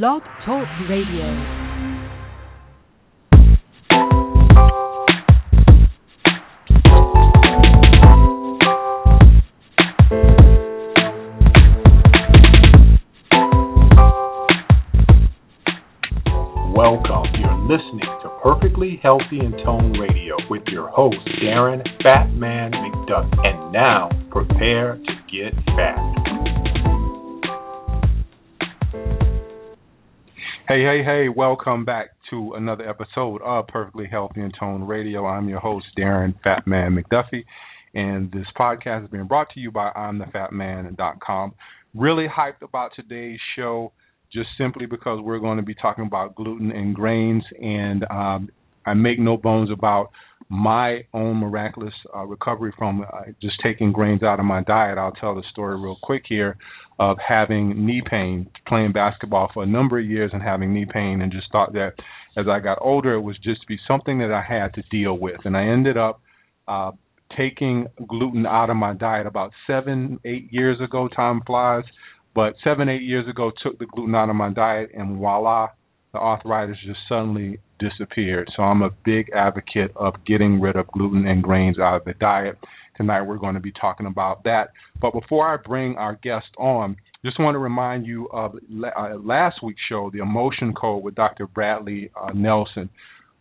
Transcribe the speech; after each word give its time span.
Blog 0.00 0.22
Talk 0.46 0.66
Radio. 0.88 1.26
Welcome. 16.74 17.26
You're 17.38 17.58
listening 17.68 18.00
to 18.22 18.30
Perfectly 18.42 18.98
Healthy 19.02 19.40
and 19.40 19.54
Toned 19.62 19.98
Radio 20.00 20.36
with 20.48 20.62
your 20.68 20.88
host, 20.88 21.18
Darren 21.44 21.82
Fatman 22.02 22.72
McDuffie. 22.72 23.46
And 23.46 23.72
now, 23.72 24.08
prepare 24.30 24.96
to 24.96 25.12
get 25.30 25.54
fat. 25.76 26.11
Hey, 30.72 30.84
hey, 30.84 31.04
hey, 31.04 31.28
welcome 31.28 31.84
back 31.84 32.12
to 32.30 32.54
another 32.54 32.88
episode 32.88 33.42
of 33.42 33.66
Perfectly 33.66 34.06
Healthy 34.10 34.40
and 34.40 34.54
Toned 34.58 34.88
Radio. 34.88 35.26
I'm 35.26 35.46
your 35.46 35.60
host, 35.60 35.84
Darren 35.98 36.32
Fatman 36.42 36.98
McDuffie, 36.98 37.44
and 37.92 38.32
this 38.32 38.46
podcast 38.58 39.04
is 39.04 39.10
being 39.10 39.26
brought 39.26 39.50
to 39.50 39.60
you 39.60 39.70
by 39.70 39.90
I'mTheFatMan.com. 39.94 41.52
Really 41.94 42.24
hyped 42.26 42.62
about 42.62 42.92
today's 42.96 43.38
show 43.54 43.92
just 44.32 44.48
simply 44.56 44.86
because 44.86 45.20
we're 45.22 45.40
going 45.40 45.58
to 45.58 45.62
be 45.62 45.74
talking 45.74 46.06
about 46.06 46.36
gluten 46.36 46.70
and 46.70 46.94
grains, 46.94 47.44
and 47.60 48.04
um, 48.10 48.48
I 48.86 48.94
make 48.94 49.18
no 49.18 49.36
bones 49.36 49.68
about 49.70 50.10
my 50.48 51.02
own 51.12 51.36
miraculous 51.36 51.92
uh, 52.16 52.24
recovery 52.24 52.72
from 52.78 53.02
uh, 53.02 53.24
just 53.42 53.56
taking 53.62 53.92
grains 53.92 54.22
out 54.22 54.40
of 54.40 54.46
my 54.46 54.62
diet. 54.62 54.96
I'll 54.96 55.12
tell 55.12 55.34
the 55.34 55.42
story 55.52 55.78
real 55.78 55.98
quick 56.02 56.22
here 56.26 56.56
of 56.98 57.16
having 57.26 57.86
knee 57.86 58.02
pain, 58.08 58.48
playing 58.66 58.92
basketball 58.92 59.50
for 59.52 59.62
a 59.62 59.66
number 59.66 59.98
of 59.98 60.06
years 60.06 60.30
and 60.32 60.42
having 60.42 60.72
knee 60.72 60.86
pain, 60.90 61.20
and 61.22 61.32
just 61.32 61.50
thought 61.50 61.72
that 61.72 61.92
as 62.36 62.46
I 62.48 62.60
got 62.60 62.78
older, 62.80 63.14
it 63.14 63.20
was 63.20 63.36
just 63.36 63.62
to 63.62 63.66
be 63.66 63.78
something 63.86 64.18
that 64.18 64.32
I 64.32 64.42
had 64.42 64.74
to 64.74 64.82
deal 64.90 65.18
with. 65.18 65.40
And 65.44 65.56
I 65.56 65.66
ended 65.66 65.96
up 65.96 66.20
uh, 66.68 66.92
taking 67.36 67.86
gluten 68.08 68.46
out 68.46 68.70
of 68.70 68.76
my 68.76 68.94
diet 68.94 69.26
about 69.26 69.52
seven, 69.66 70.18
eight 70.24 70.48
years 70.52 70.80
ago. 70.80 71.08
Time 71.08 71.42
flies. 71.46 71.84
But 72.34 72.54
seven, 72.64 72.88
eight 72.88 73.02
years 73.02 73.28
ago, 73.28 73.52
took 73.62 73.78
the 73.78 73.86
gluten 73.86 74.14
out 74.14 74.30
of 74.30 74.36
my 74.36 74.50
diet, 74.50 74.90
and 74.94 75.18
voila, 75.18 75.68
the 76.12 76.18
arthritis 76.18 76.76
just 76.86 77.00
suddenly 77.08 77.58
disappeared. 77.78 78.50
So 78.56 78.62
I'm 78.62 78.82
a 78.82 78.90
big 79.04 79.30
advocate 79.34 79.92
of 79.96 80.14
getting 80.26 80.60
rid 80.60 80.76
of 80.76 80.86
gluten 80.88 81.26
and 81.26 81.42
grains 81.42 81.78
out 81.78 81.96
of 81.96 82.04
the 82.04 82.14
diet. 82.14 82.56
Tonight 82.96 83.22
we're 83.22 83.38
going 83.38 83.54
to 83.54 83.60
be 83.60 83.72
talking 83.72 84.06
about 84.06 84.44
that. 84.44 84.68
But 85.00 85.12
before 85.12 85.52
I 85.52 85.56
bring 85.56 85.96
our 85.96 86.18
guest 86.22 86.46
on, 86.58 86.96
just 87.24 87.38
want 87.38 87.54
to 87.54 87.58
remind 87.58 88.06
you 88.06 88.28
of 88.32 88.54
uh, 88.54 89.16
last 89.16 89.62
week's 89.62 89.80
show, 89.88 90.10
the 90.12 90.20
Emotion 90.20 90.74
Code 90.74 91.02
with 91.02 91.14
Dr. 91.14 91.46
Bradley 91.46 92.10
uh, 92.20 92.32
Nelson. 92.34 92.90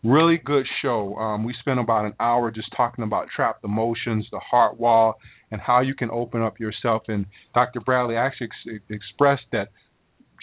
Really 0.03 0.39
good 0.43 0.65
show. 0.81 1.15
Um, 1.15 1.43
we 1.43 1.53
spent 1.59 1.79
about 1.79 2.05
an 2.05 2.13
hour 2.19 2.51
just 2.51 2.69
talking 2.75 3.03
about 3.03 3.27
trapped 3.35 3.63
emotions, 3.63 4.25
the 4.31 4.39
heart 4.39 4.79
wall, 4.79 5.15
and 5.51 5.59
how 5.59 5.81
you 5.81 5.93
can 5.93 6.09
open 6.11 6.41
up 6.41 6.59
yourself. 6.59 7.03
And 7.07 7.25
Dr. 7.53 7.81
Bradley 7.81 8.15
actually 8.15 8.49
ex- 8.67 8.83
expressed 8.89 9.43
that 9.51 9.69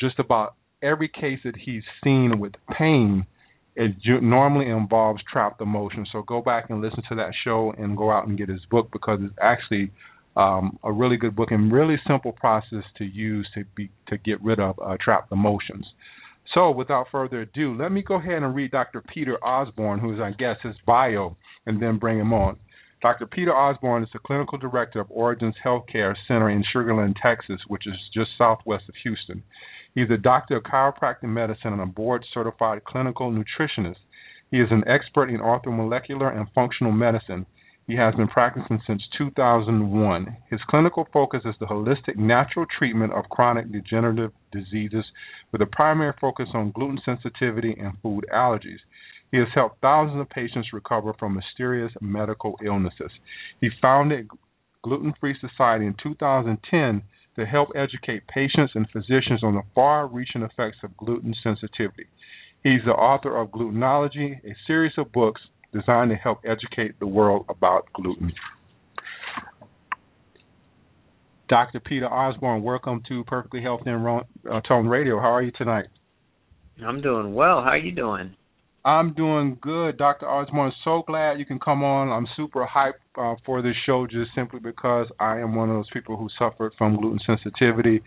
just 0.01 0.19
about 0.19 0.55
every 0.83 1.09
case 1.09 1.41
that 1.45 1.57
he's 1.57 1.83
seen 2.05 2.39
with 2.39 2.53
pain, 2.77 3.27
it 3.79 4.23
normally 4.23 4.69
involves 4.69 5.23
trapped 5.31 5.61
emotion. 5.61 6.05
So 6.13 6.23
go 6.23 6.43
back 6.43 6.69
and 6.69 6.81
listen 6.81 7.03
to 7.09 7.15
that 7.15 7.33
show 7.45 7.73
and 7.79 7.97
go 7.97 8.11
out 8.11 8.27
and 8.27 8.37
get 8.37 8.49
his 8.49 8.65
book 8.71 8.91
because 8.93 9.21
it's 9.23 9.35
actually 9.41 9.93
um, 10.37 10.79
a 10.83 10.93
really 10.93 11.17
good 11.17 11.37
book 11.37 11.53
and 11.53 11.73
really 11.73 11.97
simple 12.07 12.33
process 12.33 12.83
to 12.99 13.05
use 13.05 13.49
to 13.55 13.65
be 13.77 13.91
to 14.09 14.19
get 14.19 14.43
rid 14.43 14.59
of 14.59 14.79
uh, 14.85 14.97
trapped 15.01 15.31
emotions. 15.31 15.87
So 16.55 16.71
without 16.71 17.07
further 17.13 17.43
ado, 17.43 17.77
let 17.77 17.93
me 17.93 18.03
go 18.03 18.15
ahead 18.15 18.43
and 18.43 18.55
read 18.55 18.73
Dr. 18.73 19.03
Peter 19.15 19.43
Osborne, 19.45 20.01
who 20.01 20.13
is 20.13 20.21
I 20.21 20.33
guess 20.33 20.57
his 20.63 20.75
bio, 20.85 21.37
and 21.65 21.81
then 21.81 21.99
bring 21.99 22.19
him 22.19 22.33
on. 22.33 22.59
Dr. 23.01 23.27
Peter 23.27 23.55
Osborne 23.55 24.03
is 24.03 24.09
the 24.13 24.19
clinical 24.19 24.59
director 24.59 24.99
of 24.99 25.07
Origins 25.11 25.55
Healthcare 25.65 26.15
Center 26.27 26.51
in 26.51 26.65
Sugar 26.73 26.97
Land, 26.97 27.17
Texas, 27.23 27.61
which 27.69 27.87
is 27.87 27.95
just 28.13 28.31
southwest 28.37 28.85
of 28.89 28.97
Houston. 29.05 29.45
He's 29.95 30.11
a 30.11 30.17
doctor 30.17 30.57
of 30.57 30.65
chiropractic 30.65 31.25
medicine 31.25 31.73
and 31.73 31.81
a 31.81 31.87
board 31.87 32.25
certified 32.33 32.85
clinical 32.85 33.33
nutritionist. 33.33 33.97
He 34.51 34.59
is 34.59 34.69
an 34.71 34.85
expert 34.87 35.29
in 35.29 35.41
orthomolecular 35.41 36.35
and 36.35 36.47
functional 36.55 36.93
medicine. 36.93 37.47
He 37.87 37.97
has 37.97 38.15
been 38.15 38.29
practicing 38.29 38.81
since 38.87 39.03
2001. 39.17 40.37
His 40.51 40.61
clinical 40.69 41.09
focus 41.13 41.43
is 41.47 41.55
the 41.59 41.67
holistic 41.67 42.17
natural 42.17 42.67
treatment 42.79 43.13
of 43.15 43.29
chronic 43.31 43.73
degenerative 43.73 44.33
diseases 44.53 45.05
with 45.53 45.63
a 45.63 45.67
primary 45.67 46.13
focus 46.21 46.49
on 46.53 46.73
gluten 46.73 47.01
sensitivity 47.05 47.75
and 47.81 47.95
food 48.03 48.27
allergies. 48.33 48.81
He 49.31 49.39
has 49.39 49.49
helped 49.55 49.81
thousands 49.81 50.21
of 50.21 50.29
patients 50.29 50.73
recover 50.73 51.15
from 51.19 51.35
mysterious 51.35 51.93
medical 52.01 52.59
illnesses. 52.65 53.11
He 53.61 53.71
founded 53.81 54.29
Gluten 54.83 55.15
Free 55.21 55.37
Society 55.41 55.87
in 55.87 55.95
2010 56.03 57.03
to 57.39 57.47
help 57.47 57.69
educate 57.77 58.27
patients 58.27 58.73
and 58.75 58.87
physicians 58.91 59.43
on 59.45 59.55
the 59.55 59.63
far 59.75 60.09
reaching 60.09 60.43
effects 60.43 60.79
of 60.83 60.97
gluten 60.97 61.35
sensitivity. 61.43 62.07
He's 62.65 62.81
the 62.85 62.93
author 62.93 63.37
of 63.37 63.51
Glutenology, 63.51 64.45
a 64.45 64.57
series 64.67 64.93
of 64.99 65.13
books 65.13 65.41
designed 65.73 66.11
to 66.11 66.17
help 66.17 66.41
educate 66.45 66.99
the 66.99 67.07
world 67.07 67.47
about 67.49 67.87
gluten. 67.95 68.33
Dr. 71.49 71.81
Peter 71.81 72.07
Osborne, 72.07 72.63
welcome 72.63 73.03
to 73.09 73.23
Perfectly 73.25 73.63
Healthy 73.63 73.91
and 73.91 74.07
uh, 74.51 74.61
Toned 74.67 74.91
Radio. 74.91 75.21
How 75.21 75.33
are 75.33 75.43
you 75.43 75.53
tonight? 75.57 75.87
I'm 76.85 77.01
doing 77.01 77.35
well. 77.35 77.63
How 77.63 77.71
are 77.71 77.79
you 77.79 77.93
doing? 77.93 78.35
I'm 78.85 79.13
doing 79.13 79.59
good, 79.61 79.99
Dr. 79.99 80.29
Osborne. 80.29 80.73
So 80.85 81.03
glad 81.07 81.39
you 81.39 81.45
can 81.45 81.59
come 81.59 81.83
on. 81.83 82.11
I'm 82.11 82.27
super 82.37 82.67
hyped 82.67 82.93
uh, 83.17 83.37
for 83.45 83.61
this 83.61 83.75
show 83.85 84.07
just 84.07 84.31
simply 84.35 84.61
because 84.61 85.09
I 85.21 85.41
am 85.41 85.55
one 85.55 85.69
of 85.69 85.77
those 85.77 85.91
people 85.93 86.17
who 86.17 86.29
suffered 86.39 86.73
from 86.79 86.97
gluten 86.97 87.19
sensitivity 87.27 88.03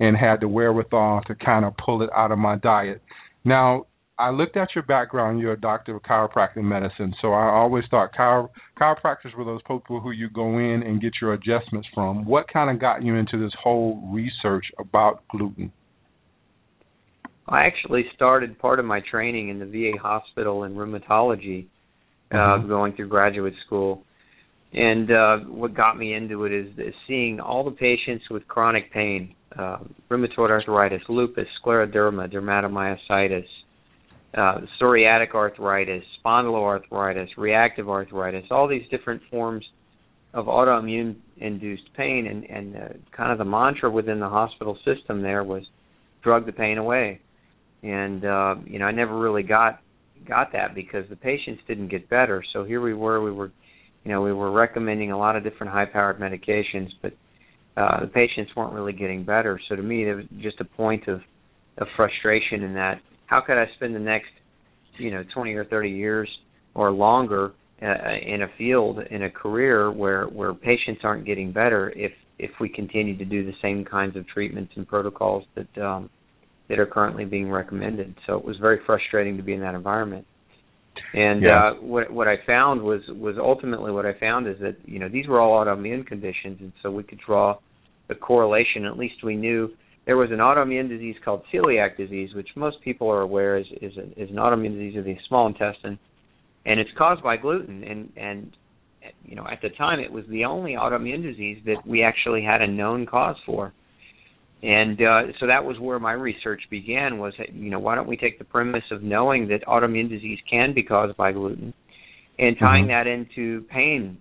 and 0.00 0.16
had 0.16 0.40
the 0.40 0.48
wherewithal 0.48 1.22
to 1.26 1.34
kind 1.34 1.64
of 1.64 1.74
pull 1.76 2.02
it 2.02 2.10
out 2.16 2.32
of 2.32 2.38
my 2.38 2.56
diet. 2.56 3.00
Now, 3.44 3.86
I 4.18 4.30
looked 4.30 4.56
at 4.56 4.68
your 4.74 4.84
background. 4.84 5.40
You're 5.40 5.54
a 5.54 5.60
doctor 5.60 5.96
of 5.96 6.02
chiropractic 6.02 6.62
medicine, 6.62 7.14
so 7.20 7.32
I 7.32 7.48
always 7.48 7.84
thought 7.90 8.12
chiro- 8.14 8.48
chiropractors 8.80 9.36
were 9.36 9.44
those 9.44 9.60
people 9.62 10.00
who 10.00 10.12
you 10.12 10.30
go 10.30 10.58
in 10.58 10.82
and 10.84 11.00
get 11.00 11.14
your 11.20 11.32
adjustments 11.34 11.88
from. 11.92 12.24
What 12.24 12.46
kind 12.52 12.70
of 12.70 12.80
got 12.80 13.02
you 13.02 13.16
into 13.16 13.38
this 13.42 13.52
whole 13.60 14.08
research 14.12 14.66
about 14.78 15.26
gluten? 15.28 15.72
I 17.48 17.66
actually 17.66 18.04
started 18.14 18.58
part 18.58 18.78
of 18.78 18.86
my 18.86 19.00
training 19.10 19.50
in 19.50 19.58
the 19.58 19.66
VA 19.66 19.98
hospital 20.00 20.64
in 20.64 20.74
rheumatology, 20.74 21.66
uh, 22.30 22.36
mm-hmm. 22.36 22.68
going 22.68 22.94
through 22.94 23.08
graduate 23.08 23.54
school. 23.66 24.02
And 24.72 25.10
uh, 25.10 25.36
what 25.48 25.74
got 25.74 25.98
me 25.98 26.14
into 26.14 26.44
it 26.44 26.52
is, 26.52 26.66
is 26.78 26.94
seeing 27.06 27.38
all 27.38 27.64
the 27.64 27.70
patients 27.70 28.24
with 28.30 28.48
chronic 28.48 28.92
pain, 28.92 29.34
uh, 29.56 29.78
rheumatoid 30.10 30.50
arthritis, 30.50 31.02
lupus, 31.08 31.46
scleroderma, 31.64 32.32
dermatomyositis, 32.32 33.44
uh, 34.36 34.62
psoriatic 34.80 35.32
arthritis, 35.34 36.02
spondyloarthritis, 36.24 37.28
reactive 37.36 37.88
arthritis, 37.88 38.44
all 38.50 38.66
these 38.66 38.88
different 38.90 39.22
forms 39.30 39.64
of 40.32 40.46
autoimmune 40.46 41.14
induced 41.36 41.84
pain 41.96 42.26
and, 42.26 42.44
and 42.50 42.76
uh, 42.76 42.88
kind 43.16 43.30
of 43.30 43.38
the 43.38 43.44
mantra 43.44 43.88
within 43.88 44.18
the 44.18 44.28
hospital 44.28 44.76
system 44.84 45.22
there 45.22 45.44
was 45.44 45.62
drug 46.22 46.46
the 46.46 46.52
pain 46.52 46.78
away 46.78 47.20
and 47.84 48.24
uh, 48.24 48.54
you 48.66 48.78
know 48.78 48.86
I 48.86 48.92
never 48.92 49.18
really 49.18 49.42
got 49.42 49.80
got 50.26 50.52
that 50.52 50.74
because 50.74 51.04
the 51.10 51.16
patients 51.16 51.62
didn't 51.68 51.88
get 51.88 52.08
better. 52.08 52.42
So 52.52 52.64
here 52.64 52.80
we 52.80 52.94
were, 52.94 53.22
we 53.22 53.30
were, 53.30 53.52
you 54.04 54.10
know, 54.10 54.22
we 54.22 54.32
were 54.32 54.50
recommending 54.50 55.12
a 55.12 55.18
lot 55.18 55.36
of 55.36 55.44
different 55.44 55.72
high-powered 55.72 56.18
medications, 56.18 56.88
but 57.02 57.12
uh, 57.76 58.00
the 58.00 58.06
patients 58.06 58.50
weren't 58.56 58.72
really 58.72 58.92
getting 58.92 59.24
better. 59.24 59.60
So 59.68 59.76
to 59.76 59.82
me, 59.82 60.04
there 60.04 60.16
was 60.16 60.26
just 60.40 60.60
a 60.60 60.64
point 60.64 61.06
of 61.08 61.20
of 61.78 61.88
frustration 61.96 62.62
in 62.62 62.72
that. 62.74 63.00
How 63.26 63.40
could 63.40 63.58
I 63.58 63.64
spend 63.74 63.96
the 63.96 64.00
next, 64.00 64.30
you 64.96 65.10
know, 65.10 65.24
20 65.34 65.54
or 65.54 65.64
30 65.64 65.90
years 65.90 66.28
or 66.74 66.92
longer 66.92 67.52
uh, 67.82 67.86
in 68.24 68.42
a 68.42 68.46
field 68.56 69.00
in 69.10 69.24
a 69.24 69.30
career 69.30 69.90
where 69.90 70.26
where 70.26 70.54
patients 70.54 71.00
aren't 71.02 71.26
getting 71.26 71.52
better 71.52 71.92
if 71.96 72.12
if 72.38 72.50
we 72.60 72.68
continue 72.68 73.16
to 73.18 73.24
do 73.24 73.44
the 73.44 73.52
same 73.60 73.84
kinds 73.84 74.16
of 74.16 74.26
treatments 74.28 74.72
and 74.76 74.86
protocols 74.86 75.44
that 75.56 75.82
um, 75.82 76.08
that 76.68 76.78
are 76.78 76.86
currently 76.86 77.24
being 77.24 77.50
recommended. 77.50 78.14
So 78.26 78.36
it 78.36 78.44
was 78.44 78.56
very 78.58 78.80
frustrating 78.86 79.36
to 79.36 79.42
be 79.42 79.52
in 79.52 79.60
that 79.60 79.74
environment. 79.74 80.26
And 81.12 81.42
yeah. 81.42 81.70
uh, 81.70 81.74
what 81.74 82.10
what 82.12 82.28
I 82.28 82.36
found 82.46 82.82
was 82.82 83.00
was 83.08 83.36
ultimately 83.38 83.90
what 83.90 84.06
I 84.06 84.18
found 84.18 84.46
is 84.46 84.56
that 84.60 84.76
you 84.84 84.98
know 84.98 85.08
these 85.08 85.26
were 85.26 85.40
all 85.40 85.64
autoimmune 85.64 86.06
conditions, 86.06 86.58
and 86.60 86.72
so 86.82 86.90
we 86.90 87.02
could 87.02 87.20
draw 87.24 87.58
the 88.08 88.14
correlation. 88.14 88.84
At 88.84 88.96
least 88.96 89.16
we 89.24 89.36
knew 89.36 89.70
there 90.06 90.16
was 90.16 90.30
an 90.30 90.38
autoimmune 90.38 90.88
disease 90.88 91.16
called 91.24 91.42
celiac 91.52 91.96
disease, 91.96 92.30
which 92.34 92.48
most 92.56 92.76
people 92.82 93.08
are 93.10 93.22
aware 93.22 93.58
is 93.58 93.66
is, 93.82 93.92
a, 93.96 94.22
is 94.22 94.30
an 94.30 94.36
autoimmune 94.36 94.74
disease 94.74 94.96
of 94.96 95.04
the 95.04 95.16
small 95.28 95.46
intestine, 95.46 95.98
and 96.64 96.78
it's 96.78 96.90
caused 96.96 97.22
by 97.22 97.36
gluten. 97.36 97.82
And 97.82 98.12
and 98.16 98.56
you 99.24 99.34
know 99.34 99.46
at 99.50 99.60
the 99.62 99.70
time 99.70 99.98
it 99.98 100.12
was 100.12 100.24
the 100.28 100.44
only 100.44 100.72
autoimmune 100.72 101.22
disease 101.22 101.58
that 101.66 101.86
we 101.86 102.02
actually 102.02 102.42
had 102.42 102.62
a 102.62 102.68
known 102.68 103.06
cause 103.06 103.36
for 103.44 103.72
And 104.64 104.98
uh, 104.98 105.32
so 105.40 105.46
that 105.46 105.62
was 105.62 105.78
where 105.78 105.98
my 105.98 106.12
research 106.12 106.62
began. 106.70 107.18
Was 107.18 107.34
you 107.52 107.70
know 107.70 107.78
why 107.78 107.94
don't 107.94 108.08
we 108.08 108.16
take 108.16 108.38
the 108.38 108.46
premise 108.46 108.84
of 108.90 109.02
knowing 109.02 109.48
that 109.48 109.58
autoimmune 109.66 110.08
disease 110.08 110.38
can 110.50 110.72
be 110.72 110.82
caused 110.82 111.18
by 111.18 111.32
gluten, 111.32 111.74
and 112.38 112.56
tying 112.58 112.86
mm-hmm. 112.86 112.92
that 112.92 113.06
into 113.06 113.66
pain, 113.66 114.16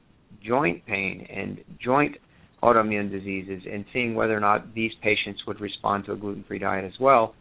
joint 0.46 0.86
pain, 0.86 1.26
and 1.34 1.60
joint 1.82 2.18
autoimmune 2.62 3.10
diseases, 3.10 3.64
and 3.72 3.86
seeing 3.94 4.16
whether 4.16 4.36
or 4.36 4.42
not 4.42 4.74
these 4.76 4.92
patients 5.02 5.40
would 5.48 5.62
respond 5.62 6.04
to 6.06 6.12
a 6.12 6.18
gluten-free 6.18 6.60
diet 6.60 6.84
as 6.84 7.00
well. 7.00 7.36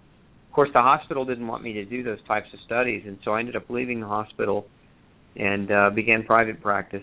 Of 0.48 0.54
course, 0.54 0.70
the 0.72 0.80
hospital 0.80 1.24
didn't 1.24 1.48
want 1.48 1.64
me 1.64 1.72
to 1.72 1.84
do 1.84 2.04
those 2.04 2.18
types 2.28 2.46
of 2.54 2.60
studies, 2.66 3.02
and 3.04 3.18
so 3.24 3.32
I 3.32 3.40
ended 3.40 3.56
up 3.56 3.64
leaving 3.68 3.98
the 3.98 4.06
hospital 4.06 4.66
and 5.34 5.72
uh, 5.72 5.90
began 5.92 6.22
private 6.22 6.62
practice. 6.62 7.02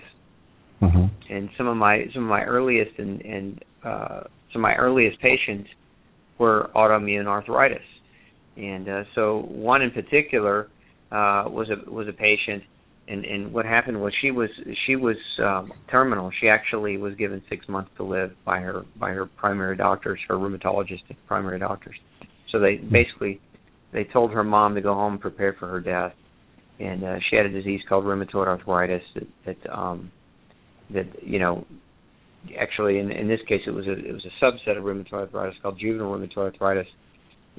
Mm-hmm. 0.81 1.33
And 1.33 1.49
some 1.57 1.67
of 1.67 1.75
my 1.75 2.05
some 2.13 2.23
of 2.23 2.29
my 2.29 2.43
earliest 2.43 2.97
and 2.99 3.19
and 3.21 3.65
uh, 3.83 4.21
some 4.53 4.61
of 4.61 4.63
my 4.63 4.75
earliest 4.75 5.19
patients 5.19 5.69
were 6.39 6.69
autoimmune 6.75 7.27
arthritis, 7.27 7.83
and 8.57 8.87
uh, 8.87 9.03
so 9.15 9.43
one 9.47 9.81
in 9.81 9.91
particular 9.91 10.67
uh, 11.11 11.45
was 11.47 11.69
a 11.69 11.91
was 11.91 12.07
a 12.07 12.13
patient, 12.13 12.63
and 13.07 13.25
and 13.25 13.53
what 13.53 13.65
happened 13.65 14.01
was 14.01 14.13
she 14.21 14.31
was 14.31 14.49
she 14.85 14.95
was 14.95 15.17
um, 15.43 15.71
terminal. 15.89 16.31
She 16.41 16.47
actually 16.47 16.97
was 16.97 17.15
given 17.15 17.41
six 17.49 17.67
months 17.67 17.91
to 17.97 18.03
live 18.03 18.31
by 18.45 18.59
her 18.59 18.85
by 18.99 19.11
her 19.11 19.25
primary 19.25 19.75
doctors, 19.75 20.19
her 20.27 20.35
rheumatologist 20.35 21.01
primary 21.27 21.59
doctors. 21.59 21.95
So 22.51 22.59
they 22.59 22.77
basically 22.77 23.41
they 23.91 24.03
told 24.05 24.31
her 24.31 24.43
mom 24.43 24.75
to 24.75 24.81
go 24.81 24.93
home 24.93 25.13
and 25.13 25.21
prepare 25.21 25.55
for 25.59 25.67
her 25.67 25.79
death, 25.79 26.13
and 26.79 27.03
uh, 27.03 27.15
she 27.29 27.35
had 27.35 27.45
a 27.45 27.49
disease 27.49 27.81
called 27.89 28.05
rheumatoid 28.05 28.47
arthritis 28.47 29.03
that 29.15 29.27
that 29.45 29.69
um, 29.71 30.11
that 30.93 31.07
you 31.21 31.39
know 31.39 31.65
actually 32.59 32.99
in 32.99 33.11
in 33.11 33.27
this 33.27 33.39
case 33.47 33.61
it 33.67 33.71
was 33.71 33.85
a 33.87 33.93
it 33.93 34.13
was 34.13 34.25
a 34.25 34.43
subset 34.43 34.77
of 34.77 34.83
rheumatoid 34.83 35.13
arthritis 35.13 35.55
called 35.61 35.79
juvenile 35.79 36.11
rheumatoid 36.11 36.53
arthritis. 36.53 36.87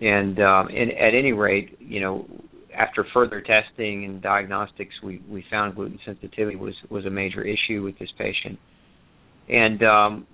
And 0.00 0.38
um 0.41 0.69
and 0.69 0.91
at 0.93 1.15
any 1.15 1.32
rate 1.32 1.77
you 1.81 2.00
know 2.00 2.27
after 2.77 3.05
further 3.12 3.43
testing 3.43 4.05
and 4.05 4.23
diagnostics 4.23 4.94
we 5.03 5.23
we 5.29 5.44
found 5.50 5.75
gluten 5.75 5.99
sensitivity 6.05 6.56
was 6.56 6.75
was 6.91 7.05
a 7.06 7.11
major 7.11 7.43
issue 7.43 7.82
with 7.82 7.99
this 7.99 8.09
patient. 8.19 8.59
And 9.49 9.82
um 9.82 10.27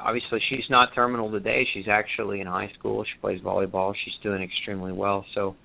obviously 0.00 0.40
she's 0.48 0.68
not 0.70 0.90
terminal 0.94 1.30
today. 1.30 1.66
She's 1.72 1.86
actually 1.88 2.40
in 2.40 2.46
high 2.46 2.70
school. 2.78 3.04
She 3.04 3.20
plays 3.20 3.40
volleyball. 3.40 3.94
She's 4.04 4.14
doing 4.22 4.42
extremely 4.42 4.92
well. 4.92 5.24
So 5.34 5.56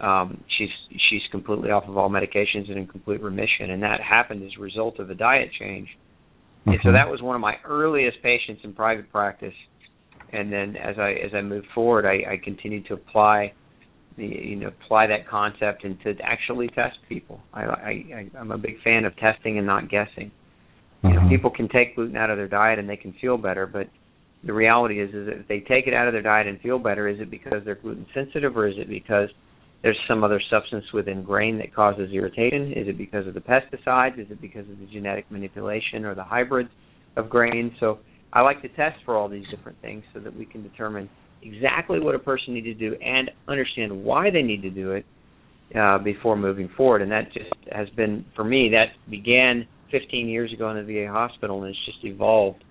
um 0.00 0.42
she's 0.58 0.70
she's 1.10 1.22
completely 1.30 1.70
off 1.70 1.84
of 1.86 1.96
all 1.96 2.10
medications 2.10 2.68
and 2.68 2.78
in 2.78 2.86
complete 2.88 3.22
remission. 3.22 3.70
And 3.70 3.82
that 3.84 4.00
happened 4.00 4.42
as 4.42 4.50
a 4.58 4.60
result 4.60 4.98
of 4.98 5.10
a 5.10 5.14
diet 5.14 5.50
change 5.58 5.88
and 6.66 6.78
so 6.82 6.92
that 6.92 7.08
was 7.08 7.20
one 7.20 7.34
of 7.34 7.40
my 7.40 7.54
earliest 7.64 8.22
patients 8.22 8.60
in 8.64 8.72
private 8.72 9.10
practice. 9.10 9.54
And 10.32 10.52
then 10.52 10.76
as 10.76 10.96
I 10.98 11.12
as 11.12 11.32
I 11.34 11.42
moved 11.42 11.66
forward, 11.74 12.06
I, 12.06 12.32
I 12.32 12.40
continued 12.42 12.86
to 12.86 12.94
apply 12.94 13.52
the 14.16 14.26
you 14.26 14.56
know 14.56 14.68
apply 14.68 15.08
that 15.08 15.28
concept 15.28 15.84
and 15.84 15.98
to 16.02 16.14
actually 16.22 16.68
test 16.68 16.96
people. 17.08 17.40
I, 17.52 17.62
I 17.64 18.30
I'm 18.38 18.52
a 18.52 18.58
big 18.58 18.80
fan 18.82 19.04
of 19.04 19.16
testing 19.16 19.58
and 19.58 19.66
not 19.66 19.90
guessing. 19.90 20.30
Mm-hmm. 20.30 21.08
You 21.08 21.14
know, 21.14 21.20
mm-hmm. 21.20 21.28
people 21.30 21.50
can 21.50 21.68
take 21.68 21.96
gluten 21.96 22.16
out 22.16 22.30
of 22.30 22.36
their 22.36 22.48
diet 22.48 22.78
and 22.78 22.88
they 22.88 22.96
can 22.96 23.14
feel 23.20 23.36
better, 23.36 23.66
but 23.66 23.88
the 24.44 24.52
reality 24.52 25.00
is 25.00 25.10
is 25.10 25.26
that 25.26 25.40
if 25.40 25.48
they 25.48 25.60
take 25.60 25.86
it 25.86 25.94
out 25.94 26.06
of 26.06 26.12
their 26.12 26.22
diet 26.22 26.46
and 26.46 26.60
feel 26.60 26.78
better, 26.78 27.08
is 27.08 27.20
it 27.20 27.30
because 27.30 27.62
they're 27.64 27.76
gluten 27.76 28.06
sensitive 28.14 28.56
or 28.56 28.66
is 28.66 28.74
it 28.78 28.88
because 28.88 29.28
there's 29.82 29.98
some 30.08 30.22
other 30.22 30.40
substance 30.50 30.84
within 30.94 31.22
grain 31.24 31.58
that 31.58 31.74
causes 31.74 32.10
irritation? 32.12 32.72
Is 32.72 32.88
it 32.88 32.96
because 32.96 33.26
of 33.26 33.34
the 33.34 33.40
pesticides? 33.40 34.18
Is 34.18 34.30
it 34.30 34.40
because 34.40 34.68
of 34.70 34.78
the 34.78 34.86
genetic 34.92 35.30
manipulation 35.30 36.04
or 36.04 36.14
the 36.14 36.24
hybrids 36.24 36.70
of 37.16 37.28
grain? 37.28 37.74
So 37.80 37.98
I 38.32 38.42
like 38.42 38.62
to 38.62 38.68
test 38.68 38.96
for 39.04 39.16
all 39.16 39.28
these 39.28 39.44
different 39.54 39.80
things 39.82 40.04
so 40.14 40.20
that 40.20 40.36
we 40.36 40.46
can 40.46 40.62
determine 40.62 41.10
exactly 41.42 41.98
what 41.98 42.14
a 42.14 42.18
person 42.18 42.54
needs 42.54 42.66
to 42.66 42.74
do 42.74 42.94
and 43.02 43.30
understand 43.48 44.04
why 44.04 44.30
they 44.30 44.42
need 44.42 44.62
to 44.62 44.70
do 44.70 44.92
it 44.92 45.04
uh, 45.76 45.98
before 45.98 46.36
moving 46.36 46.70
forward. 46.76 47.02
And 47.02 47.10
that 47.10 47.32
just 47.32 47.52
has 47.72 47.88
been, 47.90 48.24
for 48.36 48.44
me, 48.44 48.70
that 48.72 49.10
began 49.10 49.66
15 49.90 50.28
years 50.28 50.52
ago 50.52 50.70
in 50.70 50.76
the 50.76 50.84
VA 50.84 51.10
hospital 51.10 51.62
and 51.62 51.70
it's 51.70 51.86
just 51.86 51.98
evolved 52.04 52.62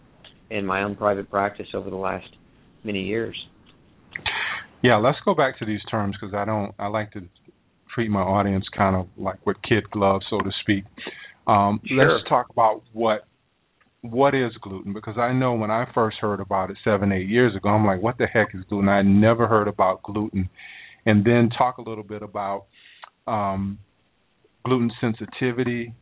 in 0.50 0.66
my 0.66 0.84
own 0.84 0.96
private 0.96 1.30
practice 1.30 1.68
over 1.74 1.90
the 1.90 1.96
last 1.96 2.28
many 2.84 3.04
years. 3.04 3.36
Yeah, 4.84 4.98
let's 4.98 5.18
go 5.24 5.36
back 5.36 5.60
to 5.60 5.66
these 5.66 5.82
terms 5.90 6.16
because 6.20 6.34
I 6.34 6.46
don't. 6.46 6.74
I 6.80 6.88
like 6.88 7.12
to 7.14 7.22
treat 7.94 8.10
my 8.10 8.22
audience 8.22 8.66
kind 8.76 8.96
of 8.96 9.08
like 9.18 9.46
with 9.46 9.58
kid 9.68 9.90
gloves, 9.92 10.26
so 10.30 10.40
to 10.40 10.52
speak. 10.62 10.86
Um, 11.48 11.82
sure. 11.86 12.18
Let's 12.18 12.28
talk 12.30 12.48
about 12.50 12.82
what 12.94 13.26
what 14.02 14.34
is 14.34 14.52
gluten 14.62 14.94
because 14.94 15.18
I 15.18 15.32
know 15.32 15.54
when 15.54 15.70
I 15.70 15.86
first 15.94 16.18
heard 16.20 16.40
about 16.40 16.72
it 16.72 16.78
seven 16.84 17.12
eight 17.12 17.28
years 17.28 17.56
ago, 17.56 17.70
I'm 17.70 17.86
like, 17.86 18.02
what 18.02 18.18
the 18.18 18.26
heck 18.26 18.50
is 18.54 18.64
gluten? 18.68 18.90
I 18.90 18.98
had 18.98 19.06
never 19.06 19.48
heard 19.48 19.68
about 19.68 20.02
gluten, 20.04 20.50
and 21.06 21.24
then 21.24 21.50
talk 21.56 21.78
a 21.78 21.82
little 21.82 22.04
bit 22.04 22.24
about 22.24 22.66
um, 23.28 23.78
gluten 24.66 24.92
sensitivity, 25.00 25.94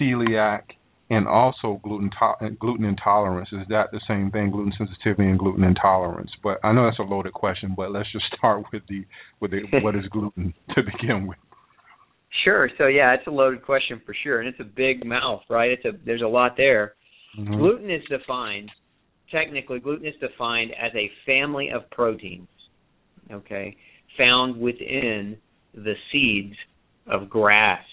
celiac, 0.00 0.62
and 1.10 1.28
also 1.28 1.80
gluten 1.82 2.10
to- 2.18 2.50
gluten 2.58 2.84
intolerance. 2.84 3.48
Is 3.52 3.66
that 3.68 3.90
the 3.92 4.00
same 4.08 4.30
thing? 4.30 4.50
Gluten 4.50 4.72
sensitivity 4.76 5.28
and 5.28 5.38
gluten 5.38 5.64
intolerance. 5.64 6.30
But 6.42 6.58
I 6.64 6.72
know 6.72 6.84
that's 6.84 6.98
a 6.98 7.02
loaded 7.02 7.32
question. 7.32 7.74
But 7.76 7.92
let's 7.92 8.10
just 8.12 8.24
start 8.36 8.64
with 8.72 8.82
the 8.88 9.04
with 9.40 9.50
the 9.50 9.80
what 9.80 9.94
is 9.94 10.06
gluten 10.10 10.54
to 10.74 10.82
begin 10.82 11.26
with. 11.26 11.38
Sure. 12.44 12.70
So 12.78 12.86
yeah, 12.86 13.14
it's 13.14 13.26
a 13.26 13.30
loaded 13.30 13.62
question 13.62 14.00
for 14.06 14.14
sure, 14.22 14.40
and 14.40 14.48
it's 14.48 14.60
a 14.60 14.64
big 14.64 15.04
mouth, 15.04 15.42
right? 15.50 15.70
It's 15.70 15.84
a 15.84 15.92
there's 16.04 16.22
a 16.22 16.28
lot 16.28 16.56
there. 16.56 16.94
Mm-hmm. 17.38 17.54
Gluten 17.54 17.90
is 17.90 18.02
defined 18.08 18.70
technically. 19.30 19.80
Gluten 19.80 20.06
is 20.06 20.14
defined 20.20 20.72
as 20.72 20.92
a 20.94 21.10
family 21.26 21.70
of 21.74 21.88
proteins, 21.90 22.48
okay, 23.30 23.76
found 24.18 24.60
within 24.60 25.36
the 25.74 25.94
seeds 26.10 26.54
of 27.06 27.28
grass 27.28 27.84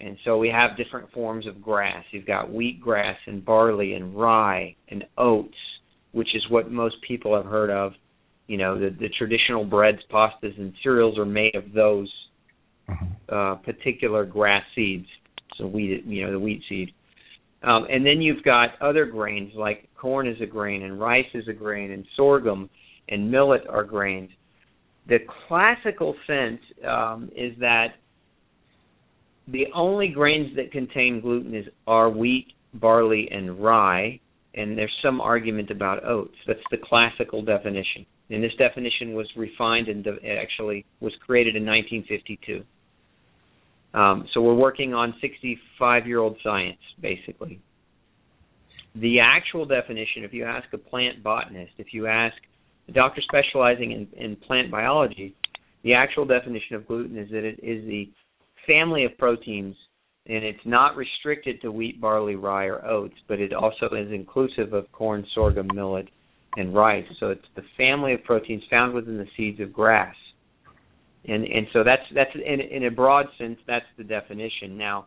and 0.00 0.16
so 0.24 0.38
we 0.38 0.48
have 0.48 0.76
different 0.76 1.10
forms 1.12 1.46
of 1.46 1.60
grass. 1.60 2.04
You've 2.12 2.26
got 2.26 2.52
wheat 2.52 2.80
grass 2.80 3.16
and 3.26 3.44
barley 3.44 3.94
and 3.94 4.14
rye 4.14 4.76
and 4.88 5.04
oats, 5.16 5.56
which 6.12 6.28
is 6.34 6.44
what 6.50 6.70
most 6.70 6.96
people 7.06 7.34
have 7.34 7.46
heard 7.46 7.70
of. 7.70 7.92
You 8.46 8.58
know, 8.58 8.78
the, 8.78 8.90
the 8.98 9.08
traditional 9.18 9.64
breads, 9.64 9.98
pastas, 10.10 10.56
and 10.58 10.72
cereals 10.82 11.18
are 11.18 11.26
made 11.26 11.54
of 11.54 11.72
those 11.72 12.10
mm-hmm. 12.88 13.34
uh, 13.34 13.56
particular 13.56 14.24
grass 14.24 14.62
seeds. 14.74 15.06
So 15.58 15.66
wheat, 15.66 16.04
you 16.06 16.24
know, 16.24 16.32
the 16.32 16.38
wheat 16.38 16.62
seed. 16.68 16.92
Um, 17.64 17.86
and 17.90 18.06
then 18.06 18.22
you've 18.22 18.44
got 18.44 18.80
other 18.80 19.04
grains 19.04 19.52
like 19.56 19.88
corn 20.00 20.28
is 20.28 20.40
a 20.40 20.46
grain 20.46 20.84
and 20.84 21.00
rice 21.00 21.26
is 21.34 21.48
a 21.48 21.52
grain 21.52 21.90
and 21.90 22.04
sorghum 22.16 22.70
and 23.08 23.30
millet 23.30 23.62
are 23.68 23.82
grains. 23.82 24.30
The 25.08 25.18
classical 25.48 26.14
sense 26.26 26.60
um, 26.86 27.30
is 27.34 27.52
that 27.58 27.94
the 29.50 29.66
only 29.74 30.08
grains 30.08 30.54
that 30.56 30.72
contain 30.72 31.20
gluten 31.20 31.54
is 31.54 31.66
are 31.86 32.10
wheat, 32.10 32.48
barley, 32.74 33.28
and 33.30 33.62
rye, 33.62 34.20
and 34.54 34.76
there's 34.76 34.94
some 35.02 35.20
argument 35.20 35.70
about 35.70 36.04
oats. 36.04 36.34
That's 36.46 36.60
the 36.70 36.76
classical 36.76 37.42
definition. 37.42 38.04
And 38.30 38.42
this 38.42 38.52
definition 38.58 39.14
was 39.14 39.26
refined 39.36 39.88
and 39.88 40.06
actually 40.06 40.84
was 41.00 41.12
created 41.24 41.56
in 41.56 41.64
1952. 41.64 42.62
Um, 43.98 44.26
so 44.34 44.42
we're 44.42 44.54
working 44.54 44.92
on 44.92 45.14
65 45.20 46.06
year 46.06 46.18
old 46.18 46.36
science, 46.44 46.78
basically. 47.00 47.60
The 48.94 49.20
actual 49.20 49.64
definition, 49.64 50.24
if 50.24 50.34
you 50.34 50.44
ask 50.44 50.66
a 50.74 50.78
plant 50.78 51.22
botanist, 51.22 51.72
if 51.78 51.88
you 51.92 52.06
ask 52.06 52.34
a 52.88 52.92
doctor 52.92 53.22
specializing 53.22 53.92
in, 53.92 54.08
in 54.22 54.36
plant 54.36 54.70
biology, 54.70 55.34
the 55.84 55.94
actual 55.94 56.26
definition 56.26 56.76
of 56.76 56.86
gluten 56.86 57.16
is 57.16 57.30
that 57.30 57.44
it 57.44 57.60
is 57.62 57.86
the 57.86 58.10
family 58.68 59.04
of 59.04 59.18
proteins, 59.18 59.74
and 60.26 60.44
it's 60.44 60.64
not 60.64 60.94
restricted 60.94 61.60
to 61.62 61.72
wheat, 61.72 62.00
barley, 62.00 62.36
rye, 62.36 62.66
or 62.66 62.84
oats, 62.86 63.16
but 63.26 63.40
it 63.40 63.52
also 63.52 63.86
is 63.86 64.12
inclusive 64.12 64.72
of 64.74 64.90
corn, 64.92 65.26
sorghum, 65.34 65.66
millet, 65.74 66.08
and 66.56 66.74
rice. 66.74 67.06
So 67.18 67.30
it's 67.30 67.44
the 67.56 67.62
family 67.76 68.14
of 68.14 68.22
proteins 68.24 68.62
found 68.70 68.94
within 68.94 69.16
the 69.16 69.26
seeds 69.36 69.60
of 69.60 69.72
grass. 69.72 70.14
And 71.26 71.44
and 71.44 71.66
so 71.72 71.82
that's 71.84 72.02
that's 72.14 72.30
in 72.34 72.60
in 72.60 72.84
a 72.84 72.90
broad 72.90 73.26
sense 73.38 73.58
that's 73.66 73.84
the 73.96 74.04
definition. 74.04 74.78
Now, 74.78 75.06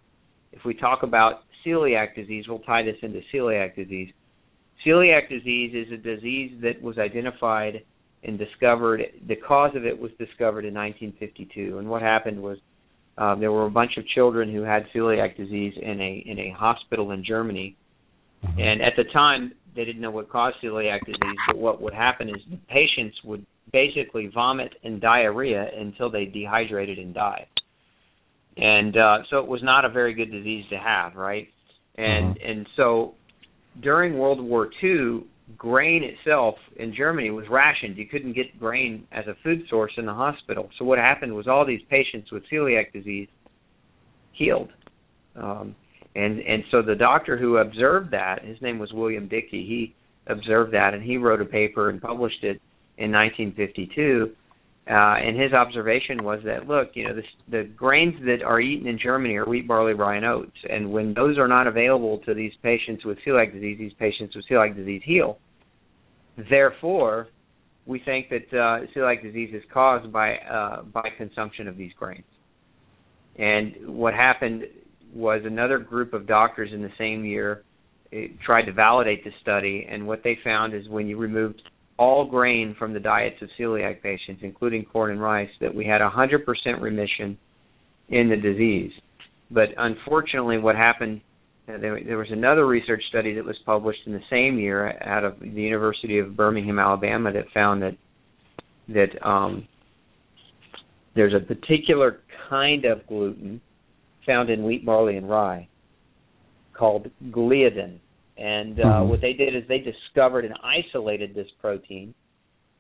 if 0.52 0.66
we 0.66 0.74
talk 0.74 1.04
about 1.04 1.44
celiac 1.66 2.16
disease, 2.16 2.46
we'll 2.48 2.60
tie 2.60 2.84
this 2.84 2.98
into 3.02 3.22
celiac 3.34 3.76
disease. 3.76 4.12
Celiac 4.86 5.30
disease 5.30 5.74
is 5.74 5.92
a 5.94 5.98
disease 5.98 6.60
that 6.62 6.82
was 6.82 6.98
identified 6.98 7.84
and 8.24 8.38
discovered. 8.38 9.02
The 9.28 9.36
cause 9.36 9.76
of 9.76 9.86
it 9.86 9.98
was 9.98 10.12
discovered 10.20 10.66
in 10.66 10.74
1952, 10.74 11.78
and 11.78 11.90
what 11.90 12.02
happened 12.02 12.42
was 12.42 12.58
um, 13.18 13.40
there 13.40 13.52
were 13.52 13.66
a 13.66 13.72
bunch 13.72 13.92
of 13.98 14.08
children 14.08 14.52
who 14.52 14.62
had 14.62 14.86
celiac 14.96 15.38
disease 15.38 15.74
in 15.82 16.00
a 16.02 16.24
in 16.26 16.40
a 16.40 16.52
hospital 16.52 17.12
in 17.12 17.24
Germany, 17.24 17.76
mm-hmm. 18.46 18.60
and 18.60 18.82
at 18.82 18.94
the 18.98 19.04
time 19.12 19.52
they 19.76 19.86
didn't 19.86 20.02
know 20.02 20.12
what 20.12 20.30
caused 20.30 20.58
celiac 20.64 21.00
disease. 21.06 21.38
But 21.48 21.58
what 21.58 21.82
would 21.82 21.94
happen 21.94 22.30
is 22.30 22.36
the 22.50 22.58
patients 22.68 23.18
would 23.24 23.46
basically 23.72 24.30
vomit 24.34 24.74
and 24.84 25.00
diarrhea 25.00 25.68
until 25.78 26.10
they 26.10 26.26
dehydrated 26.26 26.98
and 26.98 27.14
died. 27.14 27.48
And 28.58 28.98
uh, 28.98 29.18
so 29.30 29.40
it 29.40 29.48
was 29.48 29.62
not 29.64 29.86
a 29.86 29.90
very 29.90 30.14
good 30.14 30.32
disease 30.32 30.66
to 30.72 30.78
have, 30.78 31.16
right? 31.16 31.48
And 31.98 32.36
mm-hmm. 32.36 32.50
and 32.50 32.68
so 32.76 33.16
during 33.82 34.18
World 34.18 34.42
War 34.42 34.70
II, 34.84 35.26
grain 35.58 36.04
itself 36.04 36.56
in 36.78 36.94
Germany 36.96 37.32
was 37.32 37.46
rationed. 37.50 37.98
You 37.98 38.08
couldn't 38.08 38.34
get 38.34 38.60
grain 38.60 39.08
as 39.12 39.26
a 39.28 39.36
food 39.44 39.64
source 39.70 39.92
in 39.98 40.06
the 40.06 40.14
hospital. 40.14 40.70
So 40.78 40.86
what 40.86 40.98
happened 40.98 41.34
was 41.34 41.48
all 41.48 41.66
these 41.66 41.82
patients 41.90 42.32
with 42.32 42.44
celiac 42.52 42.94
disease 42.94 43.28
healed. 44.34 44.70
Um, 45.36 45.76
and 46.16 46.40
and 46.40 46.64
so 46.72 46.82
the 46.82 46.96
doctor 46.96 47.38
who 47.38 47.58
observed 47.58 48.12
that, 48.12 48.44
his 48.44 48.62
name 48.62 48.80
was 48.80 48.92
William 48.94 49.28
Dickey. 49.28 49.66
He 49.66 49.96
observed 50.28 50.74
that 50.74 50.94
and 50.94 51.02
he 51.02 51.18
wrote 51.18 51.42
a 51.42 51.46
paper 51.46 51.90
and 51.90 52.02
published 52.02 52.44
it 52.44 52.62
in 52.98 53.12
1952 53.12 54.32
uh, 54.90 54.94
and 54.94 55.40
his 55.40 55.54
observation 55.54 56.24
was 56.24 56.40
that 56.44 56.68
look, 56.68 56.90
you 56.96 57.08
know, 57.08 57.16
the, 57.16 57.22
the 57.50 57.64
grains 57.76 58.16
that 58.26 58.44
are 58.44 58.60
eaten 58.60 58.88
in 58.88 58.98
Germany 59.02 59.36
are 59.36 59.46
wheat, 59.46 59.68
barley, 59.68 59.94
rye, 59.94 60.16
and 60.16 60.26
oats, 60.26 60.58
and 60.70 60.92
when 60.92 61.14
those 61.14 61.38
are 61.38 61.48
not 61.48 61.68
available 61.68 62.18
to 62.26 62.34
these 62.34 62.52
patients 62.64 63.06
with 63.06 63.18
celiac 63.26 63.54
disease, 63.54 63.78
these 63.78 63.94
patients 64.00 64.36
with 64.36 64.44
celiac 64.50 64.76
disease 64.76 65.02
heal. 65.06 65.38
Therefore, 66.50 67.28
we 67.86 68.00
think 68.00 68.30
that 68.30 68.58
uh, 68.58 68.86
celiac 68.96 69.22
disease 69.22 69.54
is 69.54 69.64
caused 69.72 70.12
by 70.12 70.36
uh, 70.38 70.82
by 70.84 71.10
consumption 71.16 71.68
of 71.68 71.78
these 71.78 71.92
grains. 71.98 72.24
And 73.38 73.96
what 73.96 74.14
happened 74.16 74.64
was 75.14 75.42
another 75.46 75.78
group 75.78 76.14
of 76.14 76.26
doctors 76.26 76.72
in 76.74 76.82
the 76.82 76.92
same 76.98 77.24
year 77.24 77.64
eh, 78.12 78.28
tried 78.44 78.64
to 78.64 78.74
validate 78.74 79.24
the 79.24 79.32
study, 79.42 79.88
and 79.90 80.08
what 80.08 80.24
they 80.24 80.38
found 80.44 80.74
is 80.74 80.88
when 80.90 81.08
you 81.08 81.18
removed 81.18 81.62
all 82.02 82.26
grain 82.26 82.76
from 82.80 82.94
the 82.94 83.00
diets 83.00 83.36
of 83.44 83.50
celiac 83.60 84.02
patients, 84.02 84.42
including 84.42 84.84
corn 84.86 85.12
and 85.12 85.22
rice, 85.22 85.52
that 85.62 85.74
we 85.74 85.86
had 85.86 86.02
100% 86.02 86.82
remission 86.82 87.38
in 88.10 88.28
the 88.28 88.36
disease. 88.36 88.92
But 89.52 89.70
unfortunately, 89.78 90.58
what 90.58 90.76
happened, 90.76 91.22
uh, 91.70 91.78
there, 91.78 92.18
was 92.18 92.32
another 92.32 92.66
research 92.66 93.04
study 93.10 93.36
that 93.36 93.46
was 93.46 93.56
published 93.68 94.00
in 94.08 94.14
the 94.14 94.24
same 94.32 94.58
year 94.58 94.98
out 95.06 95.24
of 95.24 95.40
the 95.40 95.62
University 95.62 96.18
of 96.18 96.36
Birmingham, 96.36 96.80
Alabama, 96.80 97.32
that 97.34 97.46
found 97.54 97.84
that 97.84 97.96
that 98.88 99.24
um, 99.26 99.68
there's 101.16 101.36
a 101.36 101.46
particular 101.46 102.22
kind 102.50 102.84
of 102.86 103.06
gluten 103.06 103.62
found 104.26 104.50
in 104.50 104.64
wheat, 104.64 104.84
barley, 104.84 105.18
and 105.18 105.30
rye 105.30 105.68
called 106.74 107.12
gliadin 107.30 108.00
and 108.42 108.80
uh, 108.80 108.84
mm-hmm. 108.84 109.10
what 109.10 109.22
they 109.22 109.34
did 109.34 109.56
is 109.56 109.64
they 109.68 109.80
discovered 109.80 110.46
and 110.46 110.56
isolated 110.64 111.36
this 111.36 111.48
protein, 111.60 112.14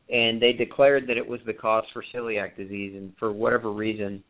and 0.09 0.41
they 0.41 0.53
declared 0.53 1.07
that 1.07 1.17
it 1.17 1.27
was 1.27 1.39
the 1.45 1.53
cause 1.53 1.83
for 1.93 2.03
celiac 2.13 2.57
disease. 2.57 2.93
And 2.95 3.13
for 3.19 3.31
whatever 3.31 3.71
reason, 3.71 4.23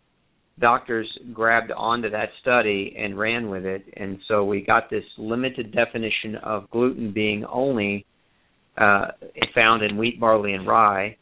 doctors 0.59 1.07
grabbed 1.33 1.71
onto 1.71 2.09
that 2.09 2.29
study 2.41 2.95
and 2.99 3.17
ran 3.17 3.49
with 3.49 3.65
it. 3.65 3.85
And 3.95 4.19
so 4.27 4.43
we 4.43 4.61
got 4.61 4.89
this 4.89 5.05
limited 5.17 5.73
definition 5.73 6.35
of 6.43 6.69
gluten 6.69 7.13
being 7.13 7.45
only 7.45 8.05
uh, 8.77 9.05
found 9.55 9.83
in 9.83 9.97
wheat, 9.97 10.19
barley, 10.19 10.53
and 10.53 10.67
rye, 10.67 11.15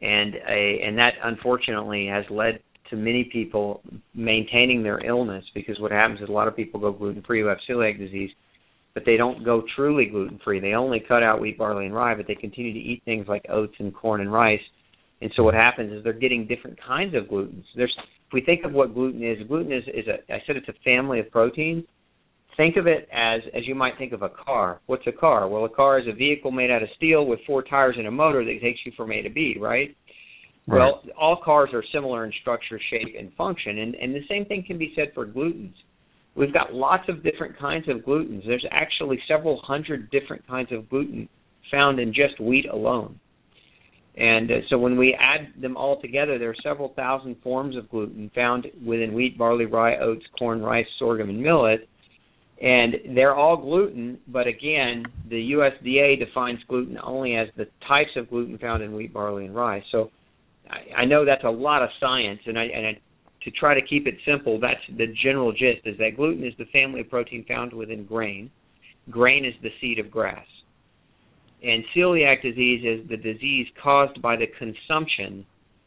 and 0.00 0.34
a 0.36 0.80
and 0.86 0.98
that 0.98 1.14
unfortunately 1.24 2.06
has 2.06 2.24
led 2.30 2.60
to 2.90 2.96
many 2.96 3.28
people 3.32 3.82
maintaining 4.14 4.84
their 4.84 5.04
illness 5.04 5.44
because 5.52 5.78
what 5.80 5.90
happens 5.90 6.20
is 6.20 6.28
a 6.28 6.32
lot 6.32 6.46
of 6.46 6.54
people 6.54 6.80
go 6.80 6.92
gluten 6.92 7.22
free 7.26 7.40
who 7.40 7.46
have 7.46 7.58
celiac 7.68 7.98
disease 7.98 8.30
but 8.98 9.04
they 9.06 9.16
don't 9.16 9.44
go 9.44 9.62
truly 9.76 10.06
gluten 10.06 10.40
free. 10.42 10.58
They 10.58 10.72
only 10.72 10.98
cut 11.06 11.22
out 11.22 11.40
wheat, 11.40 11.56
barley, 11.56 11.86
and 11.86 11.94
rye, 11.94 12.16
but 12.16 12.26
they 12.26 12.34
continue 12.34 12.72
to 12.72 12.78
eat 12.80 13.00
things 13.04 13.28
like 13.28 13.44
oats 13.48 13.74
and 13.78 13.94
corn 13.94 14.20
and 14.20 14.32
rice. 14.32 14.58
And 15.22 15.30
so 15.36 15.44
what 15.44 15.54
happens 15.54 15.92
is 15.92 16.02
they're 16.02 16.12
getting 16.12 16.48
different 16.48 16.76
kinds 16.84 17.14
of 17.14 17.24
glutens. 17.24 17.62
There's 17.76 17.94
if 17.96 18.32
we 18.32 18.40
think 18.40 18.64
of 18.64 18.72
what 18.72 18.94
gluten 18.94 19.22
is, 19.22 19.38
gluten 19.46 19.72
is 19.72 19.84
is 19.86 20.06
a 20.08 20.34
I 20.34 20.38
said 20.46 20.56
it's 20.56 20.68
a 20.68 20.74
family 20.84 21.20
of 21.20 21.30
proteins. 21.30 21.84
Think 22.56 22.76
of 22.76 22.88
it 22.88 23.08
as 23.12 23.40
as 23.56 23.68
you 23.68 23.76
might 23.76 23.96
think 23.98 24.12
of 24.12 24.22
a 24.22 24.30
car. 24.30 24.80
What's 24.86 25.06
a 25.06 25.12
car? 25.12 25.46
Well, 25.48 25.64
a 25.64 25.68
car 25.68 26.00
is 26.00 26.06
a 26.08 26.12
vehicle 26.12 26.50
made 26.50 26.72
out 26.72 26.82
of 26.82 26.88
steel 26.96 27.24
with 27.24 27.38
four 27.46 27.62
tires 27.62 27.94
and 27.98 28.08
a 28.08 28.10
motor 28.10 28.44
that 28.44 28.60
takes 28.60 28.80
you 28.84 28.90
from 28.96 29.12
A 29.12 29.22
to 29.22 29.30
B, 29.30 29.56
right? 29.60 29.96
Right. 30.66 30.78
Well, 30.78 31.02
all 31.18 31.40
cars 31.42 31.70
are 31.72 31.84
similar 31.94 32.26
in 32.26 32.32
structure, 32.40 32.80
shape, 32.90 33.14
and 33.16 33.32
function, 33.34 33.78
and, 33.78 33.94
and 33.94 34.12
the 34.12 34.26
same 34.28 34.44
thing 34.44 34.64
can 34.66 34.76
be 34.76 34.92
said 34.94 35.12
for 35.14 35.24
glutens. 35.24 35.72
We've 36.38 36.52
got 36.52 36.72
lots 36.72 37.02
of 37.08 37.24
different 37.24 37.58
kinds 37.58 37.88
of 37.88 37.98
glutens. 37.98 38.46
There's 38.46 38.64
actually 38.70 39.18
several 39.26 39.60
hundred 39.60 40.08
different 40.10 40.46
kinds 40.46 40.70
of 40.70 40.88
gluten 40.88 41.28
found 41.70 41.98
in 41.98 42.14
just 42.14 42.40
wheat 42.40 42.66
alone. 42.66 43.18
And 44.16 44.50
uh, 44.50 44.54
so 44.70 44.78
when 44.78 44.96
we 44.96 45.16
add 45.18 45.60
them 45.60 45.76
all 45.76 46.00
together, 46.00 46.38
there 46.38 46.50
are 46.50 46.56
several 46.62 46.92
thousand 46.94 47.36
forms 47.42 47.76
of 47.76 47.90
gluten 47.90 48.30
found 48.34 48.66
within 48.84 49.14
wheat, 49.14 49.36
barley, 49.36 49.66
rye, 49.66 49.98
oats, 49.98 50.24
corn, 50.38 50.62
rice, 50.62 50.86
sorghum, 50.98 51.28
and 51.28 51.42
millet. 51.42 51.88
And 52.60 53.16
they're 53.16 53.34
all 53.34 53.56
gluten, 53.56 54.18
but 54.28 54.46
again, 54.46 55.04
the 55.28 55.52
USDA 55.52 56.18
defines 56.18 56.58
gluten 56.68 56.98
only 57.02 57.36
as 57.36 57.48
the 57.56 57.66
types 57.86 58.10
of 58.16 58.30
gluten 58.30 58.58
found 58.58 58.82
in 58.82 58.92
wheat, 58.94 59.12
barley, 59.12 59.46
and 59.46 59.54
rye. 59.54 59.82
So 59.92 60.10
I, 60.68 61.02
I 61.02 61.04
know 61.04 61.24
that's 61.24 61.44
a 61.44 61.50
lot 61.50 61.82
of 61.82 61.88
science, 62.00 62.40
and 62.46 62.58
I, 62.58 62.64
and 62.64 62.86
I 62.86 63.00
to 63.42 63.50
try 63.52 63.74
to 63.74 63.86
keep 63.86 64.06
it 64.06 64.16
simple, 64.26 64.58
that's 64.60 64.80
the 64.96 65.06
general 65.22 65.52
gist 65.52 65.86
is 65.86 65.96
that 65.98 66.16
gluten 66.16 66.44
is 66.44 66.54
the 66.58 66.66
family 66.66 67.00
of 67.00 67.10
protein 67.10 67.44
found 67.46 67.72
within 67.72 68.04
grain. 68.04 68.50
Grain 69.10 69.44
is 69.44 69.54
the 69.62 69.70
seed 69.80 69.98
of 69.98 70.10
grass. 70.10 70.44
And 71.62 71.84
celiac 71.96 72.42
disease 72.42 72.84
is 72.84 73.08
the 73.08 73.16
disease 73.16 73.66
caused 73.82 74.20
by 74.22 74.36
the 74.36 74.46
consumption 74.58 75.44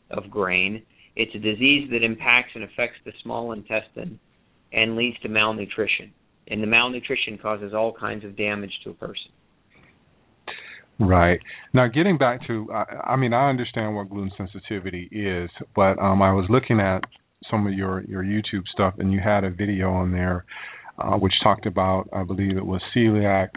of 0.10 0.30
grain. 0.30 0.84
It's 1.16 1.34
a 1.36 1.40
disease 1.40 1.90
that 1.92 2.04
impacts 2.04 2.52
and 2.56 2.64
affects 2.64 2.98
the 3.06 3.12
small 3.24 3.52
intestine 3.52 4.20
and 4.74 4.96
leads 4.96 5.20
to 5.20 5.30
malnutrition. 5.30 6.12
And 6.48 6.62
the 6.62 6.68
malnutrition 6.68 7.38
causes 7.38 7.74
all 7.74 7.94
kinds 7.94 8.26
of 8.26 8.36
damage 8.36 8.72
to 8.84 8.92
a 8.92 8.94
person. 8.94 9.32
Right. 11.00 11.40
Now, 11.74 11.88
getting 11.88 12.18
back 12.18 12.46
to, 12.48 12.68
I, 12.72 13.12
I 13.12 13.16
mean, 13.16 13.34
I 13.34 13.50
understand 13.50 13.96
what 13.96 14.10
gluten 14.10 14.32
sensitivity 14.38 15.10
is, 15.12 15.50
but 15.76 15.98
um, 16.00 16.22
I 16.22 16.32
was 16.32 16.46
looking 16.50 16.80
at 16.80 17.04
some 17.50 17.68
of 17.68 17.74
your 17.74 18.02
your 18.02 18.24
YouTube 18.24 18.64
stuff, 18.74 18.96
and 18.98 19.12
you 19.12 19.20
had 19.24 19.44
a 19.44 19.50
video 19.50 19.92
on 19.92 20.12
there 20.12 20.46
uh, 20.98 21.18
which 21.18 21.34
talked 21.44 21.66
about, 21.66 22.10
I 22.14 22.24
believe 22.24 22.58
it 22.58 22.66
was 22.66 22.82
celiac, 22.96 23.50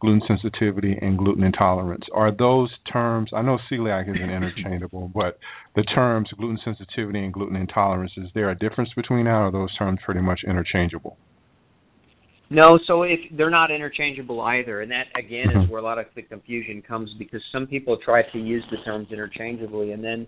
gluten 0.00 0.22
sensitivity, 0.26 0.96
and 1.00 1.18
gluten 1.18 1.44
intolerance. 1.44 2.04
Are 2.12 2.34
those 2.34 2.70
terms? 2.90 3.30
I 3.34 3.42
know 3.42 3.58
celiac 3.70 4.08
isn't 4.08 4.30
interchangeable, 4.30 5.10
but 5.14 5.38
the 5.76 5.82
terms 5.82 6.28
gluten 6.36 6.58
sensitivity 6.64 7.20
and 7.20 7.32
gluten 7.32 7.56
intolerance 7.56 8.12
is 8.16 8.28
there 8.34 8.50
a 8.50 8.58
difference 8.58 8.90
between 8.96 9.24
that, 9.24 9.30
or 9.30 9.46
are 9.46 9.52
those 9.52 9.76
terms 9.76 10.00
pretty 10.04 10.20
much 10.20 10.40
interchangeable? 10.46 11.16
No, 12.52 12.80
so 12.88 13.04
if 13.04 13.20
they're 13.36 13.48
not 13.48 13.70
interchangeable 13.70 14.40
either, 14.40 14.80
and 14.80 14.90
that 14.90 15.04
again 15.16 15.50
is 15.50 15.56
mm-hmm. 15.56 15.70
where 15.70 15.80
a 15.80 15.84
lot 15.84 15.98
of 15.98 16.06
the 16.16 16.22
confusion 16.22 16.82
comes 16.82 17.08
because 17.16 17.40
some 17.52 17.68
people 17.68 17.96
try 18.04 18.22
to 18.32 18.38
use 18.38 18.64
the 18.72 18.78
terms 18.84 19.06
interchangeably, 19.12 19.92
and 19.92 20.02
then 20.02 20.26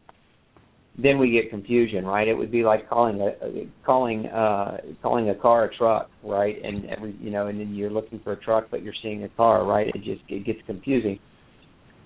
then 0.98 1.18
we 1.18 1.30
get 1.30 1.50
confusion, 1.50 2.04
right? 2.04 2.28
It 2.28 2.34
would 2.34 2.52
be 2.52 2.64
like 2.64 2.88
calling 2.88 3.20
a 3.20 3.84
calling 3.84 4.26
uh 4.26 4.76
calling 5.00 5.30
a 5.30 5.34
car 5.34 5.64
a 5.64 5.76
truck, 5.76 6.10
right? 6.22 6.56
And 6.62 6.84
every 6.90 7.16
you 7.20 7.30
know, 7.30 7.46
and 7.46 7.58
then 7.58 7.74
you're 7.74 7.90
looking 7.90 8.20
for 8.22 8.32
a 8.32 8.36
truck 8.36 8.66
but 8.70 8.82
you're 8.82 8.94
seeing 9.02 9.24
a 9.24 9.28
car, 9.30 9.64
right? 9.64 9.88
It 9.88 10.04
just 10.04 10.22
it 10.28 10.44
gets 10.44 10.58
confusing. 10.66 11.18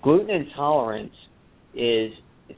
Gluten 0.03 0.29
intolerance 0.29 1.13
is 1.73 2.11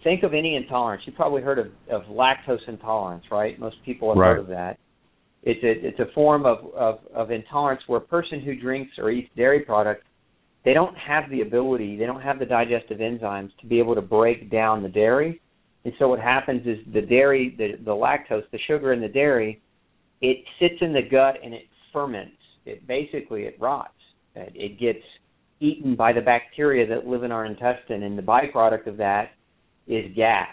think 0.03 0.21
of 0.21 0.36
any 0.36 0.55
intolerance. 0.55 1.01
You 1.07 1.13
probably 1.13 1.41
heard 1.41 1.57
of, 1.57 1.67
of 1.91 2.03
lactose 2.03 2.67
intolerance, 2.67 3.25
right? 3.31 3.59
Most 3.59 3.77
people 3.83 4.09
have 4.09 4.17
right. 4.17 4.29
heard 4.29 4.39
of 4.39 4.48
that. 4.48 4.77
It's 5.41 5.63
a 5.63 5.88
it's 5.88 6.00
a 6.00 6.13
form 6.13 6.45
of, 6.45 6.59
of, 6.75 7.00
of 7.13 7.31
intolerance 7.31 7.81
where 7.88 8.00
a 8.00 8.05
person 8.05 8.41
who 8.41 8.55
drinks 8.55 8.91
or 9.00 9.09
eats 9.09 9.29
dairy 9.36 9.62
products 9.62 10.03
they 10.65 10.74
don't 10.74 10.95
have 10.95 11.29
the 11.31 11.41
ability, 11.41 11.98
they 11.98 12.05
don't 12.05 12.21
have 12.21 12.38
the 12.38 12.45
digestive 12.45 13.00
enzymes 13.00 13.50
to 13.62 13.65
be 13.65 13.79
able 13.79 13.95
to 13.95 14.01
break 14.01 14.51
down 14.51 14.83
the 14.83 14.89
dairy 14.89 15.41
and 15.86 15.93
so 15.98 16.09
what 16.09 16.19
happens 16.19 16.65
is 16.65 16.77
the 16.93 17.01
dairy, 17.01 17.55
the, 17.57 17.83
the 17.83 17.91
lactose, 17.91 18.43
the 18.51 18.59
sugar 18.67 18.93
in 18.93 19.01
the 19.01 19.07
dairy, 19.07 19.62
it 20.21 20.43
sits 20.59 20.75
in 20.81 20.93
the 20.93 21.01
gut 21.01 21.36
and 21.43 21.53
it 21.53 21.63
ferments. 21.93 22.36
It 22.65 22.86
basically 22.86 23.43
it 23.43 23.55
rots. 23.59 23.93
It, 24.36 24.51
it 24.55 24.79
gets 24.79 25.03
eaten 25.62 25.95
by 25.95 26.13
the 26.13 26.21
bacteria 26.21 26.86
that 26.88 27.07
live 27.07 27.24
in 27.24 27.31
our 27.31 27.45
intestine, 27.45 28.03
and 28.03 28.17
the 28.17 28.21
byproduct 28.21 28.88
of 28.88 28.98
that 28.98 29.31
is 29.88 30.13
gas, 30.15 30.48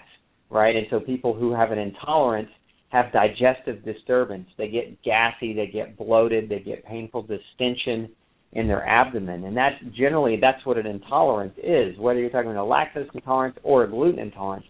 right? 0.51 0.75
And 0.75 0.87
so 0.91 1.01
people 1.01 1.35
who 1.35 1.53
have 1.55 1.71
an 1.71 1.79
intolerance 1.79 2.49
have 2.89 3.13
digestive 3.13 3.85
disturbance. 3.85 4.49
They 4.57 4.69
get 4.69 5.03
gassy, 5.03 5.53
they 5.53 5.67
get 5.67 5.97
bloated, 5.97 6.49
they 6.49 6.61
get 6.61 6.85
painful 6.85 7.23
distension 7.23 8.09
in 8.53 8.69
their 8.69 8.87
abdomen, 8.87 9.45
and 9.45 9.57
that's 9.57 9.75
generally 9.95 10.39
that's 10.41 10.65
what 10.65 10.79
an 10.79 10.87
intolerance 10.87 11.55
is. 11.63 11.99
Whether 11.99 12.21
you're 12.21 12.31
talking 12.31 12.53
about 12.53 12.67
a 12.67 12.71
lactose 12.71 13.13
intolerance 13.13 13.59
or 13.63 13.85
a 13.85 13.91
gluten 13.91 14.21
intolerance, 14.21 14.65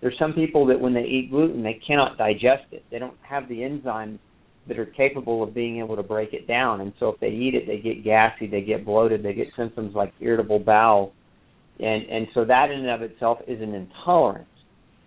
there's 0.00 0.16
some 0.18 0.32
people 0.32 0.66
that 0.66 0.80
when 0.80 0.94
they 0.94 1.02
eat 1.02 1.30
gluten, 1.30 1.62
they 1.62 1.80
cannot 1.86 2.16
digest 2.16 2.64
it. 2.72 2.84
They 2.90 2.98
don't 2.98 3.16
have 3.22 3.48
the 3.48 3.56
enzymes 3.56 4.18
that 4.66 4.78
are 4.78 4.86
capable 4.86 5.42
of 5.42 5.54
being 5.54 5.78
able 5.78 5.96
to 5.96 6.02
break 6.02 6.32
it 6.32 6.46
down. 6.46 6.80
And 6.80 6.92
so 6.98 7.08
if 7.08 7.20
they 7.20 7.28
eat 7.28 7.54
it, 7.54 7.66
they 7.66 7.78
get 7.78 8.04
gassy, 8.04 8.46
they 8.46 8.62
get 8.62 8.84
bloated, 8.84 9.22
they 9.22 9.34
get 9.34 9.48
symptoms 9.56 9.94
like 9.94 10.12
irritable 10.20 10.58
bowel. 10.58 11.12
And 11.78 12.04
and 12.08 12.26
so 12.34 12.44
that 12.44 12.70
in 12.70 12.80
and 12.80 12.90
of 12.90 13.02
itself 13.02 13.38
is 13.46 13.60
an 13.60 13.74
intolerance. 13.74 14.46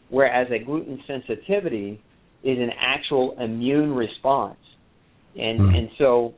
Whereas 0.09 0.47
a 0.51 0.63
gluten 0.63 0.99
sensitivity 1.07 2.01
is 2.43 2.57
an 2.57 2.71
actual 2.79 3.35
immune 3.39 3.93
response. 3.93 4.57
And 5.35 5.59
mm. 5.59 5.75
and 5.75 5.89
so 5.97 6.33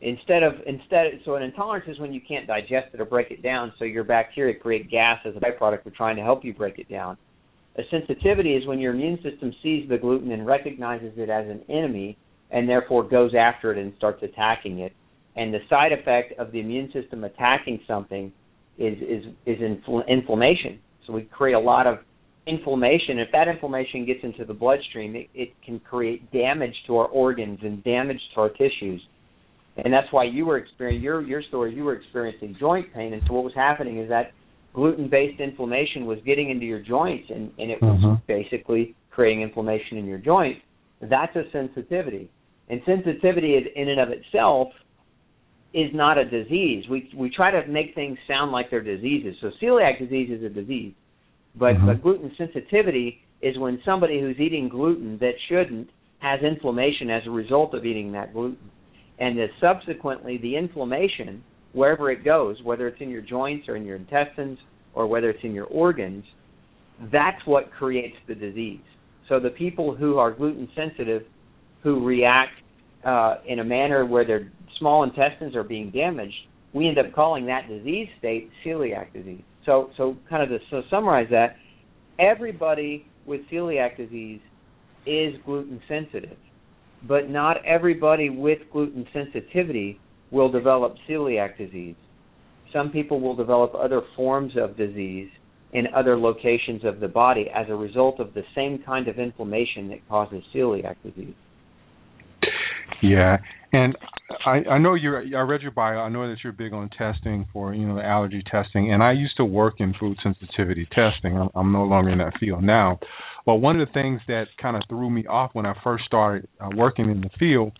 instead 0.00 0.42
of 0.42 0.54
instead 0.66 1.06
so 1.24 1.34
an 1.34 1.42
intolerance 1.42 1.86
is 1.88 1.98
when 1.98 2.12
you 2.12 2.20
can't 2.26 2.46
digest 2.46 2.94
it 2.94 3.00
or 3.00 3.04
break 3.04 3.30
it 3.30 3.42
down 3.42 3.72
so 3.78 3.84
your 3.84 4.04
bacteria 4.04 4.58
create 4.58 4.90
gas 4.90 5.18
as 5.26 5.34
a 5.36 5.40
byproduct 5.40 5.84
of 5.84 5.94
trying 5.94 6.16
to 6.16 6.22
help 6.22 6.44
you 6.44 6.54
break 6.54 6.78
it 6.78 6.88
down 6.88 7.18
a 7.80 7.90
sensitivity 7.90 8.54
is 8.54 8.66
when 8.66 8.78
your 8.78 8.94
immune 8.94 9.18
system 9.22 9.52
sees 9.62 9.88
the 9.88 9.98
gluten 9.98 10.32
and 10.32 10.46
recognizes 10.46 11.12
it 11.16 11.30
as 11.30 11.46
an 11.48 11.62
enemy 11.68 12.16
and 12.50 12.68
therefore 12.68 13.08
goes 13.08 13.32
after 13.38 13.72
it 13.72 13.78
and 13.78 13.92
starts 13.96 14.22
attacking 14.22 14.80
it. 14.80 14.92
And 15.36 15.54
the 15.54 15.60
side 15.68 15.92
effect 15.92 16.38
of 16.38 16.52
the 16.52 16.60
immune 16.60 16.90
system 16.92 17.24
attacking 17.24 17.80
something 17.86 18.32
is 18.78 18.98
is 18.98 19.24
is 19.46 19.58
infl- 19.58 20.06
inflammation. 20.08 20.80
So 21.06 21.12
we 21.12 21.22
create 21.22 21.54
a 21.54 21.60
lot 21.60 21.86
of 21.86 21.98
inflammation. 22.46 23.18
If 23.18 23.28
that 23.32 23.48
inflammation 23.48 24.04
gets 24.04 24.20
into 24.22 24.44
the 24.44 24.54
bloodstream 24.54 25.14
it, 25.16 25.28
it 25.34 25.50
can 25.64 25.80
create 25.80 26.30
damage 26.32 26.74
to 26.86 26.96
our 26.96 27.06
organs 27.06 27.60
and 27.62 27.82
damage 27.84 28.20
to 28.34 28.40
our 28.40 28.48
tissues. 28.50 29.00
And 29.76 29.92
that's 29.92 30.08
why 30.10 30.24
you 30.24 30.44
were 30.44 30.58
experiencing 30.58 31.02
your 31.02 31.22
your 31.22 31.42
story. 31.42 31.74
You 31.74 31.84
were 31.84 31.94
experiencing 31.94 32.56
joint 32.58 32.92
pain, 32.92 33.12
and 33.12 33.22
so 33.26 33.34
what 33.34 33.44
was 33.44 33.54
happening 33.54 33.98
is 33.98 34.08
that 34.08 34.32
gluten-based 34.72 35.40
inflammation 35.40 36.06
was 36.06 36.18
getting 36.24 36.50
into 36.50 36.66
your 36.66 36.80
joints, 36.80 37.28
and 37.30 37.50
and 37.58 37.70
it 37.70 37.80
was 37.82 38.00
mm-hmm. 38.00 38.14
basically 38.26 38.94
creating 39.10 39.42
inflammation 39.42 39.98
in 39.98 40.06
your 40.06 40.18
joints. 40.18 40.60
That's 41.00 41.34
a 41.36 41.42
sensitivity, 41.52 42.30
and 42.68 42.80
sensitivity 42.86 43.52
is 43.52 43.66
in 43.74 43.88
and 43.88 44.00
of 44.00 44.08
itself 44.10 44.68
is 45.72 45.90
not 45.94 46.18
a 46.18 46.24
disease. 46.24 46.84
We 46.90 47.10
we 47.16 47.30
try 47.30 47.50
to 47.50 47.66
make 47.68 47.94
things 47.94 48.18
sound 48.26 48.52
like 48.52 48.70
they're 48.70 48.82
diseases. 48.82 49.36
So 49.40 49.50
celiac 49.62 49.98
disease 49.98 50.30
is 50.30 50.44
a 50.44 50.48
disease, 50.48 50.94
but 51.56 51.74
mm-hmm. 51.74 51.86
but 51.86 52.02
gluten 52.02 52.32
sensitivity 52.36 53.22
is 53.42 53.58
when 53.58 53.80
somebody 53.84 54.20
who's 54.20 54.38
eating 54.38 54.68
gluten 54.68 55.18
that 55.20 55.34
shouldn't 55.48 55.88
has 56.18 56.40
inflammation 56.42 57.08
as 57.10 57.22
a 57.26 57.30
result 57.30 57.74
of 57.74 57.86
eating 57.86 58.12
that 58.12 58.32
gluten 58.32 58.70
and 59.18 59.38
that 59.38 59.48
subsequently 59.60 60.38
the 60.38 60.56
inflammation 60.56 61.42
wherever 61.72 62.10
it 62.10 62.24
goes, 62.24 62.56
whether 62.62 62.88
it's 62.88 63.00
in 63.00 63.10
your 63.10 63.22
joints 63.22 63.68
or 63.68 63.76
in 63.76 63.84
your 63.84 63.96
intestines 63.96 64.58
or 64.94 65.06
whether 65.06 65.30
it's 65.30 65.42
in 65.44 65.54
your 65.54 65.66
organs, 65.66 66.24
that's 67.12 67.40
what 67.46 67.70
creates 67.72 68.16
the 68.28 68.34
disease. 68.34 68.80
So 69.28 69.38
the 69.38 69.50
people 69.50 69.94
who 69.94 70.18
are 70.18 70.32
gluten 70.32 70.68
sensitive, 70.74 71.22
who 71.82 72.04
react 72.04 72.52
uh, 73.04 73.36
in 73.46 73.60
a 73.60 73.64
manner 73.64 74.04
where 74.04 74.26
their 74.26 74.50
small 74.78 75.04
intestines 75.04 75.54
are 75.54 75.62
being 75.62 75.90
damaged, 75.90 76.34
we 76.72 76.88
end 76.88 76.98
up 76.98 77.12
calling 77.14 77.46
that 77.46 77.68
disease 77.68 78.08
state 78.18 78.50
celiac 78.64 79.12
disease. 79.12 79.42
So, 79.64 79.90
so 79.96 80.16
kind 80.28 80.42
of 80.42 80.48
to 80.48 80.58
so 80.70 80.82
summarize 80.90 81.28
that, 81.30 81.56
everybody 82.18 83.06
with 83.26 83.40
celiac 83.52 83.96
disease 83.96 84.40
is 85.06 85.34
gluten 85.44 85.80
sensitive 85.88 86.36
but 87.06 87.30
not 87.30 87.64
everybody 87.64 88.30
with 88.30 88.58
gluten 88.72 89.06
sensitivity 89.12 89.98
will 90.30 90.50
develop 90.50 90.94
celiac 91.08 91.58
disease. 91.58 91.96
Some 92.72 92.90
people 92.90 93.20
will 93.20 93.34
develop 93.36 93.72
other 93.74 94.02
forms 94.16 94.52
of 94.56 94.76
disease 94.76 95.28
in 95.72 95.86
other 95.94 96.18
locations 96.18 96.84
of 96.84 97.00
the 97.00 97.08
body 97.08 97.46
as 97.54 97.66
a 97.68 97.74
result 97.74 98.20
of 98.20 98.34
the 98.34 98.42
same 98.54 98.82
kind 98.84 99.08
of 99.08 99.18
inflammation 99.18 99.88
that 99.88 100.06
causes 100.08 100.42
celiac 100.54 100.96
disease. 101.04 101.34
Yeah, 103.02 103.38
and 103.72 103.96
I, 104.44 104.62
I 104.70 104.78
know 104.78 104.94
you're. 104.94 105.20
I 105.20 105.42
read 105.42 105.62
your 105.62 105.70
bio. 105.70 105.98
I 105.98 106.08
know 106.08 106.28
that 106.28 106.38
you're 106.42 106.52
big 106.52 106.72
on 106.72 106.90
testing 106.90 107.46
for 107.52 107.72
you 107.72 107.86
know 107.86 108.00
allergy 108.00 108.42
testing, 108.50 108.92
and 108.92 109.02
I 109.02 109.12
used 109.12 109.36
to 109.38 109.44
work 109.44 109.74
in 109.78 109.94
food 109.98 110.18
sensitivity 110.22 110.86
testing. 110.86 111.38
I'm, 111.38 111.48
I'm 111.54 111.72
no 111.72 111.84
longer 111.84 112.10
in 112.10 112.18
that 112.18 112.34
field 112.38 112.62
now, 112.62 112.98
but 113.46 113.56
one 113.56 113.80
of 113.80 113.86
the 113.86 113.92
things 113.92 114.20
that 114.28 114.46
kind 114.60 114.76
of 114.76 114.82
threw 114.88 115.08
me 115.08 115.26
off 115.26 115.50
when 115.54 115.66
I 115.66 115.74
first 115.82 116.04
started 116.04 116.48
uh, 116.60 116.68
working 116.74 117.10
in 117.10 117.20
the 117.20 117.30
field 117.38 117.72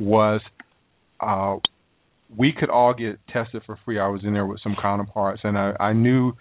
was 0.00 0.40
uh, 1.20 1.56
we 2.36 2.52
could 2.52 2.70
all 2.70 2.94
get 2.94 3.18
tested 3.28 3.62
for 3.66 3.78
free. 3.84 3.98
I 3.98 4.08
was 4.08 4.22
in 4.24 4.32
there 4.32 4.46
with 4.46 4.60
some 4.62 4.76
counterparts, 4.80 5.40
and 5.44 5.58
I, 5.58 5.74
I 5.78 5.92
knew 5.92 6.32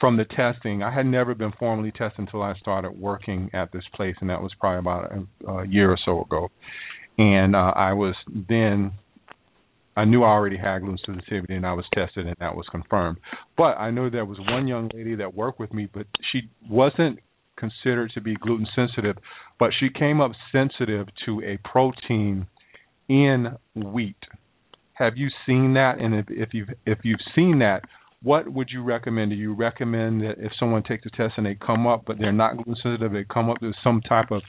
from 0.00 0.16
the 0.16 0.24
testing, 0.24 0.82
I 0.82 0.94
had 0.94 1.06
never 1.06 1.34
been 1.34 1.52
formally 1.58 1.90
tested 1.90 2.20
until 2.20 2.42
I 2.42 2.54
started 2.54 2.92
working 2.92 3.50
at 3.52 3.72
this 3.72 3.84
place, 3.94 4.14
and 4.20 4.30
that 4.30 4.40
was 4.40 4.52
probably 4.58 4.78
about 4.78 5.12
a, 5.12 5.50
a 5.50 5.66
year 5.66 5.90
or 5.90 5.98
so 6.04 6.22
ago. 6.22 6.50
And 7.18 7.56
uh, 7.56 7.72
I 7.74 7.94
was 7.94 8.14
then 8.48 8.92
I 9.98 10.04
knew 10.04 10.22
I 10.22 10.28
already 10.28 10.56
had 10.56 10.82
gluten 10.82 10.98
sensitivity 11.04 11.56
and 11.56 11.66
I 11.66 11.72
was 11.72 11.84
tested 11.92 12.24
and 12.24 12.36
that 12.38 12.54
was 12.54 12.66
confirmed. 12.70 13.18
But 13.56 13.76
I 13.78 13.90
know 13.90 14.08
there 14.08 14.24
was 14.24 14.38
one 14.38 14.68
young 14.68 14.88
lady 14.94 15.16
that 15.16 15.34
worked 15.34 15.58
with 15.58 15.74
me, 15.74 15.88
but 15.92 16.06
she 16.30 16.42
wasn't 16.70 17.18
considered 17.56 18.12
to 18.14 18.20
be 18.20 18.36
gluten 18.36 18.68
sensitive, 18.76 19.16
but 19.58 19.70
she 19.80 19.88
came 19.90 20.20
up 20.20 20.30
sensitive 20.52 21.08
to 21.26 21.42
a 21.42 21.58
protein 21.68 22.46
in 23.08 23.56
wheat. 23.74 24.16
Have 24.98 25.16
you 25.16 25.28
seen 25.46 25.74
that? 25.74 25.98
And 26.00 26.14
if, 26.14 26.26
if 26.28 26.48
you've 26.52 26.68
if 26.86 26.98
you've 27.04 27.20
seen 27.34 27.60
that, 27.60 27.82
what 28.22 28.52
would 28.52 28.68
you 28.70 28.82
recommend? 28.82 29.30
Do 29.30 29.36
you 29.36 29.54
recommend 29.54 30.22
that 30.22 30.34
if 30.38 30.52
someone 30.58 30.82
takes 30.82 31.06
a 31.06 31.10
test 31.10 31.34
and 31.36 31.46
they 31.46 31.54
come 31.54 31.86
up, 31.86 32.04
but 32.06 32.18
they're 32.18 32.32
not 32.32 32.56
gluten 32.56 32.74
sensitive, 32.82 33.12
they 33.12 33.24
come 33.32 33.48
up 33.48 33.62
with 33.62 33.74
some 33.84 34.00
type 34.08 34.30
of 34.30 34.42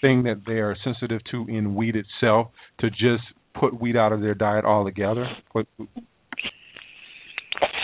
thing 0.00 0.22
that 0.24 0.42
they 0.46 0.54
are 0.54 0.76
sensitive 0.84 1.20
to 1.30 1.46
in 1.48 1.74
wheat 1.74 1.96
itself, 1.96 2.48
to 2.80 2.90
just 2.90 3.24
put 3.58 3.80
wheat 3.80 3.96
out 3.96 4.12
of 4.12 4.20
their 4.20 4.34
diet 4.34 4.64
altogether? 4.64 5.26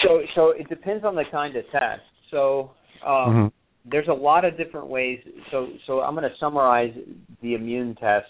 So, 0.03 0.21
so 0.35 0.51
it 0.51 0.69
depends 0.69 1.05
on 1.05 1.15
the 1.15 1.25
kind 1.31 1.57
of 1.57 1.65
test. 1.71 2.03
So, 2.31 2.73
um, 3.07 3.29
mm-hmm 3.29 3.47
there's 3.85 4.09
a 4.09 4.13
lot 4.13 4.45
of 4.45 4.57
different 4.57 4.89
ways. 4.89 5.21
So 5.51 5.69
so 5.87 6.01
I'm 6.01 6.15
going 6.15 6.29
to 6.29 6.37
summarize 6.39 6.93
the 7.43 7.55
immune 7.55 7.95
tests 7.95 8.29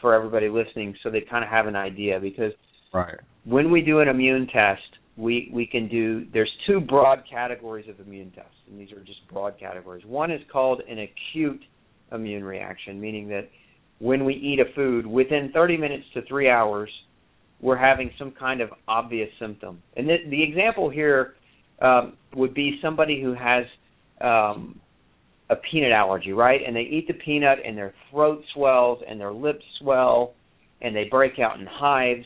for 0.00 0.14
everybody 0.14 0.48
listening, 0.48 0.94
so 1.02 1.10
they 1.10 1.22
kind 1.28 1.44
of 1.44 1.50
have 1.50 1.66
an 1.66 1.76
idea. 1.76 2.20
Because 2.20 2.52
right. 2.92 3.16
when 3.44 3.70
we 3.70 3.82
do 3.82 4.00
an 4.00 4.08
immune 4.08 4.46
test, 4.52 4.82
we 5.16 5.50
we 5.52 5.66
can 5.66 5.88
do. 5.88 6.26
There's 6.32 6.50
two 6.66 6.80
broad 6.80 7.22
categories 7.30 7.86
of 7.88 8.04
immune 8.04 8.30
tests, 8.30 8.50
and 8.70 8.78
these 8.78 8.92
are 8.92 9.00
just 9.00 9.26
broad 9.32 9.58
categories. 9.58 10.04
One 10.06 10.30
is 10.30 10.40
called 10.52 10.82
an 10.88 10.98
acute 10.98 11.60
immune 12.12 12.44
reaction, 12.44 13.00
meaning 13.00 13.28
that 13.28 13.48
when 13.98 14.24
we 14.24 14.34
eat 14.34 14.60
a 14.60 14.72
food, 14.74 15.06
within 15.06 15.50
30 15.52 15.76
minutes 15.76 16.04
to 16.14 16.22
three 16.22 16.48
hours, 16.48 16.88
we're 17.60 17.76
having 17.76 18.10
some 18.18 18.32
kind 18.38 18.60
of 18.60 18.70
obvious 18.86 19.28
symptom. 19.40 19.82
And 19.96 20.08
the, 20.08 20.16
the 20.30 20.42
example 20.42 20.88
here 20.88 21.34
um, 21.82 22.14
would 22.34 22.54
be 22.54 22.78
somebody 22.82 23.20
who 23.20 23.34
has 23.34 23.64
um, 24.20 24.80
a 25.50 25.56
peanut 25.70 25.92
allergy, 25.92 26.32
right? 26.32 26.60
And 26.64 26.76
they 26.76 26.82
eat 26.82 27.06
the 27.08 27.14
peanut 27.14 27.58
and 27.64 27.76
their 27.76 27.94
throat 28.10 28.42
swells 28.54 29.02
and 29.08 29.20
their 29.20 29.32
lips 29.32 29.64
swell 29.80 30.34
and 30.80 30.94
they 30.94 31.04
break 31.10 31.38
out 31.38 31.58
in 31.58 31.66
hives. 31.66 32.24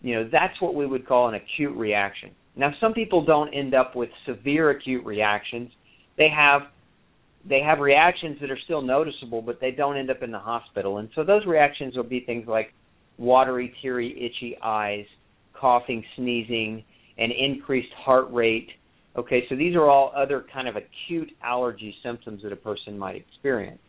You 0.00 0.14
know, 0.14 0.28
that's 0.30 0.60
what 0.60 0.74
we 0.74 0.86
would 0.86 1.06
call 1.06 1.28
an 1.28 1.34
acute 1.34 1.76
reaction. 1.76 2.30
Now, 2.56 2.72
some 2.80 2.92
people 2.92 3.24
don't 3.24 3.52
end 3.52 3.74
up 3.74 3.94
with 3.94 4.10
severe 4.26 4.70
acute 4.70 5.04
reactions. 5.04 5.70
They 6.16 6.28
have 6.34 6.62
they 7.48 7.60
have 7.60 7.78
reactions 7.78 8.36
that 8.40 8.50
are 8.50 8.58
still 8.64 8.82
noticeable, 8.82 9.40
but 9.40 9.60
they 9.60 9.70
don't 9.70 9.96
end 9.96 10.10
up 10.10 10.22
in 10.22 10.30
the 10.30 10.38
hospital. 10.38 10.98
And 10.98 11.08
so 11.14 11.24
those 11.24 11.46
reactions 11.46 11.96
will 11.96 12.02
be 12.02 12.20
things 12.20 12.46
like 12.46 12.74
watery, 13.16 13.72
teary, 13.80 14.10
itchy 14.12 14.56
eyes, 14.62 15.06
coughing, 15.54 16.04
sneezing, 16.16 16.84
and 17.16 17.32
increased 17.32 17.92
heart 18.04 18.26
rate, 18.32 18.68
Okay, 19.18 19.42
so 19.48 19.56
these 19.56 19.74
are 19.74 19.90
all 19.90 20.12
other 20.16 20.44
kind 20.52 20.68
of 20.68 20.76
acute 20.76 21.30
allergy 21.42 21.92
symptoms 22.04 22.40
that 22.44 22.52
a 22.52 22.56
person 22.56 22.96
might 22.96 23.16
experience. 23.16 23.80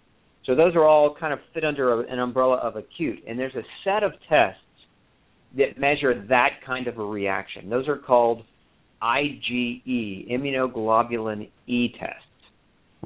So 0.45 0.55
those 0.55 0.75
are 0.75 0.85
all 0.85 1.15
kind 1.19 1.31
of 1.31 1.39
fit 1.53 1.63
under 1.63 2.01
a, 2.01 2.11
an 2.11 2.17
umbrella 2.17 2.55
of 2.55 2.77
acute. 2.77 3.19
And 3.27 3.37
there's 3.37 3.53
a 3.53 3.61
set 3.83 4.01
of 4.01 4.13
tests 4.27 4.59
that 5.57 5.79
measure 5.79 6.25
that 6.27 6.49
kind 6.65 6.87
of 6.87 6.97
a 6.97 7.03
reaction. 7.03 7.69
Those 7.69 7.87
are 7.87 7.97
called 7.97 8.43
IgE, 9.01 10.29
immunoglobulin 10.31 11.49
E 11.67 11.89
tests. 11.99 12.15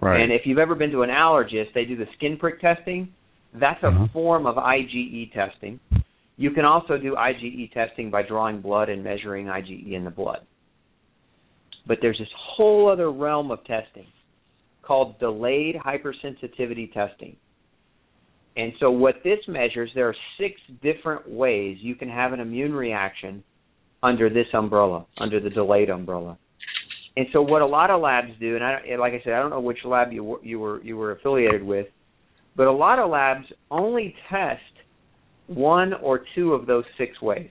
Right. 0.02 0.22
And 0.22 0.32
if 0.32 0.42
you've 0.46 0.58
ever 0.58 0.76
been 0.76 0.92
to 0.92 1.04
an 1.04 1.10
allergist, 1.10 1.74
they 1.76 1.86
do 1.86 1.96
the 1.96 2.08
skin 2.18 2.38
prick 2.38 2.60
testing. 2.60 3.14
That's 3.54 3.82
a 3.84 3.88
mm-hmm. 3.88 4.12
form 4.12 4.48
of 4.48 4.56
IgE 4.56 5.32
testing. 5.34 5.80
You 6.36 6.52
can 6.52 6.66
also 6.66 6.98
do 6.98 7.16
IgE 7.16 7.72
testing 7.74 8.10
by 8.10 8.24
drawing 8.24 8.62
blood 8.62 8.90
and 8.90 9.04
measuring 9.04 9.46
IgE 9.46 9.94
in 9.94 10.04
the 10.04 10.10
blood. 10.10 10.40
But 11.86 12.00
there's 12.02 12.18
this 12.18 12.30
whole 12.36 12.90
other 12.92 13.12
realm 13.12 13.52
of 13.52 13.60
testing 13.66 14.08
called 14.82 15.20
delayed 15.20 15.76
hypersensitivity 15.76 16.92
testing. 16.94 17.36
And 18.56 18.74
so, 18.80 18.92
what 18.92 19.16
this 19.24 19.39
measures, 19.48 19.89
there 19.96 20.08
are 20.08 20.16
six 20.39 20.56
different 20.82 21.30
ways 21.30 21.78
you 21.82 21.96
can 21.96 22.10
have 22.10 22.34
an 22.34 22.39
immune 22.39 22.74
reaction 22.74 23.44
under 24.04 24.30
this 24.30 24.46
umbrella, 24.54 25.06
under 25.18 25.39
the 25.39 25.50
delayed 25.50 25.89
umbrella. 25.89 26.38
And 27.18 27.26
so, 27.34 27.42
what 27.42 27.62
a 27.62 27.66
lot 27.66 27.89
of 27.89 28.02
labs 28.02 28.32
do, 28.39 28.56
and 28.56 28.63
I, 28.63 28.96
like 29.00 29.13
I 29.13 29.22
said, 29.24 29.34
I 29.34 29.39
don't 29.39 29.50
know 29.50 29.60
which 29.60 29.80
lab 29.86 30.12
you 30.12 30.39
you 30.44 30.60
were 30.60 30.84
you 30.84 30.98
were 30.98 31.13
affiliated 31.13 31.63
with, 31.63 31.88
but 32.56 32.68
a 32.68 32.72
lot 32.72 33.00
of 33.00 33.10
labs 33.10 33.46
only 33.72 34.13
test 34.30 34.62
one 35.48 35.94
or 35.94 36.22
two 36.36 36.54
of 36.54 36.68
those 36.68 36.84
six 36.98 37.20
ways. 37.22 37.50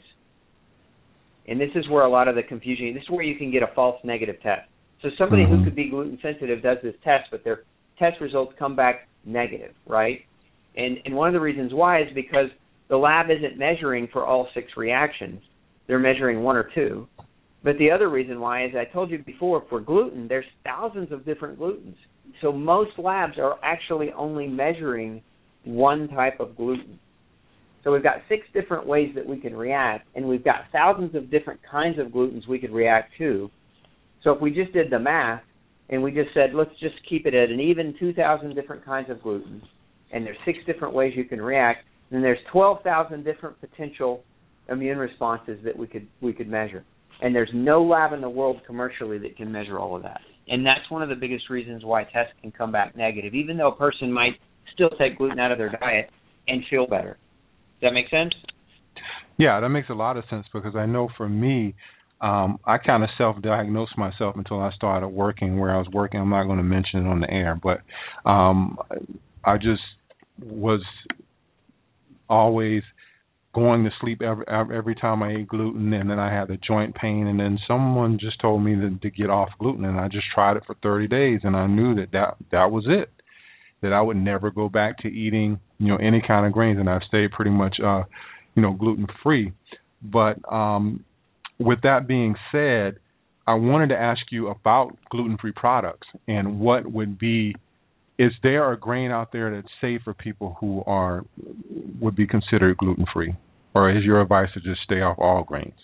And 1.49 1.61
this 1.61 1.71
is 1.75 1.89
where 1.89 2.05
a 2.05 2.11
lot 2.11 2.29
of 2.29 2.37
the 2.37 2.43
confusion. 2.43 2.95
This 2.95 3.03
is 3.03 3.11
where 3.11 3.25
you 3.25 3.37
can 3.37 3.51
get 3.51 3.63
a 3.63 3.75
false 3.75 3.97
negative 4.05 4.37
test. 4.43 4.69
So 5.03 5.09
somebody 5.19 5.43
mm-hmm. 5.43 5.59
who 5.59 5.65
could 5.65 5.75
be 5.75 5.91
gluten 5.91 6.19
sensitive 6.23 6.63
does 6.63 6.79
this 6.83 6.95
test, 7.03 7.25
but 7.33 7.43
their 7.43 7.65
test 7.99 8.21
results 8.21 8.55
come 8.59 8.77
back 8.77 9.09
negative, 9.25 9.73
right? 9.87 10.21
And 10.77 10.99
and 11.05 11.15
one 11.15 11.29
of 11.29 11.35
the 11.35 11.41
reasons 11.41 11.73
why 11.73 12.03
is 12.03 12.09
because 12.15 12.49
the 12.89 12.97
lab 12.97 13.27
isn't 13.31 13.59
measuring 13.59 14.09
for 14.13 14.25
all 14.25 14.49
six 14.55 14.69
reactions. 14.77 15.41
They're 15.87 15.99
measuring 15.99 16.43
one 16.43 16.57
or 16.57 16.71
two. 16.75 17.09
But 17.65 17.79
the 17.79 17.91
other 17.91 18.09
reason 18.09 18.41
why 18.41 18.65
is 18.65 18.73
I 18.75 18.85
told 18.93 19.11
you 19.11 19.19
before 19.19 19.65
for 19.69 19.81
gluten, 19.81 20.27
there's 20.29 20.45
thousands 20.65 21.13
of 21.13 21.25
different 21.25 21.59
glutens. 21.59 21.95
So 22.41 22.53
most 22.53 22.99
labs 22.99 23.39
are 23.39 23.59
actually 23.63 24.11
only 24.17 24.49
measuring 24.49 25.23
one 25.65 26.09
type 26.09 26.41
of 26.41 26.57
gluten. 26.57 26.99
So 27.85 27.93
we've 27.93 28.03
got 28.03 28.17
six 28.29 28.43
different 28.53 28.87
ways 28.87 29.13
that 29.15 29.27
we 29.27 29.39
can 29.39 29.57
react, 29.57 30.07
and 30.15 30.27
we've 30.27 30.45
got 30.45 30.63
thousands 30.73 31.15
of 31.15 31.31
different 31.31 31.61
kinds 31.69 31.99
of 31.99 32.09
glutens 32.09 32.47
we 32.49 32.59
could 32.59 32.73
react 32.73 33.13
to. 33.19 33.51
So 34.23 34.31
if 34.33 34.41
we 34.41 34.53
just 34.53 34.73
did 34.73 34.91
the 34.91 34.99
math 34.99 35.43
and 35.89 36.03
we 36.03 36.13
just 36.13 36.33
said, 36.33 36.55
let's 36.55 36.71
just 36.81 36.95
keep 37.09 37.27
it 37.27 37.35
at 37.35 37.51
an 37.51 37.61
even 37.61 37.95
2,000 37.99 38.55
different 38.55 38.85
kinds 38.85 39.11
of 39.11 39.23
gluten, 39.23 39.63
and 40.13 40.27
there's 40.27 40.37
six 40.45 40.59
different 40.67 40.95
ways 40.95 41.13
you 41.17 41.25
can 41.25 41.41
react, 41.41 41.85
then 42.11 42.23
there's 42.23 42.39
12,000 42.53 43.25
different 43.25 43.59
potential 43.61 44.23
immune 44.69 44.99
responses 44.99 45.59
that 45.65 45.77
we 45.77 45.87
could 45.87 46.07
we 46.21 46.33
could 46.33 46.49
measure. 46.49 46.85
And 47.21 47.35
there's 47.35 47.51
no 47.55 47.83
lab 47.83 48.13
in 48.13 48.21
the 48.21 48.29
world 48.29 48.61
commercially 48.67 49.19
that 49.19 49.37
can 49.37 49.51
measure 49.51 49.79
all 49.79 49.97
of 49.97 50.03
that. 50.03 50.21
And 50.49 50.67
that's 50.67 50.91
one 50.91 51.03
of 51.03 51.09
the 51.09 51.15
biggest 51.15 51.49
reasons 51.51 51.85
why 51.85 52.05
tests 52.05 52.33
can 52.41 52.53
come 52.53 52.73
back 52.73 52.97
negative, 52.97 53.35
even 53.35 53.57
though 53.57 53.69
a 53.69 53.77
person 53.77 54.13
might 54.13 54.33
still 54.75 54.91
take 54.91 55.19
gluten 55.19 55.39
out 55.39 55.53
of 55.53 55.59
their 55.59 55.71
diet 55.71 56.11
and 56.49 56.63
feel 56.69 56.87
better. 56.87 57.17
Does 57.81 57.91
that 57.91 57.93
make 57.93 58.09
sense? 58.11 58.33
Yeah, 59.39 59.61
that 59.61 59.69
makes 59.69 59.89
a 59.89 59.95
lot 59.95 60.17
of 60.17 60.25
sense 60.29 60.47
because 60.53 60.75
I 60.77 60.87
know 60.87 61.09
for 61.17 61.29
me, 61.29 61.75
um, 62.21 62.59
I 62.65 62.79
kind 62.79 63.03
of 63.03 63.11
self-diagnosed 63.19 63.99
myself 63.99 64.37
until 64.37 64.61
I 64.61 64.71
started 64.73 65.09
working 65.09 65.59
where 65.59 65.75
I 65.75 65.79
was 65.79 65.89
working. 65.93 66.21
I'm 66.21 66.31
not 66.31 66.45
going 66.45 66.59
to 66.59 66.65
mention 66.65 67.05
it 67.05 67.09
on 67.09 67.21
the 67.21 67.31
air, 67.31 67.59
but 67.61 67.81
um, 68.29 68.79
I 69.45 69.57
just 69.57 69.83
was 70.41 70.83
always 72.29 72.83
going 73.55 73.85
to 73.85 73.91
sleep 74.01 74.23
every 74.23 74.45
every 74.49 74.95
time 74.95 75.23
I 75.23 75.33
ate 75.33 75.49
gluten, 75.49 75.93
and 75.93 76.11
then 76.11 76.19
I 76.19 76.33
had 76.35 76.49
the 76.49 76.57
joint 76.57 76.95
pain, 76.95 77.27
and 77.27 77.39
then 77.39 77.59
someone 77.69 78.19
just 78.19 78.41
told 78.41 78.65
me 78.65 78.75
to, 78.75 78.99
to 78.99 79.11
get 79.11 79.31
off 79.31 79.51
gluten, 79.59 79.85
and 79.85 80.01
I 80.01 80.09
just 80.09 80.27
tried 80.35 80.57
it 80.57 80.65
for 80.67 80.75
30 80.83 81.09
days, 81.09 81.41
and 81.43 81.57
I 81.57 81.67
knew 81.67 81.95
that 81.97 82.13
that 82.13 82.37
that 82.51 82.71
was 82.71 82.87
it, 82.89 83.11
that 83.83 83.93
I 83.93 84.01
would 84.01 84.17
never 84.17 84.51
go 84.51 84.69
back 84.69 84.99
to 84.99 85.09
eating 85.09 85.61
you 85.79 85.89
know 85.89 85.97
any 85.97 86.23
kind 86.27 86.47
of 86.47 86.53
grains, 86.53 86.79
and 86.79 86.89
I've 86.89 87.03
stayed 87.09 87.33
pretty 87.33 87.51
much 87.51 87.77
uh 87.85 88.05
you 88.55 88.63
know 88.63 88.73
gluten 88.73 89.07
free. 89.23 89.53
But 90.03 90.39
um, 90.53 91.05
with 91.59 91.83
that 91.83 92.09
being 92.09 92.35
said, 92.51 92.99
I 93.47 93.55
wanted 93.55 93.89
to 93.89 93.97
ask 93.97 94.21
you 94.31 94.49
about 94.49 94.97
gluten 95.11 95.37
free 95.41 95.53
products 95.53 96.09
and 96.27 96.61
what 96.61 96.91
would 96.91 97.19
be 97.19 97.55
is 98.23 98.31
there 98.45 98.73
a 98.73 98.79
grain 98.79 99.11
out 99.11 99.33
there 99.33 99.53
that's 99.53 99.73
safe 99.81 100.01
for 100.05 100.15
people 100.15 100.57
who 100.61 100.85
are 100.87 101.25
would 102.01 102.15
be 102.15 102.27
considered 102.27 102.77
gluten 102.77 103.05
free, 103.13 103.35
or 103.75 103.91
is 103.91 104.05
your 104.05 104.21
advice 104.21 104.49
to 104.55 104.61
just 104.61 104.81
stay 104.85 105.01
off 105.01 105.19
all 105.19 105.43
grains? 105.43 105.75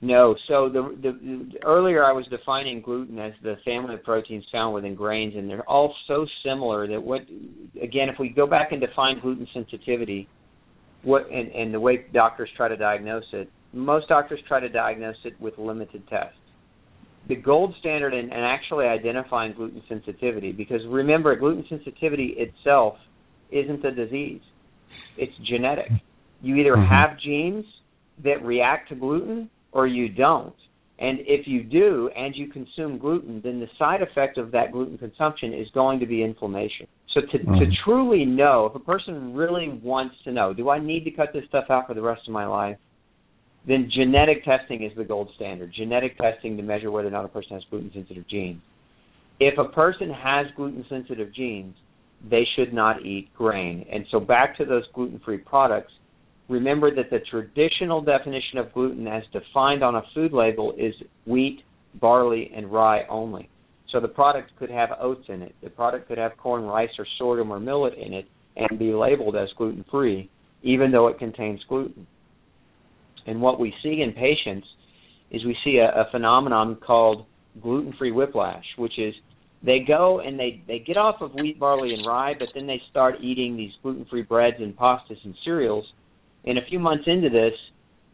No. 0.00 0.34
So 0.48 0.70
the, 0.70 0.96
the, 1.00 1.12
the 1.12 1.64
earlier 1.64 2.04
I 2.04 2.12
was 2.12 2.26
defining 2.30 2.80
gluten 2.80 3.18
as 3.18 3.32
the 3.42 3.56
family 3.66 3.94
of 3.94 4.02
proteins 4.02 4.44
found 4.50 4.74
within 4.74 4.94
grains, 4.94 5.34
and 5.36 5.48
they're 5.48 5.68
all 5.68 5.94
so 6.08 6.26
similar 6.42 6.88
that 6.88 7.02
what 7.02 7.20
again, 7.82 8.08
if 8.08 8.18
we 8.18 8.30
go 8.30 8.46
back 8.46 8.72
and 8.72 8.80
define 8.80 9.20
gluten 9.20 9.46
sensitivity, 9.52 10.28
what 11.02 11.30
and, 11.30 11.50
and 11.52 11.74
the 11.74 11.80
way 11.80 12.06
doctors 12.14 12.48
try 12.56 12.68
to 12.68 12.78
diagnose 12.78 13.24
it, 13.34 13.50
most 13.74 14.08
doctors 14.08 14.40
try 14.48 14.58
to 14.58 14.70
diagnose 14.70 15.16
it 15.24 15.38
with 15.38 15.58
limited 15.58 16.02
tests 16.08 16.36
the 17.28 17.36
gold 17.36 17.74
standard 17.80 18.14
in, 18.14 18.26
in 18.26 18.32
actually 18.32 18.86
identifying 18.86 19.54
gluten 19.54 19.82
sensitivity 19.88 20.52
because 20.52 20.80
remember 20.88 21.34
gluten 21.36 21.64
sensitivity 21.68 22.34
itself 22.36 22.94
isn't 23.50 23.84
a 23.84 23.92
disease. 23.92 24.40
It's 25.16 25.32
genetic. 25.48 25.90
You 26.40 26.56
either 26.56 26.72
mm-hmm. 26.72 26.92
have 26.92 27.20
genes 27.20 27.64
that 28.24 28.44
react 28.44 28.88
to 28.88 28.94
gluten 28.94 29.50
or 29.72 29.86
you 29.86 30.08
don't. 30.08 30.54
And 30.98 31.18
if 31.20 31.46
you 31.46 31.62
do 31.64 32.10
and 32.16 32.34
you 32.36 32.48
consume 32.48 32.98
gluten 32.98 33.40
then 33.42 33.60
the 33.60 33.68
side 33.78 34.02
effect 34.02 34.38
of 34.38 34.50
that 34.52 34.72
gluten 34.72 34.98
consumption 34.98 35.52
is 35.52 35.68
going 35.74 36.00
to 36.00 36.06
be 36.06 36.22
inflammation. 36.22 36.86
So 37.14 37.20
to 37.20 37.38
mm-hmm. 37.38 37.54
to 37.54 37.66
truly 37.84 38.24
know 38.24 38.66
if 38.66 38.74
a 38.74 38.84
person 38.84 39.34
really 39.34 39.68
wants 39.82 40.14
to 40.24 40.32
know 40.32 40.54
do 40.54 40.70
i 40.70 40.78
need 40.78 41.04
to 41.04 41.10
cut 41.10 41.28
this 41.32 41.44
stuff 41.48 41.64
out 41.70 41.86
for 41.86 41.94
the 41.94 42.02
rest 42.02 42.22
of 42.26 42.32
my 42.32 42.46
life 42.46 42.76
then 43.66 43.90
genetic 43.94 44.44
testing 44.44 44.82
is 44.82 44.92
the 44.96 45.04
gold 45.04 45.28
standard. 45.36 45.72
Genetic 45.76 46.18
testing 46.18 46.56
to 46.56 46.62
measure 46.62 46.90
whether 46.90 47.08
or 47.08 47.12
not 47.12 47.24
a 47.24 47.28
person 47.28 47.54
has 47.54 47.62
gluten 47.70 47.90
sensitive 47.94 48.28
genes. 48.28 48.60
If 49.38 49.58
a 49.58 49.68
person 49.72 50.10
has 50.10 50.46
gluten 50.56 50.84
sensitive 50.88 51.34
genes, 51.34 51.74
they 52.28 52.44
should 52.56 52.72
not 52.72 53.04
eat 53.04 53.32
grain. 53.34 53.86
And 53.90 54.04
so 54.10 54.20
back 54.20 54.56
to 54.58 54.64
those 54.64 54.84
gluten 54.94 55.20
free 55.24 55.38
products, 55.38 55.92
remember 56.48 56.94
that 56.94 57.10
the 57.10 57.20
traditional 57.30 58.00
definition 58.00 58.58
of 58.58 58.72
gluten 58.72 59.06
as 59.06 59.22
defined 59.32 59.82
on 59.82 59.96
a 59.96 60.02
food 60.14 60.32
label 60.32 60.74
is 60.76 60.94
wheat, 61.26 61.60
barley, 62.00 62.50
and 62.54 62.72
rye 62.72 63.02
only. 63.08 63.48
So 63.90 64.00
the 64.00 64.08
product 64.08 64.50
could 64.58 64.70
have 64.70 64.90
oats 65.00 65.24
in 65.28 65.42
it. 65.42 65.54
The 65.62 65.70
product 65.70 66.08
could 66.08 66.18
have 66.18 66.36
corn, 66.36 66.64
rice, 66.64 66.90
or 66.98 67.06
sorghum 67.18 67.52
or 67.52 67.60
millet 67.60 67.94
in 67.94 68.12
it 68.12 68.26
and 68.56 68.78
be 68.78 68.92
labeled 68.92 69.36
as 69.36 69.48
gluten 69.56 69.84
free, 69.90 70.30
even 70.62 70.90
though 70.90 71.08
it 71.08 71.18
contains 71.18 71.60
gluten. 71.68 72.06
And 73.26 73.40
what 73.40 73.60
we 73.60 73.72
see 73.82 74.02
in 74.02 74.12
patients 74.12 74.66
is 75.30 75.44
we 75.44 75.56
see 75.64 75.78
a, 75.78 76.02
a 76.02 76.10
phenomenon 76.10 76.76
called 76.76 77.26
gluten-free 77.62 78.12
whiplash, 78.12 78.64
which 78.76 78.98
is 78.98 79.14
they 79.64 79.80
go 79.86 80.20
and 80.20 80.38
they 80.38 80.62
they 80.66 80.80
get 80.80 80.96
off 80.96 81.20
of 81.20 81.32
wheat, 81.34 81.58
barley, 81.58 81.94
and 81.94 82.06
rye, 82.06 82.34
but 82.38 82.48
then 82.54 82.66
they 82.66 82.80
start 82.90 83.16
eating 83.20 83.56
these 83.56 83.70
gluten-free 83.82 84.22
breads 84.22 84.56
and 84.58 84.76
pastas 84.76 85.22
and 85.24 85.34
cereals. 85.44 85.84
And 86.44 86.58
a 86.58 86.66
few 86.68 86.80
months 86.80 87.04
into 87.06 87.28
this, 87.30 87.52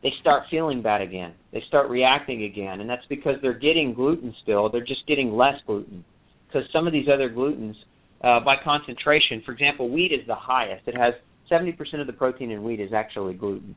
they 0.02 0.12
start 0.20 0.44
feeling 0.50 0.82
bad 0.82 1.00
again. 1.00 1.34
They 1.52 1.62
start 1.66 1.88
reacting 1.88 2.44
again, 2.44 2.80
and 2.80 2.88
that's 2.88 3.06
because 3.08 3.34
they're 3.42 3.58
getting 3.58 3.94
gluten 3.94 4.34
still. 4.42 4.70
They're 4.70 4.84
just 4.84 5.06
getting 5.08 5.32
less 5.32 5.56
gluten 5.66 6.04
because 6.46 6.68
some 6.72 6.86
of 6.86 6.92
these 6.92 7.06
other 7.12 7.30
glutens, 7.30 7.74
uh, 8.22 8.40
by 8.40 8.56
concentration, 8.62 9.42
for 9.44 9.52
example, 9.52 9.90
wheat 9.90 10.12
is 10.12 10.26
the 10.26 10.34
highest. 10.34 10.86
It 10.86 10.96
has 10.96 11.14
70% 11.50 12.00
of 12.00 12.06
the 12.06 12.12
protein 12.12 12.50
in 12.50 12.62
wheat 12.62 12.80
is 12.80 12.92
actually 12.92 13.34
gluten. 13.34 13.74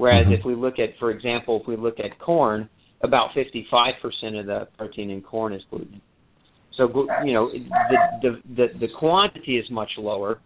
Whereas 0.00 0.24
mm-hmm. 0.24 0.32
if 0.32 0.46
we 0.46 0.54
look 0.54 0.78
at, 0.78 0.98
for 0.98 1.10
example, 1.10 1.60
if 1.60 1.68
we 1.68 1.76
look 1.76 1.98
at 1.98 2.18
corn, 2.18 2.70
about 3.02 3.30
55% 3.36 4.40
of 4.40 4.46
the 4.46 4.66
protein 4.78 5.10
in 5.10 5.20
corn 5.20 5.52
is 5.52 5.60
gluten. 5.68 6.00
So 6.78 6.88
you 7.22 7.34
know 7.34 7.50
the 7.52 7.98
the 8.22 8.42
the, 8.56 8.66
the 8.80 8.88
quantity 8.98 9.58
is 9.58 9.66
much 9.70 9.90
lower, 9.98 10.40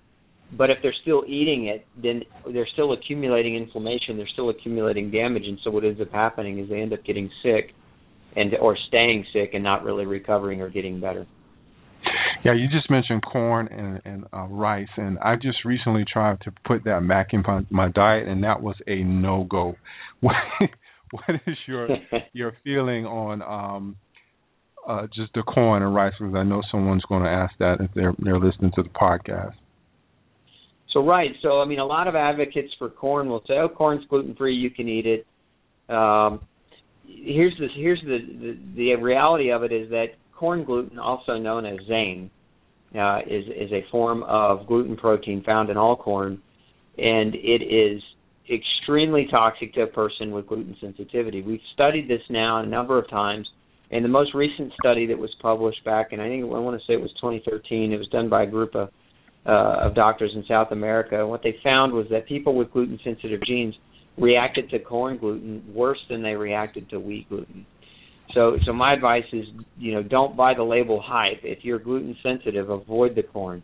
but 0.59 0.71
if 0.71 0.79
they're 0.83 0.95
still 1.03 1.23
eating 1.29 1.69
it, 1.69 1.87
then 2.03 2.23
they're 2.53 2.67
still 2.73 2.95
accumulating 2.95 3.55
inflammation. 3.55 4.17
They're 4.17 4.27
still 4.33 4.51
accumulating 4.51 5.13
damage, 5.13 5.45
and 5.47 5.61
so 5.63 5.71
what 5.71 5.85
ends 5.85 6.01
up 6.01 6.11
happening 6.11 6.59
is 6.59 6.69
they 6.69 6.81
end 6.81 6.93
up 6.93 7.05
getting 7.05 7.31
sick, 7.45 7.71
and 8.35 8.53
or 8.61 8.77
staying 8.89 9.25
sick 9.33 9.51
and 9.53 9.63
not 9.63 9.85
really 9.85 10.07
recovering 10.07 10.61
or 10.61 10.69
getting 10.69 11.01
better. 11.01 11.27
Yeah, 12.45 12.53
you 12.55 12.69
just 12.69 12.91
mentioned 12.91 13.23
corn 13.25 13.69
and, 13.69 14.01
and 14.05 14.25
uh, 14.33 14.47
rice, 14.47 14.89
and 14.97 15.19
I 15.19 15.37
just 15.37 15.65
recently 15.65 16.05
tried 16.11 16.41
to 16.43 16.53
put 16.67 16.85
that 16.85 17.07
back 17.09 17.29
in 17.33 17.43
my, 17.71 17.89
diet, 17.89 18.29
and 18.29 18.45
that 18.45 18.63
was 18.63 18.77
a 18.87 19.03
no 19.03 19.47
go. 19.49 19.77
What, 20.21 20.35
what 21.11 21.41
is 21.47 21.57
your 21.69 21.89
your 22.33 22.53
feeling 22.65 23.05
on 23.05 23.43
um, 23.43 23.97
uh, 24.89 25.07
just 25.15 25.35
the 25.35 25.43
corn 25.43 25.83
and 25.83 25.95
rice? 25.95 26.15
Because 26.19 26.35
I 26.35 26.45
know 26.45 26.63
someone's 26.71 27.05
going 27.05 27.25
to 27.25 27.29
ask 27.29 27.53
that 27.59 27.77
if 27.81 27.91
they're 27.95 28.15
they're 28.19 28.39
listening 28.39 28.73
to 28.77 28.83
the 28.83 28.89
podcast. 28.89 29.53
So 30.95 31.05
right, 31.05 31.31
so 31.43 31.61
I 31.61 31.67
mean, 31.67 31.79
a 31.79 31.85
lot 31.85 32.09
of 32.09 32.15
advocates 32.15 32.73
for 32.79 32.89
corn 32.89 33.29
will 33.29 33.43
say, 33.47 33.55
"Oh, 33.55 33.69
corn's 33.69 34.07
gluten 34.09 34.35
free, 34.35 34.55
you 34.55 34.71
can 34.71 34.89
eat 34.89 35.05
it." 35.05 35.27
Um, 35.95 36.41
here's 37.07 37.55
the 37.59 37.69
here's 37.77 38.01
the, 38.01 38.19
the 38.19 38.59
the 38.77 39.03
reality 39.03 39.51
of 39.51 39.63
it 39.63 39.73
is 39.73 39.91
that 39.91 40.07
corn 40.39 40.65
gluten, 40.65 40.99
also 40.99 41.39
known 41.39 41.67
as 41.67 41.79
zein, 41.91 42.31
uh, 42.99 43.21
is 43.27 43.45
is 43.47 43.73
a 43.73 43.85
form 43.91 44.23
of 44.25 44.67
gluten 44.67 44.97
protein 44.97 45.43
found 45.45 45.71
in 45.71 45.77
all 45.77 45.97
corn, 45.97 46.41
and 46.97 47.35
it 47.35 47.63
is 47.63 48.03
extremely 48.53 49.27
toxic 49.31 49.73
to 49.75 49.83
a 49.83 49.87
person 49.87 50.31
with 50.31 50.47
gluten 50.47 50.77
sensitivity. 50.81 51.43
We've 51.43 51.61
studied 51.73 52.09
this 52.09 52.21
now 52.29 52.61
a 52.61 52.67
number 52.67 52.99
of 52.99 53.09
times, 53.09 53.49
and 53.91 54.05
the 54.05 54.09
most 54.09 54.35
recent 54.35 54.73
study 54.81 55.07
that 55.07 55.19
was 55.19 55.31
published 55.41 55.85
back, 55.85 56.13
and 56.13 56.21
I 56.21 56.29
think 56.29 56.45
I 56.45 56.47
want 56.47 56.81
to 56.81 56.87
say 56.87 56.95
it 56.95 57.01
was 57.01 57.13
2013. 57.21 57.93
It 57.93 57.97
was 57.97 58.09
done 58.09 58.29
by 58.29 58.45
a 58.45 58.47
group 58.47 58.75
of 58.75 58.91
uh, 59.47 59.87
of 59.87 59.95
doctors 59.95 60.33
in 60.35 60.45
South 60.49 60.69
America. 60.71 61.27
What 61.27 61.43
they 61.43 61.57
found 61.63 61.93
was 61.93 62.07
that 62.11 62.27
people 62.27 62.55
with 62.55 62.71
gluten 62.73 62.99
sensitive 63.05 63.41
genes 63.47 63.75
reacted 64.17 64.71
to 64.71 64.79
corn 64.79 65.19
gluten 65.19 65.63
worse 65.75 65.99
than 66.09 66.23
they 66.23 66.35
reacted 66.35 66.89
to 66.91 67.01
wheat 67.01 67.29
gluten. 67.29 67.67
So, 68.35 68.57
so 68.67 68.73
my 68.73 68.93
advice 68.93 69.25
is, 69.33 69.45
you 69.79 69.93
know, 69.93 70.03
don't 70.03 70.37
buy 70.37 70.55
the 70.55 70.63
label 70.63 71.01
hype. 71.05 71.41
If 71.43 71.61
you're 71.63 71.79
gluten 71.79 72.17
sensitive, 72.23 72.69
avoid 72.69 73.15
the 73.15 73.23
corn. 73.23 73.63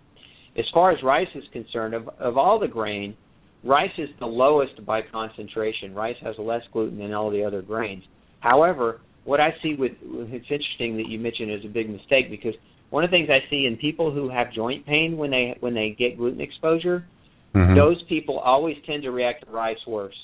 As 0.56 0.64
far 0.72 0.92
as 0.92 1.02
rice 1.02 1.28
is 1.35 1.44
concerned, 1.52 1.94
of 1.94 2.09
of 2.18 2.37
all 2.37 2.59
the 2.59 2.68
grain, 2.68 3.16
rice 3.64 3.90
is 3.98 4.09
the 4.18 4.26
lowest 4.26 4.85
by 4.85 5.00
concentration. 5.02 5.94
Rice 5.94 6.16
has 6.22 6.35
less 6.38 6.62
gluten 6.72 6.98
than 6.98 7.12
all 7.12 7.30
the 7.30 7.44
other 7.44 7.62
grains. 7.62 8.02
However, 8.40 9.00
what 9.24 9.40
I 9.40 9.50
see 9.62 9.74
with 9.78 9.92
it's 10.02 10.46
interesting 10.50 10.96
that 10.96 11.09
you 11.09 11.18
mentioned 11.18 11.52
is 11.52 11.64
a 11.64 11.68
big 11.68 11.88
mistake 11.88 12.30
because 12.30 12.54
one 12.90 13.04
of 13.04 13.11
the 13.11 13.16
things 13.16 13.28
I 13.30 13.48
see 13.48 13.66
in 13.66 13.76
people 13.76 14.12
who 14.12 14.28
have 14.28 14.52
joint 14.52 14.87
pain 14.87 15.16
when 15.16 15.30
they 15.30 15.56
when 15.61 15.74
they 15.74 15.94
get 15.98 16.16
gluten 16.16 16.40
exposure, 16.40 17.06
mm-hmm. 17.54 17.76
those 17.76 18.02
people 18.09 18.38
always 18.38 18.76
tend 18.87 19.02
to 19.04 19.11
react 19.11 19.46
to 19.46 19.50
rice 19.52 19.78
worse. 19.87 20.14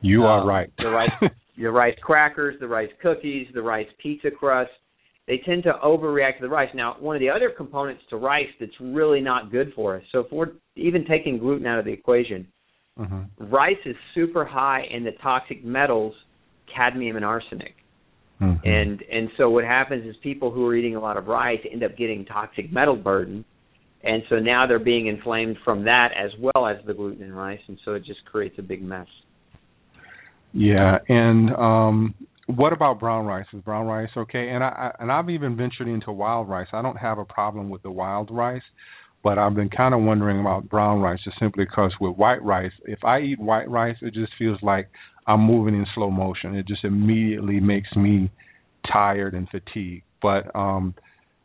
You 0.00 0.22
um, 0.22 0.26
are 0.26 0.46
right. 0.46 0.70
the 0.78 0.88
rice, 0.88 1.10
the 1.56 1.70
rice 1.70 1.96
crackers, 2.02 2.56
the 2.60 2.68
rice 2.68 2.90
cookies, 3.02 3.46
the 3.54 3.62
rice 3.62 3.86
pizza 4.02 4.30
crust, 4.30 4.70
they 5.26 5.40
tend 5.44 5.62
to 5.62 5.72
overreact 5.84 6.36
to 6.36 6.42
the 6.42 6.48
rice. 6.48 6.68
Now, 6.74 6.96
one 7.00 7.16
of 7.16 7.20
the 7.20 7.30
other 7.30 7.50
components 7.50 8.02
to 8.10 8.16
rice 8.16 8.48
that's 8.60 8.72
really 8.80 9.20
not 9.20 9.50
good 9.50 9.72
for 9.74 9.96
us. 9.96 10.02
So 10.12 10.20
if 10.20 10.26
we're 10.30 10.52
even 10.76 11.06
taking 11.06 11.38
gluten 11.38 11.66
out 11.66 11.78
of 11.78 11.84
the 11.84 11.92
equation, 11.92 12.46
mm-hmm. 12.98 13.44
rice 13.52 13.76
is 13.86 13.96
super 14.14 14.44
high 14.44 14.82
in 14.90 15.04
the 15.04 15.12
toxic 15.22 15.64
metals, 15.64 16.14
cadmium 16.74 17.16
and 17.16 17.24
arsenic. 17.24 17.74
Mm-hmm. 18.40 18.66
And 18.66 19.02
and 19.02 19.28
so 19.38 19.48
what 19.48 19.64
happens 19.64 20.04
is 20.06 20.16
people 20.22 20.50
who 20.50 20.66
are 20.66 20.74
eating 20.74 20.96
a 20.96 21.00
lot 21.00 21.16
of 21.16 21.28
rice 21.28 21.60
end 21.70 21.84
up 21.84 21.96
getting 21.96 22.24
toxic 22.24 22.72
metal 22.72 22.96
burden, 22.96 23.44
and 24.02 24.24
so 24.28 24.40
now 24.40 24.66
they're 24.66 24.80
being 24.80 25.06
inflamed 25.06 25.56
from 25.64 25.84
that 25.84 26.08
as 26.16 26.32
well 26.40 26.66
as 26.66 26.84
the 26.84 26.92
gluten 26.92 27.22
in 27.22 27.32
rice, 27.32 27.60
and 27.68 27.78
so 27.84 27.94
it 27.94 28.04
just 28.04 28.24
creates 28.24 28.56
a 28.58 28.62
big 28.62 28.82
mess. 28.82 29.06
Yeah, 30.54 30.98
and 31.08 31.50
um 31.56 32.14
what 32.48 32.72
about 32.74 33.00
brown 33.00 33.26
rice? 33.26 33.46
Is 33.54 33.62
brown 33.62 33.86
rice 33.86 34.10
okay? 34.16 34.50
And 34.50 34.64
I, 34.64 34.68
I 34.68 34.92
and 35.02 35.12
I've 35.12 35.30
even 35.30 35.56
ventured 35.56 35.88
into 35.88 36.12
wild 36.12 36.48
rice. 36.48 36.68
I 36.74 36.82
don't 36.82 36.96
have 36.98 37.18
a 37.18 37.26
problem 37.26 37.70
with 37.70 37.82
the 37.82 37.92
wild 37.92 38.30
rice, 38.30 38.62
but 39.24 39.38
I've 39.38 39.54
been 39.56 39.70
kind 39.70 39.94
of 39.94 40.02
wondering 40.02 40.40
about 40.40 40.70
brown 40.70 41.00
rice 41.00 41.20
just 41.24 41.40
simply 41.40 41.66
because 41.66 41.92
with 42.00 42.16
white 42.16 42.42
rice, 42.44 42.72
if 42.86 43.04
I 43.04 43.20
eat 43.20 43.40
white 43.40 43.70
rice, 43.70 43.96
it 44.02 44.14
just 44.14 44.32
feels 44.38 44.58
like 44.62 44.88
I'm 45.26 45.40
moving 45.42 45.74
in 45.74 45.86
slow 45.94 46.10
motion. 46.10 46.56
It 46.56 46.68
just 46.68 46.84
immediately 46.84 47.60
makes 47.60 47.94
me 47.96 48.30
tired 48.92 49.34
and 49.34 49.48
fatigued. 49.50 50.04
But 50.22 50.54
um 50.56 50.94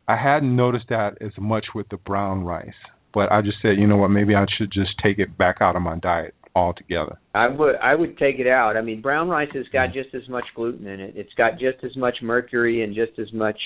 I 0.08 0.18
hadn't 0.18 0.56
noticed 0.56 0.88
that 0.90 1.20
as 1.22 1.34
much 1.40 1.68
with 1.76 1.90
the 1.90 1.98
brown 1.98 2.44
rice. 2.46 2.74
But 3.14 3.32
I 3.32 3.42
just 3.42 3.58
said, 3.64 3.78
you 3.80 3.88
know 3.88 3.98
what, 3.98 4.10
maybe 4.10 4.36
I 4.36 4.46
should 4.58 4.72
just 4.72 4.92
take 5.04 5.20
it 5.20 5.38
back 5.38 5.58
out 5.62 5.76
of 5.76 5.84
my 5.84 5.98
diet 5.98 6.36
altogether. 6.60 7.20
I 7.34 7.48
would 7.48 7.76
I 7.76 7.96
would 7.96 8.18
take 8.18 8.40
it 8.40 8.48
out. 8.48 8.78
I 8.78 8.82
mean, 8.82 9.02
brown 9.02 9.30
rice 9.30 9.50
has 9.54 9.66
got 9.72 9.94
just 9.94 10.14
as 10.14 10.28
much 10.30 10.46
gluten 10.56 10.88
in 10.88 11.00
it. 11.00 11.14
It's 11.16 11.34
got 11.36 11.54
just 11.54 11.84
as 11.84 11.96
much 11.96 12.18
mercury 12.22 12.84
and 12.84 12.96
just 12.96 13.18
as 13.20 13.32
much, 13.34 13.58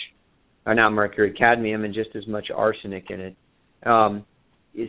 or 0.66 0.74
not 0.74 0.92
mercury, 0.92 1.34
cadmium 1.34 1.84
and 1.84 1.94
just 1.94 2.16
as 2.16 2.28
much 2.28 2.48
arsenic 2.56 3.06
in 3.10 3.20
it. 3.20 3.36
Um, 3.86 4.26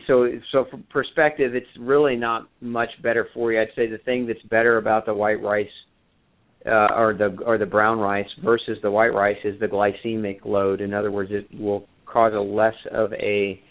so 0.07 0.27
so 0.51 0.65
from 0.69 0.83
perspective, 0.89 1.55
it's 1.55 1.67
really 1.79 2.15
not 2.15 2.47
much 2.61 2.89
better 3.03 3.27
for 3.33 3.51
you. 3.51 3.61
I'd 3.61 3.67
say 3.75 3.87
the 3.87 3.97
thing 3.99 4.25
that's 4.27 4.41
better 4.49 4.77
about 4.77 5.05
the 5.05 5.13
white 5.13 5.41
rice 5.41 5.67
uh, 6.65 6.93
or 6.95 7.13
the 7.17 7.37
or 7.45 7.57
the 7.57 7.65
brown 7.65 7.99
rice 7.99 8.29
versus 8.43 8.77
the 8.81 8.89
white 8.89 9.13
rice 9.13 9.37
is 9.43 9.59
the 9.59 9.67
glycemic 9.67 10.45
load. 10.45 10.81
In 10.81 10.93
other 10.93 11.11
words, 11.11 11.31
it 11.31 11.47
will 11.59 11.87
cause 12.05 12.33
a 12.33 12.39
less 12.39 12.75
of 12.91 13.13
a 13.13 13.61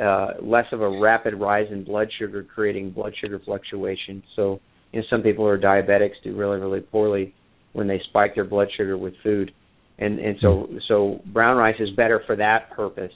uh, 0.00 0.34
less 0.42 0.66
of 0.72 0.80
a 0.80 1.00
rapid 1.00 1.34
rise 1.34 1.66
in 1.70 1.84
blood 1.84 2.08
sugar, 2.18 2.46
creating 2.54 2.90
blood 2.90 3.12
sugar 3.20 3.40
fluctuation. 3.44 4.22
So, 4.36 4.60
you 4.92 5.00
know, 5.00 5.06
some 5.10 5.22
people 5.22 5.44
who 5.44 5.50
are 5.50 5.58
diabetics 5.58 6.22
do 6.24 6.36
really, 6.36 6.58
really 6.58 6.80
poorly 6.80 7.34
when 7.72 7.86
they 7.86 8.00
spike 8.08 8.34
their 8.34 8.44
blood 8.44 8.68
sugar 8.76 8.96
with 8.96 9.14
food, 9.22 9.52
and 9.98 10.18
and 10.18 10.36
so 10.40 10.68
so 10.88 11.20
brown 11.32 11.56
rice 11.56 11.76
is 11.78 11.90
better 11.90 12.22
for 12.26 12.36
that 12.36 12.70
purpose, 12.74 13.12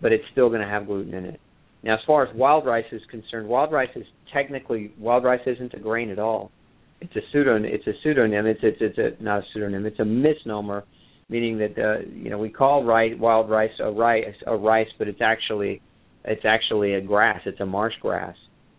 but 0.00 0.12
it's 0.12 0.24
still 0.32 0.48
going 0.48 0.62
to 0.62 0.66
have 0.66 0.86
gluten 0.86 1.14
in 1.14 1.24
it. 1.24 1.40
Now, 1.82 1.94
as 1.94 2.00
far 2.06 2.26
as 2.26 2.34
wild 2.34 2.64
rice 2.64 2.86
is 2.92 3.02
concerned, 3.10 3.46
wild 3.46 3.72
rice 3.72 3.90
is 3.94 4.06
technically 4.32 4.92
wild 4.98 5.24
rice 5.24 5.42
isn't 5.46 5.74
a 5.74 5.78
grain 5.78 6.10
at 6.10 6.18
all. 6.18 6.50
It's 7.00 7.14
a 7.16 7.20
pseudonym. 7.30 7.70
It's 7.70 7.86
a 7.86 7.92
pseudonym. 8.02 8.46
It's 8.46 8.60
it's 8.62 8.78
it's 8.80 8.98
a 8.98 9.22
not 9.22 9.40
a 9.40 9.42
pseudonym. 9.52 9.84
It's 9.84 10.00
a 10.00 10.04
misnomer, 10.04 10.84
meaning 11.28 11.58
that 11.58 11.78
uh, 11.78 12.08
you 12.10 12.30
know 12.30 12.38
we 12.38 12.48
call 12.48 12.84
rice 12.84 13.12
wild 13.18 13.50
rice 13.50 13.72
a 13.80 13.90
rice 13.90 14.24
a 14.46 14.56
rice, 14.56 14.88
but 14.98 15.08
it's 15.08 15.20
actually 15.20 15.82
it's 16.24 16.44
actually 16.44 16.94
a 16.94 17.00
grass. 17.00 17.40
It's 17.46 17.60
a 17.60 17.66
marsh 17.66 17.94
grass. 18.00 18.36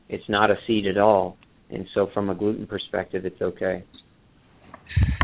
It's 0.10 0.28
not 0.30 0.52
a 0.52 0.56
seed 0.68 0.86
at 0.88 0.98
all. 0.98 1.38
And 1.70 1.88
so, 1.94 2.08
from 2.14 2.30
a 2.30 2.36
gluten 2.36 2.68
perspective, 2.68 3.26
it's 3.26 3.42
okay. 3.42 3.84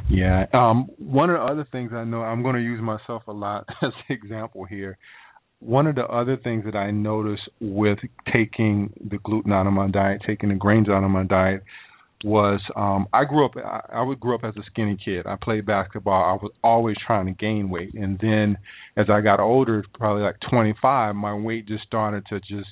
Yeah. 0.09 0.45
Um, 0.53 0.89
one 0.97 1.29
of 1.29 1.37
the 1.37 1.43
other 1.43 1.67
things 1.71 1.91
I 1.93 2.03
know, 2.03 2.21
I'm 2.21 2.43
going 2.43 2.55
to 2.55 2.61
use 2.61 2.81
myself 2.81 3.23
a 3.27 3.31
lot 3.31 3.65
as 3.81 3.91
an 4.09 4.15
example 4.15 4.65
here. 4.65 4.97
One 5.59 5.85
of 5.85 5.95
the 5.95 6.05
other 6.05 6.37
things 6.37 6.65
that 6.65 6.75
I 6.75 6.89
notice 6.89 7.39
with 7.59 7.99
taking 8.33 8.91
the 9.09 9.19
gluten 9.23 9.51
out 9.51 9.67
of 9.67 9.73
my 9.73 9.89
diet, 9.89 10.21
taking 10.25 10.49
the 10.49 10.55
grains 10.55 10.89
out 10.89 11.03
of 11.03 11.11
my 11.11 11.23
diet, 11.23 11.63
was 12.23 12.59
um 12.75 13.07
I 13.13 13.25
grew 13.25 13.45
up 13.45 13.51
I, 13.57 13.81
I 13.93 14.01
would 14.03 14.19
grew 14.19 14.35
up 14.35 14.43
as 14.43 14.55
a 14.57 14.63
skinny 14.67 14.97
kid. 15.03 15.25
I 15.25 15.35
played 15.41 15.65
basketball. 15.65 16.23
I 16.23 16.33
was 16.41 16.51
always 16.63 16.97
trying 17.05 17.27
to 17.27 17.31
gain 17.31 17.69
weight. 17.69 17.93
And 17.93 18.19
then 18.19 18.57
as 18.97 19.07
I 19.09 19.21
got 19.21 19.39
older, 19.39 19.83
probably 19.93 20.23
like 20.23 20.37
25, 20.49 21.15
my 21.15 21.33
weight 21.33 21.67
just 21.67 21.83
started 21.83 22.25
to 22.27 22.39
just 22.39 22.69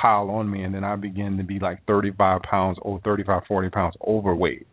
pile 0.00 0.30
on 0.30 0.50
me 0.50 0.62
and 0.62 0.74
then 0.74 0.84
I 0.84 0.96
began 0.96 1.36
to 1.36 1.44
be 1.44 1.58
like 1.58 1.84
35 1.86 2.42
pounds 2.42 2.78
or 2.82 3.00
35 3.04 3.42
40 3.46 3.70
pounds 3.70 3.94
overweight, 4.06 4.66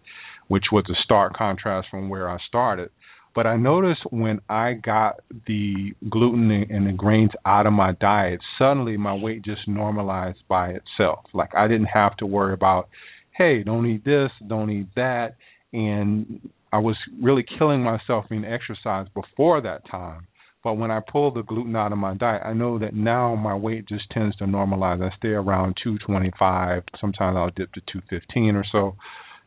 which 0.47 0.65
was 0.71 0.85
a 0.89 0.95
stark 1.03 1.33
contrast 1.35 1.87
from 1.89 2.09
where 2.09 2.29
I 2.29 2.37
started. 2.47 2.89
But 3.35 3.45
I 3.45 3.55
noticed 3.55 4.01
when 4.09 4.39
I 4.49 4.73
got 4.73 5.19
the 5.45 5.93
gluten 6.09 6.49
and 6.71 6.87
the 6.87 6.91
grains 6.91 7.29
out 7.45 7.67
of 7.67 7.73
my 7.73 7.91
diet, 7.91 8.39
suddenly 8.57 8.97
my 8.97 9.13
weight 9.13 9.43
just 9.43 9.67
normalized 9.67 10.39
by 10.47 10.69
itself. 10.69 11.25
Like 11.33 11.53
I 11.55 11.67
didn't 11.67 11.85
have 11.93 12.17
to 12.17 12.25
worry 12.25 12.53
about 12.53 12.89
hey, 13.37 13.63
don't 13.63 13.85
eat 13.85 14.03
this, 14.03 14.31
don't 14.47 14.69
eat 14.69 14.87
that, 14.95 15.35
and 15.71 16.41
I 16.71 16.79
was 16.79 16.97
really 17.21 17.45
killing 17.57 17.81
myself 17.81 18.25
in 18.31 18.43
exercise 18.43 19.07
before 19.13 19.61
that 19.61 19.89
time. 19.89 20.27
But 20.63 20.73
when 20.73 20.91
I 20.91 20.99
pull 20.99 21.31
the 21.31 21.43
gluten 21.43 21.75
out 21.75 21.91
of 21.91 21.97
my 21.97 22.15
diet, 22.15 22.41
I 22.43 22.53
know 22.53 22.79
that 22.79 22.93
now 22.93 23.35
my 23.35 23.55
weight 23.55 23.87
just 23.87 24.09
tends 24.11 24.35
to 24.37 24.45
normalize. 24.45 25.01
I 25.01 25.15
stay 25.15 25.29
around 25.29 25.77
225. 25.83 26.83
Sometimes 26.99 27.37
I'll 27.37 27.51
dip 27.51 27.71
to 27.73 27.81
215 27.81 28.55
or 28.55 28.65
so, 28.71 28.95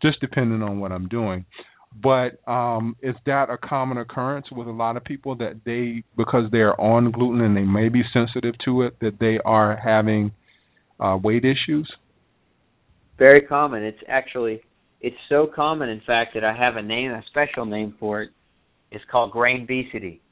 just 0.00 0.20
depending 0.20 0.62
on 0.62 0.80
what 0.80 0.92
I'm 0.92 1.08
doing. 1.08 1.44
But 2.02 2.40
um, 2.50 2.96
is 3.02 3.16
that 3.26 3.50
a 3.50 3.58
common 3.58 3.98
occurrence 3.98 4.46
with 4.52 4.68
a 4.68 4.72
lot 4.72 4.96
of 4.96 5.04
people 5.04 5.34
that 5.36 5.60
they, 5.66 6.04
because 6.16 6.44
they're 6.52 6.80
on 6.80 7.10
gluten 7.10 7.40
and 7.40 7.56
they 7.56 7.62
may 7.62 7.88
be 7.88 8.02
sensitive 8.12 8.54
to 8.64 8.82
it, 8.82 8.98
that 9.00 9.18
they 9.18 9.40
are 9.44 9.76
having 9.76 10.30
uh, 11.00 11.18
weight 11.22 11.44
issues? 11.44 11.92
Very 13.20 13.42
common. 13.42 13.84
It's 13.84 14.00
actually 14.08 14.62
it's 15.02 15.16
so 15.28 15.46
common, 15.54 15.90
in 15.90 16.00
fact, 16.06 16.32
that 16.32 16.42
I 16.42 16.56
have 16.56 16.76
a 16.76 16.82
name, 16.82 17.10
a 17.10 17.22
special 17.28 17.66
name 17.66 17.94
for 18.00 18.22
it. 18.22 18.30
It's 18.90 19.04
called 19.12 19.30
grain 19.30 19.64
obesity. 19.64 20.22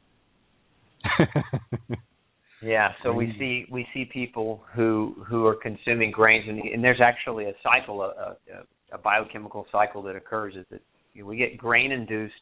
yeah. 2.63 2.89
So 3.03 3.13
we 3.13 3.35
see 3.39 3.67
we 3.71 3.87
see 3.93 4.09
people 4.11 4.63
who 4.75 5.15
who 5.29 5.45
are 5.45 5.55
consuming 5.55 6.11
grains, 6.11 6.47
and, 6.49 6.59
and 6.61 6.83
there's 6.83 7.01
actually 7.03 7.45
a 7.45 7.53
cycle, 7.63 8.01
a, 8.01 8.07
a, 8.07 8.95
a 8.95 8.99
biochemical 8.99 9.67
cycle 9.71 10.03
that 10.05 10.17
occurs. 10.17 10.55
Is 10.57 10.65
that 10.71 10.81
we 11.23 11.37
get 11.37 11.59
grain-induced 11.59 12.33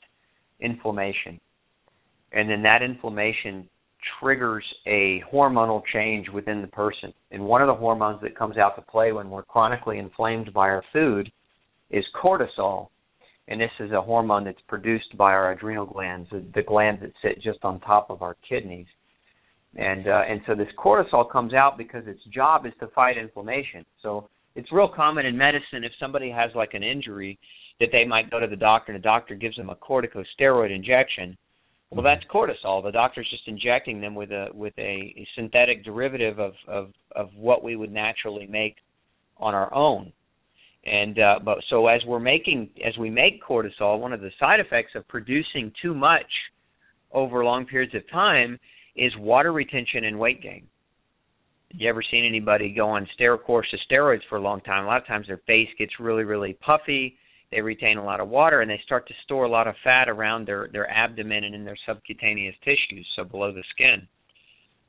inflammation, 0.61 1.41
and 2.31 2.49
then 2.49 2.63
that 2.63 2.83
inflammation 2.83 3.69
triggers 4.21 4.65
a 4.87 5.23
hormonal 5.33 5.83
change 5.93 6.29
within 6.29 6.63
the 6.63 6.69
person. 6.69 7.13
And 7.31 7.45
one 7.45 7.63
of 7.63 7.67
the 7.67 7.75
hormones 7.75 8.21
that 8.23 8.37
comes 8.37 8.57
out 8.57 8.77
to 8.77 8.83
play 8.83 9.13
when 9.13 9.31
we're 9.31 9.43
chronically 9.43 9.99
inflamed 9.99 10.53
by 10.53 10.69
our 10.69 10.83
food 10.93 11.31
is 11.91 12.05
cortisol. 12.23 12.89
And 13.49 13.61
this 13.61 13.71
is 13.79 13.93
a 13.93 14.03
hormone 14.03 14.45
that's 14.45 14.61
produced 14.67 15.17
by 15.17 15.33
our 15.33 15.53
adrenal 15.53 15.87
glands, 15.87 16.29
the 16.31 16.63
glands 16.63 17.01
that 17.03 17.13
sit 17.23 17.43
just 17.43 17.61
on 17.63 17.81
top 17.81 18.11
of 18.11 18.23
our 18.23 18.37
kidneys. 18.49 18.87
And 19.77 20.09
uh, 20.09 20.23
and 20.29 20.41
so 20.47 20.55
this 20.55 20.69
cortisol 20.79 21.31
comes 21.31 21.53
out 21.53 21.77
because 21.77 22.07
its 22.07 22.25
job 22.33 22.67
is 22.67 22.73
to 22.81 22.89
fight 22.89 23.19
inflammation. 23.19 23.85
So 24.03 24.29
it's 24.55 24.73
real 24.73 24.89
common 24.89 25.27
in 25.27 25.37
medicine 25.37 25.85
if 25.85 25.93
somebody 26.01 26.31
has 26.31 26.51
like 26.55 26.73
an 26.73 26.83
injury 26.83 27.39
that 27.79 27.91
they 27.93 28.07
might 28.07 28.31
go 28.31 28.41
to 28.41 28.47
the 28.47 28.57
doctor 28.57 28.93
and 28.93 29.01
the 29.01 29.05
doctor 29.05 29.35
gives 29.35 29.57
them 29.57 29.69
a 29.69 29.77
corticosteroid 29.77 30.75
injection 30.75 31.37
well, 31.91 32.03
that's 32.03 32.25
cortisol. 32.33 32.83
The 32.83 32.91
doctor's 32.91 33.29
just 33.31 33.47
injecting 33.47 34.01
them 34.01 34.15
with 34.15 34.31
a 34.31 34.49
with 34.53 34.75
a, 34.77 35.15
a 35.17 35.29
synthetic 35.37 35.85
derivative 35.85 36.39
of, 36.39 36.53
of 36.67 36.89
of 37.15 37.31
what 37.37 37.63
we 37.63 37.77
would 37.77 37.93
naturally 37.93 38.47
make 38.47 38.77
on 39.39 39.55
our 39.55 39.73
own. 39.73 40.13
And 40.85 41.19
uh, 41.19 41.39
but 41.45 41.59
so 41.71 41.87
as 41.87 42.01
we're 42.07 42.21
making 42.21 42.71
as 42.85 42.97
we 42.99 43.09
make 43.09 43.43
cortisol, 43.43 44.01
one 44.01 44.13
of 44.13 44.21
the 44.21 44.31
side 44.41 44.61
effects 44.61 44.93
of 44.97 45.07
producing 45.09 45.73
too 45.81 45.95
much 45.95 46.27
over 47.13 47.45
long 47.45 47.67
periods 47.67 47.95
of 47.95 48.03
time 48.11 48.59
is 48.97 49.13
water 49.19 49.53
retention 49.53 50.05
and 50.05 50.19
weight 50.19 50.43
gain. 50.43 50.67
You 51.71 51.89
ever 51.89 52.03
seen 52.11 52.25
anybody 52.25 52.73
go 52.73 52.89
on 52.89 53.07
steroid 53.19 53.45
course 53.45 53.67
of 53.73 53.81
steroids 53.91 54.23
for 54.29 54.37
a 54.37 54.41
long 54.41 54.61
time? 54.63 54.85
A 54.85 54.87
lot 54.87 55.01
of 55.01 55.07
times 55.07 55.29
their 55.29 55.41
face 55.47 55.69
gets 55.79 55.93
really 56.01 56.25
really 56.25 56.55
puffy 56.55 57.17
they 57.51 57.61
retain 57.61 57.97
a 57.97 58.05
lot 58.05 58.21
of 58.21 58.29
water 58.29 58.61
and 58.61 58.71
they 58.71 58.81
start 58.85 59.07
to 59.09 59.15
store 59.25 59.45
a 59.45 59.49
lot 59.51 59.69
of 59.69 59.75
fat 59.85 60.09
around 60.09 60.47
their 60.47 60.69
their 60.73 60.91
abdomen 60.91 61.45
and 61.45 61.55
in 61.55 61.65
their 61.65 61.77
subcutaneous 61.87 62.55
tissues, 62.65 63.07
so 63.17 63.25
below 63.25 63.53
the 63.53 63.63
skin. 63.75 64.07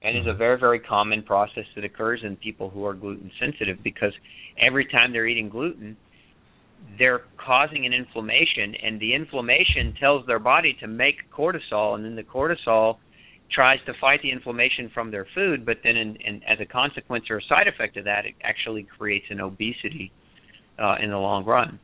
And 0.02 0.16
it's 0.16 0.28
a 0.28 0.30
mm-hmm. 0.30 0.38
very 0.38 0.60
very 0.60 0.80
common 0.80 1.24
process 1.24 1.66
that 1.76 1.84
occurs 1.84 2.22
in 2.24 2.36
people 2.38 2.70
who 2.70 2.86
are 2.86 2.94
gluten 2.94 3.32
sensitive 3.40 3.78
because 3.84 4.14
every 4.60 4.86
time 4.86 5.12
they're 5.12 5.28
eating 5.28 5.50
gluten, 5.50 5.98
they're 6.98 7.22
causing 7.44 7.86
an 7.86 7.94
inflammation 7.94 8.76
and 8.84 9.00
the 9.00 9.14
inflammation 9.14 9.94
tells 10.00 10.26
their 10.26 10.40
body 10.40 10.76
to 10.80 10.88
make 10.88 11.16
cortisol 11.36 11.96
and 11.96 12.06
then 12.06 12.16
the 12.16 12.24
cortisol 12.24 12.98
tries 13.54 13.80
to 13.86 13.94
fight 14.00 14.22
the 14.22 14.32
inflammation 14.32 14.92
from 14.94 15.12
their 15.12 15.26
food, 15.34 15.66
but 15.66 15.78
then 15.84 15.96
in, 15.96 16.16
in, 16.18 16.42
as 16.44 16.58
a 16.62 16.66
consequence 16.66 17.26
or 17.30 17.38
a 17.38 17.42
side 17.48 17.68
effect 17.68 17.98
of 17.98 18.04
that, 18.06 18.26
it 18.26 18.36
actually 18.44 18.86
creates 18.98 19.26
an 19.30 19.40
obesity 19.40 20.12
uh, 20.82 20.96
in 21.02 21.10
the 21.10 21.18
long 21.18 21.46
run. 21.46 21.80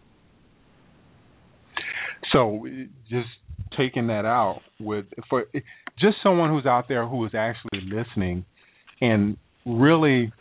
So 2.33 2.65
just 3.09 3.29
taking 3.77 4.07
that 4.07 4.25
out 4.25 4.61
with 4.79 5.05
for 5.29 5.45
just 5.99 6.17
someone 6.23 6.49
who's 6.49 6.65
out 6.65 6.87
there 6.87 7.07
who 7.07 7.25
is 7.25 7.31
actually 7.33 7.81
listening 7.81 8.45
and 8.99 9.37
really 9.65 10.33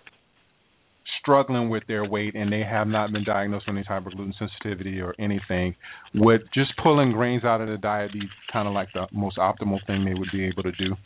struggling 1.20 1.68
with 1.68 1.84
their 1.86 2.04
weight 2.04 2.34
and 2.34 2.52
they 2.52 2.62
have 2.68 2.88
not 2.88 3.12
been 3.12 3.24
diagnosed 3.24 3.66
with 3.66 3.76
any 3.76 3.84
type 3.84 4.06
of 4.06 4.12
gluten 4.16 4.34
sensitivity 4.38 5.00
or 5.00 5.14
anything, 5.20 5.74
would 6.14 6.42
just 6.52 6.72
pulling 6.82 7.12
grains 7.12 7.44
out 7.44 7.60
of 7.60 7.68
the 7.68 7.76
diet 7.76 8.12
be 8.12 8.22
kind 8.52 8.66
of 8.66 8.74
like 8.74 8.88
the 8.92 9.06
most 9.12 9.36
optimal 9.36 9.78
thing 9.86 10.04
they 10.04 10.14
would 10.14 10.30
be 10.32 10.44
able 10.44 10.62
to 10.62 10.72
do? 10.72 10.96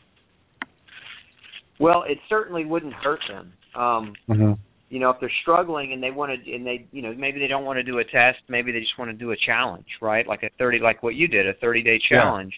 Well, 1.79 2.05
it 2.09 2.19
certainly 2.29 2.65
wouldn't 2.65 2.95
hurt 2.95 3.21
them. 3.29 3.53
Um, 3.75 4.15
mm-hmm. 4.29 4.53
You 4.89 5.01
know, 5.01 5.11
if 5.11 5.17
they're 5.21 5.33
struggling 5.43 5.93
and 5.93 6.03
they 6.03 6.11
want 6.11 6.33
to, 6.33 6.53
and 6.53 6.65
they, 6.65 6.87
you 6.93 7.03
know, 7.03 7.13
maybe 7.17 7.41
they 7.41 7.49
don't 7.49 7.65
want 7.65 7.77
to 7.79 7.83
do 7.83 7.99
a 7.99 8.05
test, 8.05 8.39
maybe 8.49 8.73
they 8.73 8.81
just 8.81 8.99
want 8.99 9.11
to 9.11 9.17
do 9.17 9.33
a 9.33 9.37
challenge, 9.45 9.87
right? 10.01 10.27
Like 10.27 10.43
a 10.43 10.51
thirty, 10.59 10.79
like 10.79 11.03
what 11.03 11.15
you 11.15 11.27
did, 11.27 11.49
a 11.49 11.55
thirty-day 11.55 11.99
challenge. 12.09 12.53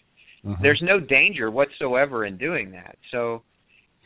Yeah. 0.44 0.50
Mm-hmm. 0.50 0.62
There's 0.62 0.82
no 0.82 1.00
danger 1.00 1.50
whatsoever 1.50 2.26
in 2.26 2.36
doing 2.36 2.70
that. 2.72 2.96
So, 3.10 3.42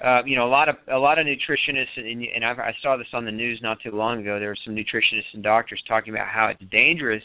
uh, 0.02 0.22
you 0.24 0.36
know, 0.36 0.46
a 0.46 0.52
lot 0.52 0.68
of 0.68 0.76
a 0.92 0.98
lot 0.98 1.18
of 1.18 1.26
nutritionists, 1.26 1.96
and, 1.96 2.24
and 2.34 2.44
I've, 2.44 2.58
I 2.58 2.72
saw 2.82 2.96
this 2.96 3.08
on 3.12 3.24
the 3.24 3.32
news 3.32 3.60
not 3.62 3.78
too 3.84 3.90
long 3.90 4.20
ago. 4.20 4.38
There 4.38 4.48
were 4.48 4.56
some 4.64 4.74
nutritionists 4.74 5.34
and 5.34 5.42
doctors 5.42 5.82
talking 5.88 6.14
about 6.14 6.28
how 6.28 6.48
it's 6.48 6.70
dangerous 6.70 7.22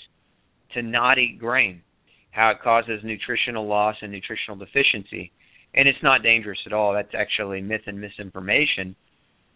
to 0.73 0.81
not 0.81 1.19
eat 1.19 1.38
grain, 1.39 1.81
how 2.31 2.49
it 2.49 2.57
causes 2.63 3.01
nutritional 3.03 3.67
loss 3.67 3.95
and 4.01 4.12
nutritional 4.12 4.57
deficiency 4.57 5.31
and 5.77 5.88
it's 5.88 6.01
not 6.01 6.23
dangerous 6.23 6.60
at 6.65 6.73
all. 6.73 6.93
That's 6.93 7.13
actually 7.17 7.62
myth 7.62 7.81
and 7.86 8.01
misinformation. 8.01 8.95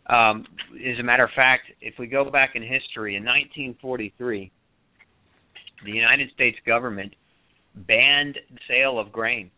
Um, 0.08 0.46
as 0.76 1.00
a 1.00 1.04
matter 1.04 1.24
of 1.24 1.30
fact, 1.36 1.64
if 1.80 1.94
we 2.00 2.08
go 2.08 2.30
back 2.30 2.52
in 2.56 2.62
history, 2.62 3.16
in 3.16 3.24
1943, 3.24 4.52
the 5.86 5.92
United 5.92 6.30
States 6.34 6.58
government 6.66 7.14
banned 7.76 8.38
the 8.52 8.60
sale 8.68 9.00
of 9.00 9.12
grain 9.12 9.52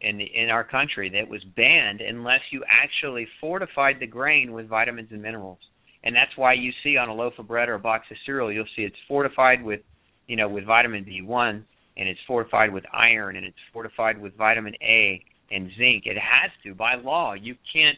in 0.00 0.18
the, 0.18 0.24
in 0.24 0.50
our 0.50 0.64
country. 0.64 1.10
That 1.10 1.28
was 1.28 1.42
banned 1.56 2.00
unless 2.00 2.40
you 2.50 2.62
actually 2.68 3.26
fortified 3.40 3.96
the 4.00 4.06
grain 4.06 4.52
with 4.52 4.68
vitamins 4.68 5.08
and 5.10 5.22
minerals. 5.22 5.58
And 6.04 6.14
that's 6.14 6.36
why 6.36 6.52
you 6.52 6.70
see 6.84 6.96
on 6.96 7.08
a 7.08 7.14
loaf 7.14 7.32
of 7.38 7.48
bread 7.48 7.68
or 7.68 7.74
a 7.74 7.80
box 7.80 8.06
of 8.10 8.16
cereal, 8.24 8.52
you'll 8.52 8.66
see 8.76 8.82
it's 8.82 8.96
fortified 9.08 9.62
with, 9.62 9.80
you 10.28 10.36
know, 10.36 10.48
with 10.48 10.64
vitamin 10.64 11.04
B1, 11.04 11.62
and 11.96 12.08
it's 12.08 12.20
fortified 12.26 12.72
with 12.72 12.84
iron, 12.92 13.36
and 13.36 13.46
it's 13.46 13.56
fortified 13.72 14.20
with 14.20 14.36
vitamin 14.36 14.74
A, 14.82 15.24
and 15.50 15.70
zinc. 15.78 16.04
It 16.06 16.16
has 16.16 16.50
to 16.64 16.74
by 16.74 16.94
law. 16.94 17.34
You 17.34 17.56
can't 17.72 17.96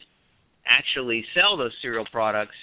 actually 0.69 1.25
sell 1.33 1.57
those 1.57 1.71
cereal 1.81 2.05
products 2.11 2.55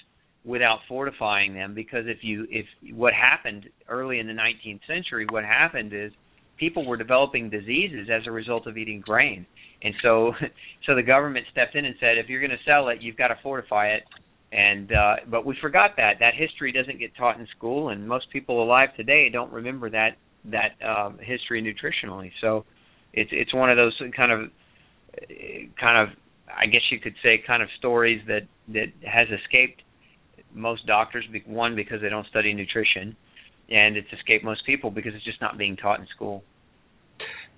without 0.47 0.79
fortifying 0.87 1.53
them 1.53 1.73
because 1.75 2.05
if 2.07 2.19
you 2.21 2.47
if 2.49 2.65
what 2.95 3.13
happened 3.13 3.65
early 3.89 4.19
in 4.19 4.27
the 4.27 4.33
19th 4.33 4.79
century 4.87 5.25
what 5.29 5.43
happened 5.43 5.91
is 5.93 6.11
people 6.57 6.85
were 6.85 6.97
developing 6.97 7.49
diseases 7.49 8.07
as 8.11 8.23
a 8.25 8.31
result 8.31 8.65
of 8.65 8.77
eating 8.77 9.01
grain. 9.01 9.45
And 9.83 9.93
so 10.01 10.31
so 10.85 10.95
the 10.95 11.03
government 11.03 11.45
stepped 11.51 11.75
in 11.75 11.85
and 11.85 11.95
said 11.99 12.17
if 12.17 12.29
you're 12.29 12.39
going 12.39 12.51
to 12.51 12.63
sell 12.65 12.87
it 12.89 13.01
you've 13.01 13.17
got 13.17 13.27
to 13.27 13.35
fortify 13.43 13.87
it. 13.89 14.03
And 14.53 14.91
uh 14.93 15.15
but 15.29 15.45
we 15.45 15.55
forgot 15.61 15.91
that. 15.97 16.13
That 16.19 16.33
history 16.33 16.71
doesn't 16.71 16.97
get 16.97 17.15
taught 17.17 17.39
in 17.39 17.47
school 17.57 17.89
and 17.89 18.07
most 18.07 18.27
people 18.31 18.63
alive 18.63 18.89
today 18.95 19.29
don't 19.29 19.51
remember 19.51 19.89
that 19.89 20.11
that 20.45 20.77
um 20.87 21.19
history 21.21 21.61
nutritionally. 21.61 22.31
So 22.39 22.63
it's 23.13 23.31
it's 23.33 23.53
one 23.53 23.69
of 23.69 23.75
those 23.75 23.99
kind 24.15 24.31
of 24.31 24.49
kind 25.77 26.09
of 26.09 26.15
I 26.55 26.65
guess 26.65 26.81
you 26.91 26.99
could 26.99 27.15
say 27.23 27.41
kind 27.45 27.61
of 27.61 27.69
stories 27.77 28.21
that 28.27 28.47
that 28.69 28.87
has 29.03 29.27
escaped 29.29 29.81
most 30.53 30.85
doctors 30.87 31.25
one 31.45 31.75
because 31.75 32.01
they 32.01 32.09
don't 32.09 32.27
study 32.27 32.53
nutrition 32.53 33.15
and 33.69 33.97
it's 33.97 34.07
escaped 34.13 34.43
most 34.43 34.65
people 34.65 34.89
because 34.89 35.13
it's 35.13 35.25
just 35.25 35.41
not 35.41 35.57
being 35.57 35.75
taught 35.75 35.99
in 35.99 36.07
school. 36.15 36.43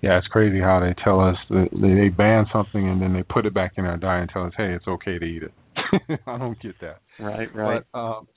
Yeah, 0.02 0.18
it's 0.18 0.26
crazy 0.28 0.60
how 0.60 0.80
they 0.80 0.94
tell 1.04 1.20
us 1.20 1.36
that 1.50 1.68
they 1.72 2.08
ban 2.08 2.46
something 2.52 2.88
and 2.88 3.00
then 3.02 3.12
they 3.12 3.22
put 3.22 3.46
it 3.46 3.52
back 3.52 3.72
in 3.76 3.84
our 3.84 3.98
diet 3.98 4.22
and 4.22 4.30
tell 4.30 4.46
us, 4.46 4.52
"Hey, 4.56 4.72
it's 4.72 4.88
okay 4.88 5.18
to 5.18 5.24
eat 5.24 5.42
it." 5.42 5.52
I 6.26 6.38
don't 6.38 6.60
get 6.60 6.74
that. 6.80 7.00
Right, 7.18 7.54
right. 7.54 7.82
But, 7.92 7.98
um, 7.98 8.28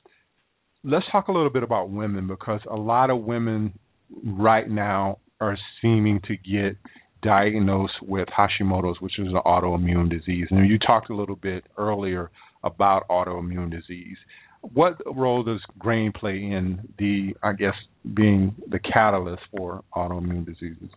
let's 0.84 1.06
talk 1.12 1.30
a 1.30 1.32
little 1.32 1.50
bit 1.50 1.64
about 1.64 1.90
women 1.90 2.28
because 2.28 2.60
a 2.70 2.76
lot 2.76 3.10
of 3.10 3.24
women 3.24 3.80
right 4.24 4.70
now 4.70 5.20
are 5.40 5.58
seeming 5.82 6.20
to 6.28 6.36
get 6.36 6.78
diagnosed 7.24 7.94
with 8.02 8.28
Hashimoto's, 8.28 9.02
which 9.02 9.18
is 9.18 9.28
an 9.28 9.40
autoimmune 9.46 10.10
disease. 10.10 10.48
And 10.52 10.70
you 10.70 10.78
talked 10.78 11.10
a 11.10 11.16
little 11.16 11.36
bit 11.36 11.66
earlier 11.78 12.30
about 12.64 13.08
autoimmune 13.10 13.72
disease. 13.72 14.18
What 14.62 15.02
role 15.06 15.44
does 15.44 15.60
grain 15.78 16.12
play 16.14 16.36
in 16.36 16.88
the, 16.98 17.36
I 17.44 17.54
guess, 17.54 17.76
being 18.14 18.56
the 18.70 18.80
catalyst 18.80 19.44
for 19.52 19.84
autoimmune 19.96 20.46
diseases? 20.46 20.90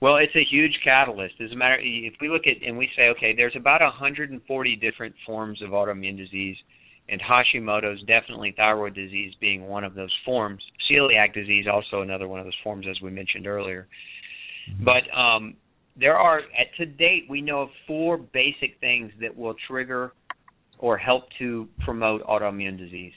Well, 0.00 0.16
it's 0.16 0.34
a 0.34 0.44
huge 0.50 0.78
catalyst. 0.82 1.34
As 1.40 1.52
a 1.52 1.56
matter, 1.56 1.78
if 1.80 2.14
we 2.20 2.28
look 2.28 2.42
at 2.46 2.66
and 2.66 2.76
we 2.76 2.88
say, 2.96 3.08
okay, 3.16 3.34
there's 3.36 3.54
about 3.56 3.80
140 3.80 4.76
different 4.76 5.14
forms 5.24 5.62
of 5.62 5.70
autoimmune 5.70 6.16
disease, 6.16 6.56
and 7.08 7.20
Hashimoto's 7.20 8.00
definitely 8.00 8.54
thyroid 8.56 8.94
disease 8.94 9.32
being 9.40 9.68
one 9.68 9.84
of 9.84 9.94
those 9.94 10.12
forms. 10.24 10.62
Celiac 10.90 11.34
disease 11.34 11.66
also 11.72 12.02
another 12.02 12.26
one 12.26 12.40
of 12.40 12.46
those 12.46 12.56
forms, 12.64 12.86
as 12.88 13.00
we 13.00 13.10
mentioned 13.10 13.46
earlier. 13.46 13.86
But 14.84 15.02
um, 15.16 15.56
there 15.96 16.16
are, 16.16 16.38
at 16.38 16.74
to 16.78 16.86
date, 16.86 17.26
we 17.28 17.40
know 17.40 17.62
of 17.62 17.68
four 17.86 18.16
basic 18.16 18.78
things 18.80 19.12
that 19.20 19.36
will 19.36 19.54
trigger 19.68 20.12
or 20.78 20.96
help 20.96 21.24
to 21.38 21.68
promote 21.84 22.22
autoimmune 22.24 22.78
disease. 22.78 23.12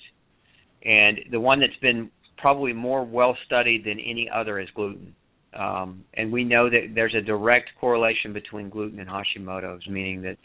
And 0.83 1.19
the 1.31 1.39
one 1.39 1.59
that's 1.59 1.75
been 1.81 2.11
probably 2.37 2.73
more 2.73 3.03
well 3.03 3.35
studied 3.45 3.85
than 3.85 3.99
any 3.99 4.29
other 4.33 4.59
is 4.59 4.69
gluten. 4.75 5.15
Um, 5.57 6.03
and 6.13 6.31
we 6.31 6.43
know 6.43 6.69
that 6.69 6.91
there's 6.93 7.15
a 7.15 7.21
direct 7.21 7.69
correlation 7.79 8.33
between 8.33 8.69
gluten 8.69 8.99
and 8.99 9.09
Hashimoto's, 9.09 9.87
meaning 9.87 10.21
that 10.23 10.37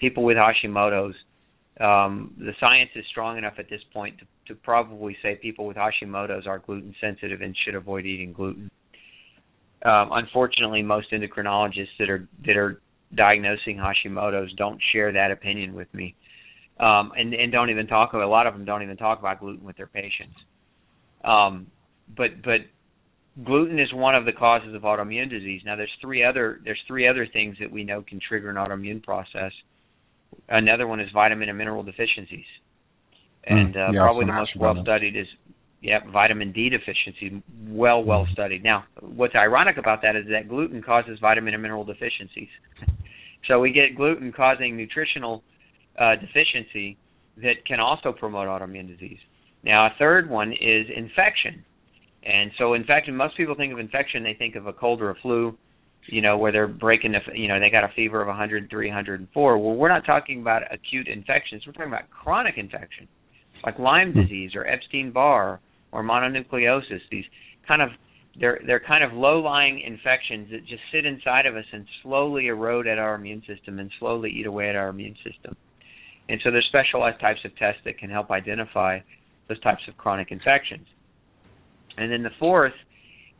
people 0.00 0.22
with 0.22 0.36
Hashimoto's, 0.36 1.14
um, 1.80 2.34
the 2.38 2.52
science 2.60 2.90
is 2.94 3.04
strong 3.10 3.38
enough 3.38 3.54
at 3.58 3.70
this 3.70 3.80
point 3.92 4.18
to, 4.18 4.26
to 4.48 4.60
probably 4.60 5.16
say 5.22 5.38
people 5.40 5.66
with 5.66 5.78
Hashimoto's 5.78 6.46
are 6.46 6.58
gluten 6.58 6.94
sensitive 7.00 7.40
and 7.40 7.56
should 7.64 7.74
avoid 7.74 8.04
eating 8.04 8.32
gluten. 8.32 8.70
Um, 9.82 10.10
unfortunately, 10.12 10.82
most 10.82 11.10
endocrinologists 11.10 11.96
that 11.98 12.10
are 12.10 12.28
that 12.46 12.56
are 12.56 12.80
diagnosing 13.14 13.78
Hashimoto's 13.78 14.52
don't 14.56 14.80
share 14.92 15.12
that 15.12 15.30
opinion 15.30 15.74
with 15.74 15.92
me, 15.94 16.14
um, 16.78 17.12
and 17.16 17.32
and 17.32 17.50
don't 17.50 17.70
even 17.70 17.86
talk. 17.86 18.12
A 18.12 18.18
lot 18.18 18.46
of 18.46 18.52
them 18.52 18.64
don't 18.64 18.82
even 18.82 18.96
talk 18.96 19.18
about 19.18 19.40
gluten 19.40 19.64
with 19.64 19.76
their 19.76 19.86
patients. 19.86 20.36
Um, 21.24 21.68
but 22.14 22.42
but 22.44 22.60
gluten 23.42 23.78
is 23.78 23.92
one 23.92 24.14
of 24.14 24.26
the 24.26 24.32
causes 24.32 24.74
of 24.74 24.82
autoimmune 24.82 25.30
disease. 25.30 25.62
Now 25.64 25.76
there's 25.76 25.90
three 26.00 26.24
other 26.24 26.60
there's 26.64 26.80
three 26.86 27.08
other 27.08 27.26
things 27.32 27.56
that 27.60 27.70
we 27.70 27.84
know 27.84 28.02
can 28.02 28.20
trigger 28.26 28.50
an 28.50 28.56
autoimmune 28.56 29.02
process. 29.02 29.52
Another 30.48 30.86
one 30.86 31.00
is 31.00 31.08
vitamin 31.12 31.48
and 31.48 31.56
mineral 31.56 31.82
deficiencies, 31.82 32.44
hmm. 33.46 33.54
and 33.56 33.76
uh, 33.76 33.88
yeah, 33.92 34.00
probably 34.00 34.26
the 34.26 34.32
most 34.32 34.56
well 34.56 34.76
studied 34.82 35.16
is 35.16 35.26
Yep, 35.82 36.08
vitamin 36.12 36.52
D 36.52 36.68
deficiency, 36.68 37.42
well, 37.66 38.04
well 38.04 38.24
mm-hmm. 38.24 38.32
studied. 38.32 38.62
Now, 38.62 38.84
what's 39.00 39.34
ironic 39.34 39.78
about 39.78 40.02
that 40.02 40.14
is 40.14 40.26
that 40.30 40.48
gluten 40.48 40.82
causes 40.82 41.18
vitamin 41.20 41.54
and 41.54 41.62
mineral 41.62 41.84
deficiencies. 41.84 42.48
so 43.48 43.60
we 43.60 43.72
get 43.72 43.96
gluten 43.96 44.30
causing 44.30 44.76
nutritional 44.76 45.42
uh, 45.98 46.16
deficiency 46.16 46.98
that 47.38 47.64
can 47.66 47.80
also 47.80 48.12
promote 48.12 48.46
autoimmune 48.46 48.88
disease. 48.88 49.18
Now, 49.64 49.86
a 49.86 49.90
third 49.98 50.28
one 50.28 50.52
is 50.52 50.86
infection. 50.94 51.64
And 52.24 52.50
so, 52.58 52.74
infection, 52.74 53.16
most 53.16 53.38
people 53.38 53.54
think 53.54 53.72
of 53.72 53.78
infection, 53.78 54.22
they 54.22 54.34
think 54.34 54.56
of 54.56 54.66
a 54.66 54.74
cold 54.74 55.00
or 55.00 55.10
a 55.10 55.14
flu, 55.22 55.56
you 56.08 56.20
know, 56.20 56.36
where 56.36 56.52
they're 56.52 56.68
breaking, 56.68 57.12
the, 57.12 57.20
you 57.34 57.48
know, 57.48 57.58
they 57.58 57.70
got 57.70 57.84
a 57.84 57.92
fever 57.96 58.20
of 58.20 58.26
103, 58.26 58.86
104. 58.86 59.58
Well, 59.58 59.76
we're 59.76 59.88
not 59.88 60.04
talking 60.04 60.42
about 60.42 60.62
acute 60.70 61.08
infections. 61.08 61.62
We're 61.66 61.72
talking 61.72 61.88
about 61.88 62.10
chronic 62.10 62.58
infection, 62.58 63.08
like 63.64 63.78
Lyme 63.78 64.12
hmm. 64.12 64.20
disease 64.20 64.50
or 64.54 64.66
Epstein 64.66 65.10
Barr 65.10 65.60
or 65.92 66.02
mononucleosis. 66.02 67.00
These 67.10 67.24
kind 67.66 67.82
of 67.82 67.90
they're 68.38 68.60
they're 68.66 68.80
kind 68.80 69.02
of 69.02 69.12
low-lying 69.12 69.80
infections 69.80 70.48
that 70.50 70.60
just 70.66 70.82
sit 70.92 71.04
inside 71.04 71.46
of 71.46 71.56
us 71.56 71.64
and 71.72 71.84
slowly 72.02 72.46
erode 72.46 72.86
at 72.86 72.98
our 72.98 73.14
immune 73.14 73.42
system 73.46 73.78
and 73.78 73.90
slowly 73.98 74.30
eat 74.30 74.46
away 74.46 74.68
at 74.68 74.76
our 74.76 74.88
immune 74.88 75.16
system. 75.24 75.56
And 76.28 76.40
so 76.44 76.50
there's 76.50 76.66
specialized 76.68 77.20
types 77.20 77.40
of 77.44 77.56
tests 77.56 77.80
that 77.84 77.98
can 77.98 78.08
help 78.08 78.30
identify 78.30 79.00
those 79.48 79.60
types 79.60 79.82
of 79.88 79.96
chronic 79.96 80.30
infections. 80.30 80.86
And 81.96 82.10
then 82.10 82.22
the 82.22 82.30
fourth 82.38 82.72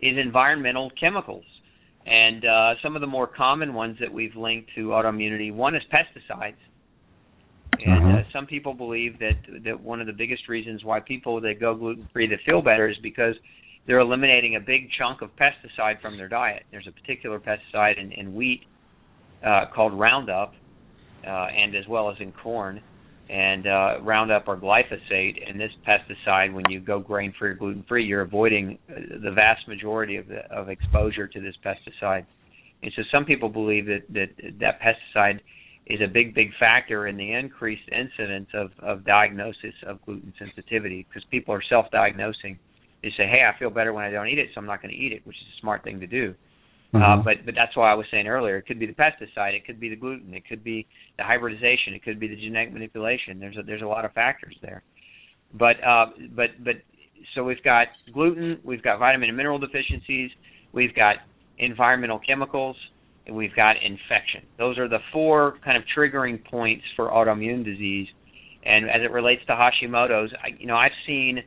is 0.02 0.18
environmental 0.18 0.90
chemicals. 0.98 1.44
And 2.04 2.44
uh, 2.44 2.74
some 2.82 2.96
of 2.96 3.00
the 3.00 3.06
more 3.06 3.28
common 3.28 3.74
ones 3.74 3.96
that 4.00 4.12
we've 4.12 4.34
linked 4.34 4.70
to 4.74 4.88
autoimmunity, 4.88 5.54
one 5.54 5.76
is 5.76 5.82
pesticides. 5.92 6.54
And 7.84 8.02
mm-hmm. 8.02 8.18
uh, 8.18 8.22
some 8.32 8.46
people 8.46 8.74
believe 8.74 9.18
that 9.18 9.38
that 9.64 9.80
one 9.80 10.00
of 10.00 10.06
the 10.06 10.12
biggest 10.12 10.48
reasons 10.48 10.84
why 10.84 11.00
people 11.00 11.40
that 11.40 11.60
go 11.60 11.74
gluten 11.74 12.08
free 12.12 12.26
that 12.28 12.38
feel 12.44 12.62
better 12.62 12.88
is 12.88 12.96
because 13.02 13.34
they're 13.86 14.00
eliminating 14.00 14.56
a 14.56 14.60
big 14.60 14.88
chunk 14.98 15.22
of 15.22 15.30
pesticide 15.36 16.00
from 16.00 16.16
their 16.16 16.28
diet. 16.28 16.64
There's 16.70 16.86
a 16.86 16.92
particular 16.92 17.40
pesticide 17.40 17.98
in, 17.98 18.12
in 18.12 18.34
wheat 18.34 18.62
uh, 19.44 19.66
called 19.74 19.98
Roundup, 19.98 20.54
uh, 21.26 21.30
and 21.30 21.74
as 21.74 21.86
well 21.88 22.10
as 22.10 22.16
in 22.20 22.32
corn. 22.32 22.82
And 23.30 23.66
uh, 23.66 24.00
Roundup 24.02 24.48
or 24.48 24.56
glyphosate, 24.56 25.48
and 25.48 25.58
this 25.58 25.70
pesticide, 25.86 26.52
when 26.52 26.64
you 26.68 26.80
go 26.80 26.98
grain-free 26.98 27.50
or 27.50 27.54
gluten-free, 27.54 28.04
you're 28.04 28.22
avoiding 28.22 28.76
uh, 28.90 28.94
the 29.22 29.30
vast 29.30 29.68
majority 29.68 30.16
of 30.16 30.26
the, 30.26 30.40
of 30.52 30.68
exposure 30.68 31.28
to 31.28 31.40
this 31.40 31.54
pesticide. 31.64 32.26
And 32.82 32.92
so 32.96 33.02
some 33.12 33.24
people 33.24 33.48
believe 33.48 33.86
that 33.86 34.02
that 34.10 34.28
that 34.58 34.80
pesticide 34.80 35.40
is 35.90 36.00
a 36.00 36.06
big, 36.06 36.34
big 36.34 36.50
factor 36.58 37.08
in 37.08 37.16
the 37.16 37.32
increased 37.32 37.88
incidence 37.90 38.48
of, 38.54 38.70
of 38.80 39.04
diagnosis 39.04 39.74
of 39.86 40.00
gluten 40.04 40.32
sensitivity 40.38 41.06
because 41.08 41.24
people 41.30 41.52
are 41.54 41.62
self-diagnosing. 41.68 42.58
They 43.02 43.10
say, 43.16 43.26
"Hey, 43.26 43.42
I 43.44 43.58
feel 43.58 43.70
better 43.70 43.92
when 43.92 44.04
I 44.04 44.10
don't 44.10 44.28
eat 44.28 44.38
it, 44.38 44.48
so 44.54 44.60
I'm 44.60 44.66
not 44.66 44.82
going 44.82 44.94
to 44.94 45.00
eat 45.00 45.12
it," 45.12 45.26
which 45.26 45.36
is 45.36 45.58
a 45.58 45.60
smart 45.60 45.82
thing 45.82 46.00
to 46.00 46.06
do. 46.06 46.34
Mm-hmm. 46.94 47.20
Uh, 47.20 47.22
but 47.22 47.44
but 47.44 47.54
that's 47.54 47.76
why 47.76 47.90
I 47.90 47.94
was 47.94 48.06
saying 48.10 48.26
earlier, 48.26 48.56
it 48.58 48.66
could 48.66 48.78
be 48.78 48.86
the 48.86 48.92
pesticide, 48.92 49.54
it 49.54 49.64
could 49.64 49.78
be 49.78 49.88
the 49.88 49.96
gluten, 49.96 50.34
it 50.34 50.46
could 50.48 50.62
be 50.64 50.86
the 51.18 51.24
hybridization, 51.24 51.94
it 51.94 52.02
could 52.02 52.18
be 52.18 52.28
the 52.28 52.36
genetic 52.36 52.72
manipulation. 52.72 53.38
There's 53.38 53.56
a, 53.56 53.62
there's 53.62 53.82
a 53.82 53.86
lot 53.86 54.04
of 54.04 54.12
factors 54.12 54.56
there. 54.60 54.82
But 55.54 55.82
uh, 55.84 56.06
but 56.34 56.50
but 56.64 56.74
so 57.34 57.44
we've 57.44 57.62
got 57.62 57.88
gluten, 58.12 58.58
we've 58.64 58.82
got 58.82 58.98
vitamin 58.98 59.28
and 59.28 59.36
mineral 59.36 59.58
deficiencies, 59.58 60.30
we've 60.72 60.94
got 60.94 61.16
environmental 61.58 62.18
chemicals, 62.18 62.76
we've 63.30 63.54
got 63.54 63.76
infection. 63.76 64.42
Those 64.58 64.78
are 64.78 64.88
the 64.88 64.98
four 65.12 65.58
kind 65.64 65.76
of 65.76 65.84
triggering 65.96 66.44
points 66.44 66.84
for 66.96 67.10
autoimmune 67.10 67.64
disease. 67.64 68.08
And 68.64 68.90
as 68.90 69.02
it 69.02 69.10
relates 69.10 69.42
to 69.46 69.52
Hashimoto's, 69.52 70.32
I, 70.42 70.48
you 70.58 70.66
know, 70.66 70.76
I've 70.76 70.90
seen 71.06 71.42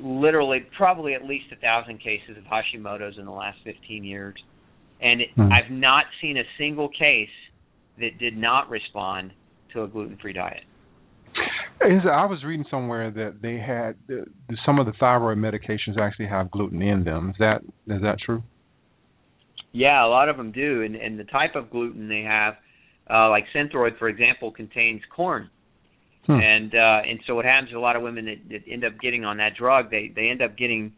literally 0.00 0.60
probably 0.76 1.14
at 1.14 1.24
least 1.24 1.46
a 1.52 1.56
thousand 1.56 1.98
cases 1.98 2.36
of 2.36 2.44
Hashimoto's 2.44 3.18
in 3.18 3.24
the 3.24 3.32
last 3.32 3.58
15 3.64 4.04
years, 4.04 4.34
and 5.00 5.20
it, 5.20 5.28
hmm. 5.34 5.52
I've 5.52 5.70
not 5.70 6.04
seen 6.20 6.38
a 6.38 6.44
single 6.58 6.88
case 6.88 7.28
that 7.98 8.18
did 8.18 8.36
not 8.36 8.70
respond 8.70 9.32
to 9.74 9.82
a 9.82 9.88
gluten-free 9.88 10.32
diet. 10.32 10.64
I 11.82 12.26
was 12.26 12.44
reading 12.44 12.64
somewhere 12.70 13.10
that 13.10 13.42
they 13.42 13.58
had 13.58 13.96
some 14.64 14.78
of 14.78 14.86
the 14.86 14.92
thyroid 15.00 15.38
medications 15.38 15.98
actually 15.98 16.28
have 16.28 16.50
gluten 16.50 16.80
in 16.80 17.04
them. 17.04 17.30
Is 17.30 17.36
that 17.38 17.62
is 17.88 18.02
that 18.02 18.18
true? 18.24 18.42
Yeah, 19.72 20.04
a 20.04 20.08
lot 20.08 20.28
of 20.28 20.36
them 20.36 20.52
do, 20.52 20.82
and 20.82 20.94
and 20.94 21.18
the 21.18 21.24
type 21.24 21.54
of 21.54 21.70
gluten 21.70 22.08
they 22.08 22.22
have, 22.22 22.54
uh, 23.10 23.30
like 23.30 23.44
Synthroid, 23.54 23.98
for 23.98 24.08
example, 24.08 24.50
contains 24.52 25.00
corn, 25.14 25.48
hmm. 26.26 26.32
and 26.32 26.74
uh, 26.74 27.08
and 27.08 27.20
so 27.26 27.34
what 27.34 27.46
happens 27.46 27.70
to 27.70 27.78
a 27.78 27.80
lot 27.80 27.96
of 27.96 28.02
women 28.02 28.26
that, 28.26 28.48
that 28.50 28.70
end 28.70 28.84
up 28.84 28.92
getting 29.00 29.24
on 29.24 29.38
that 29.38 29.52
drug, 29.58 29.90
they 29.90 30.12
they 30.14 30.28
end 30.28 30.42
up 30.42 30.58
getting 30.58 30.92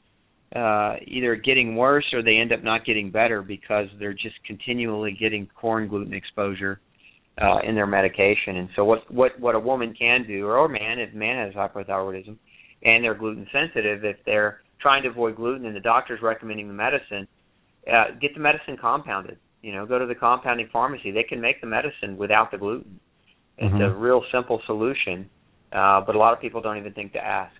uh, 0.54 0.96
either 1.06 1.36
getting 1.36 1.76
worse 1.76 2.04
or 2.12 2.22
they 2.22 2.36
end 2.36 2.52
up 2.52 2.62
not 2.62 2.84
getting 2.84 3.10
better 3.10 3.42
because 3.42 3.86
they're 3.98 4.12
just 4.12 4.36
continually 4.46 5.16
getting 5.18 5.48
corn 5.60 5.88
gluten 5.88 6.14
exposure 6.14 6.80
uh, 7.42 7.58
in 7.66 7.74
their 7.74 7.86
medication. 7.86 8.56
And 8.56 8.68
so 8.76 8.84
what 8.84 9.10
what 9.12 9.38
what 9.40 9.54
a 9.54 9.60
woman 9.60 9.94
can 9.98 10.24
do, 10.26 10.46
or 10.46 10.64
a 10.64 10.68
man, 10.68 10.98
if 10.98 11.14
man 11.14 11.46
has 11.46 11.54
hypothyroidism 11.54 12.36
and 12.82 13.04
they're 13.04 13.14
gluten 13.14 13.46
sensitive, 13.52 14.04
if 14.04 14.16
they're 14.26 14.60
trying 14.80 15.02
to 15.04 15.08
avoid 15.08 15.36
gluten 15.36 15.66
and 15.66 15.74
the 15.74 15.80
doctor's 15.80 16.20
recommending 16.22 16.68
the 16.68 16.74
medicine 16.74 17.26
uh, 17.92 18.04
get 18.20 18.34
the 18.34 18.40
medicine 18.40 18.76
compounded. 18.80 19.38
You 19.62 19.72
know, 19.72 19.86
go 19.86 19.98
to 19.98 20.06
the 20.06 20.14
compounding 20.14 20.68
pharmacy. 20.72 21.10
They 21.10 21.22
can 21.22 21.40
make 21.40 21.60
the 21.60 21.66
medicine 21.66 22.16
without 22.18 22.50
the 22.50 22.58
gluten. 22.58 23.00
It's 23.56 23.72
mm-hmm. 23.72 23.82
a 23.82 23.94
real 23.94 24.22
simple 24.32 24.60
solution, 24.66 25.30
uh, 25.72 26.00
but 26.04 26.14
a 26.14 26.18
lot 26.18 26.32
of 26.32 26.40
people 26.40 26.60
don't 26.60 26.76
even 26.76 26.92
think 26.92 27.12
to 27.12 27.24
ask. 27.24 27.54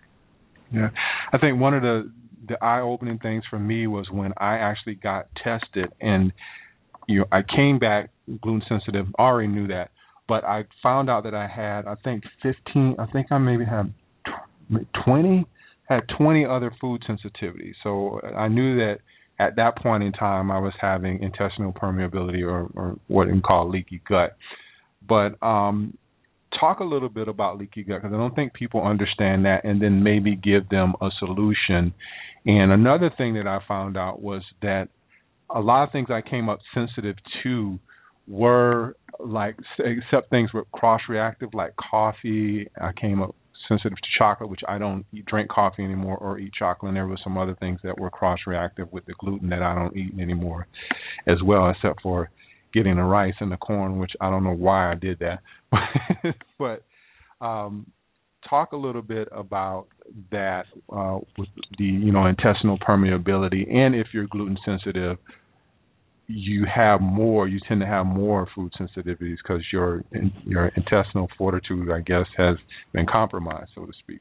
Yeah, 0.72 0.88
I 1.32 1.38
think 1.38 1.60
one 1.60 1.74
of 1.74 1.82
the 1.82 2.12
the 2.46 2.62
eye-opening 2.62 3.18
things 3.20 3.42
for 3.48 3.58
me 3.58 3.86
was 3.86 4.06
when 4.10 4.32
I 4.36 4.56
actually 4.58 4.96
got 4.96 5.28
tested, 5.42 5.90
and 6.00 6.32
you 7.06 7.20
know, 7.20 7.26
I 7.32 7.40
came 7.42 7.78
back 7.78 8.10
gluten 8.42 8.62
sensitive. 8.68 9.06
I 9.18 9.22
already 9.22 9.48
knew 9.48 9.68
that, 9.68 9.90
but 10.28 10.44
I 10.44 10.64
found 10.82 11.08
out 11.08 11.24
that 11.24 11.34
I 11.34 11.46
had, 11.46 11.86
I 11.86 11.94
think, 12.02 12.24
15. 12.42 12.96
I 12.98 13.06
think 13.12 13.28
I 13.30 13.38
maybe 13.38 13.64
had 13.64 13.92
20 15.04 15.46
had 15.88 16.00
20 16.16 16.46
other 16.46 16.74
food 16.80 17.02
sensitivities. 17.08 17.74
So 17.82 18.20
I 18.36 18.48
knew 18.48 18.76
that 18.76 18.98
at 19.38 19.56
that 19.56 19.76
point 19.78 20.02
in 20.02 20.12
time, 20.12 20.50
I 20.50 20.58
was 20.58 20.72
having 20.80 21.22
intestinal 21.22 21.72
permeability 21.72 22.42
or, 22.42 22.70
or 22.74 22.98
what 23.08 23.28
we 23.30 23.40
call 23.40 23.68
leaky 23.68 24.00
gut. 24.08 24.36
But 25.06 25.42
um, 25.42 25.96
talk 26.58 26.80
a 26.80 26.84
little 26.84 27.08
bit 27.08 27.28
about 27.28 27.58
leaky 27.58 27.82
gut 27.82 28.02
because 28.02 28.14
I 28.14 28.18
don't 28.18 28.34
think 28.34 28.54
people 28.54 28.82
understand 28.82 29.44
that, 29.44 29.64
and 29.64 29.82
then 29.82 30.02
maybe 30.02 30.36
give 30.36 30.68
them 30.68 30.94
a 31.00 31.08
solution. 31.18 31.92
And 32.46 32.72
another 32.72 33.10
thing 33.16 33.34
that 33.34 33.46
I 33.46 33.58
found 33.66 33.96
out 33.96 34.20
was 34.20 34.42
that 34.62 34.88
a 35.50 35.60
lot 35.60 35.84
of 35.84 35.92
things 35.92 36.08
I 36.10 36.20
came 36.20 36.48
up 36.48 36.60
sensitive 36.72 37.16
to 37.42 37.78
were 38.26 38.96
like 39.20 39.56
except 39.78 40.30
things 40.30 40.52
were 40.52 40.64
cross 40.72 41.00
reactive 41.08 41.50
like 41.54 41.74
coffee. 41.76 42.68
I 42.80 42.92
came 42.92 43.22
up 43.22 43.34
sensitive 43.68 43.96
to 43.96 44.08
chocolate, 44.18 44.50
which 44.50 44.60
I 44.68 44.78
don't 44.78 45.04
drink 45.26 45.50
coffee 45.50 45.84
anymore 45.84 46.16
or 46.18 46.38
eat 46.38 46.52
chocolate. 46.58 46.90
And 46.90 46.96
there 46.96 47.06
were 47.06 47.18
some 47.22 47.38
other 47.38 47.56
things 47.58 47.80
that 47.84 47.98
were 47.98 48.10
cross 48.10 48.38
reactive 48.46 48.92
with 48.92 49.06
the 49.06 49.14
gluten 49.18 49.48
that 49.50 49.62
I 49.62 49.74
don't 49.74 49.96
eat 49.96 50.18
anymore 50.20 50.66
as 51.26 51.42
well, 51.42 51.70
except 51.70 52.02
for 52.02 52.30
getting 52.72 52.96
the 52.96 53.02
rice 53.02 53.34
and 53.40 53.50
the 53.52 53.56
corn, 53.56 53.98
which 53.98 54.12
I 54.20 54.30
don't 54.30 54.44
know 54.44 54.54
why 54.54 54.90
I 54.90 54.94
did 54.94 55.20
that. 55.20 55.40
but 56.58 56.82
um, 57.40 57.86
talk 58.48 58.72
a 58.72 58.76
little 58.76 59.02
bit 59.02 59.28
about 59.32 59.86
that 60.30 60.64
uh, 60.94 61.18
with 61.38 61.48
the 61.78 61.84
you 61.84 62.12
know 62.12 62.26
intestinal 62.26 62.78
permeability, 62.78 63.72
and 63.72 63.94
if 63.94 64.08
you're 64.12 64.26
gluten 64.26 64.58
sensitive, 64.64 65.18
you 66.26 66.64
have 66.72 67.00
more, 67.00 67.48
you 67.48 67.60
tend 67.68 67.80
to 67.80 67.86
have 67.86 68.06
more 68.06 68.48
food 68.54 68.72
sensitivities 68.80 69.36
because 69.42 69.62
your 69.72 70.02
your 70.44 70.68
intestinal 70.76 71.28
fortitude, 71.36 71.90
I 71.90 72.00
guess, 72.00 72.26
has 72.36 72.56
been 72.92 73.06
compromised, 73.06 73.70
so 73.74 73.84
to 73.84 73.92
speak. 73.98 74.20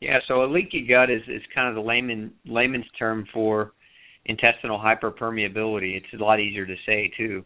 Yeah, 0.00 0.18
so 0.28 0.44
a 0.44 0.46
leaky 0.46 0.86
gut 0.88 1.10
is 1.10 1.22
is 1.28 1.42
kind 1.54 1.68
of 1.68 1.74
the 1.74 1.86
layman 1.86 2.32
layman's 2.46 2.86
term 2.98 3.26
for 3.32 3.72
intestinal 4.26 4.78
hyperpermeability. 4.78 5.96
It's 5.96 6.06
a 6.14 6.22
lot 6.22 6.40
easier 6.40 6.66
to 6.66 6.74
say 6.86 7.10
too. 7.16 7.44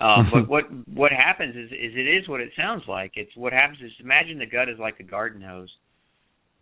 Um, 0.00 0.28
but 0.32 0.48
what 0.48 0.64
what 0.88 1.12
happens 1.12 1.54
is 1.54 1.70
is 1.70 1.92
it 1.94 2.08
is 2.08 2.28
what 2.28 2.40
it 2.40 2.50
sounds 2.56 2.82
like. 2.88 3.12
It's 3.14 3.34
what 3.36 3.52
happens 3.52 3.78
is 3.80 3.92
imagine 4.00 4.38
the 4.38 4.46
gut 4.46 4.68
is 4.68 4.78
like 4.78 5.00
a 5.00 5.04
garden 5.04 5.40
hose 5.40 5.70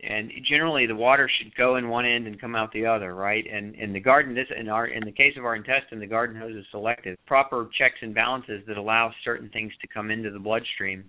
and 0.02 0.30
generally 0.48 0.86
the 0.86 0.96
water 0.96 1.30
should 1.38 1.54
go 1.54 1.76
in 1.76 1.88
one 1.88 2.04
end 2.04 2.26
and 2.26 2.40
come 2.40 2.56
out 2.56 2.72
the 2.72 2.86
other, 2.86 3.14
right? 3.14 3.44
And 3.50 3.74
in 3.76 3.92
the 3.92 4.00
garden, 4.00 4.34
this 4.34 4.48
in 4.58 4.68
our 4.68 4.86
in 4.86 5.04
the 5.04 5.12
case 5.12 5.34
of 5.36 5.44
our 5.44 5.54
intestine, 5.54 6.00
the 6.00 6.06
garden 6.06 6.40
hose 6.40 6.56
is 6.56 6.64
selective. 6.70 7.16
Proper 7.26 7.68
checks 7.78 7.98
and 8.02 8.14
balances 8.14 8.62
that 8.66 8.76
allow 8.76 9.12
certain 9.24 9.48
things 9.50 9.72
to 9.80 9.86
come 9.86 10.10
into 10.10 10.30
the 10.30 10.40
bloodstream, 10.40 11.04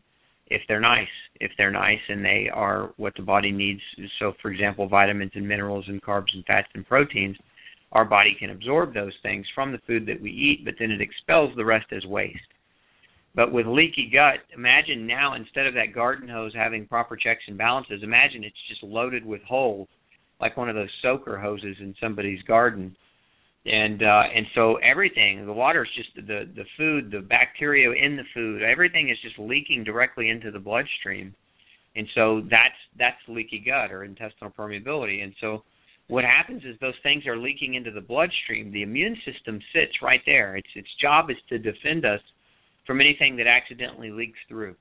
if 0.47 0.61
they're 0.67 0.79
nice, 0.79 1.07
if 1.39 1.51
they're 1.57 1.71
nice 1.71 1.99
and 2.07 2.23
they 2.23 2.49
are 2.53 2.93
what 2.97 3.13
the 3.15 3.23
body 3.23 3.51
needs. 3.51 3.81
So, 4.19 4.33
for 4.41 4.51
example, 4.51 4.87
vitamins 4.87 5.31
and 5.33 5.47
minerals 5.47 5.85
and 5.87 6.01
carbs 6.01 6.33
and 6.33 6.45
fats 6.45 6.67
and 6.75 6.85
proteins, 6.85 7.37
our 7.93 8.05
body 8.05 8.35
can 8.37 8.51
absorb 8.51 8.93
those 8.93 9.13
things 9.23 9.45
from 9.55 9.71
the 9.71 9.79
food 9.87 10.05
that 10.05 10.21
we 10.21 10.29
eat, 10.29 10.65
but 10.65 10.75
then 10.79 10.91
it 10.91 11.01
expels 11.01 11.55
the 11.55 11.65
rest 11.65 11.87
as 11.91 12.05
waste. 12.05 12.37
But 13.35 13.51
with 13.51 13.65
leaky 13.65 14.11
gut, 14.13 14.39
imagine 14.55 15.07
now 15.07 15.33
instead 15.33 15.65
of 15.65 15.73
that 15.73 15.93
garden 15.93 16.29
hose 16.29 16.53
having 16.53 16.85
proper 16.85 17.15
checks 17.15 17.43
and 17.47 17.57
balances, 17.57 18.01
imagine 18.03 18.43
it's 18.43 18.55
just 18.69 18.83
loaded 18.83 19.25
with 19.25 19.41
holes, 19.43 19.87
like 20.39 20.55
one 20.55 20.69
of 20.69 20.75
those 20.75 20.91
soaker 21.01 21.39
hoses 21.39 21.75
in 21.79 21.95
somebody's 21.99 22.41
garden. 22.43 22.95
And 23.65 24.03
uh, 24.03 24.23
and 24.35 24.45
so 24.53 24.75
everything, 24.75 25.45
the 25.45 25.53
water 25.53 25.83
is 25.83 25.89
just 25.95 26.27
the 26.27 26.49
the 26.53 26.65
food, 26.77 27.11
the 27.11 27.21
bacteria 27.21 27.89
in 27.91 28.17
the 28.17 28.23
food, 28.33 28.61
everything 28.61 29.09
is 29.09 29.17
just 29.23 29.39
leaking 29.39 29.83
directly 29.83 30.29
into 30.29 30.51
the 30.51 30.59
bloodstream. 30.59 31.33
And 31.95 32.07
so 32.13 32.41
that's 32.51 32.75
that's 32.99 33.17
leaky 33.27 33.63
gut 33.65 33.91
or 33.91 34.03
intestinal 34.03 34.51
permeability. 34.51 35.23
And 35.23 35.33
so 35.39 35.63
what 36.07 36.25
happens 36.25 36.63
is 36.65 36.75
those 36.81 36.93
things 37.03 37.25
are 37.25 37.37
leaking 37.37 37.75
into 37.75 37.91
the 37.91 38.01
bloodstream. 38.01 38.71
The 38.71 38.83
immune 38.83 39.15
system 39.25 39.59
sits 39.73 39.93
right 40.01 40.21
there. 40.25 40.57
Its 40.57 40.67
its 40.75 40.89
job 41.01 41.29
is 41.29 41.37
to 41.49 41.57
defend 41.57 42.05
us 42.05 42.19
from 42.85 43.01
anything 43.01 43.35
that 43.37 43.47
accidentally 43.47 44.11
leaks 44.11 44.39
through. 44.47 44.75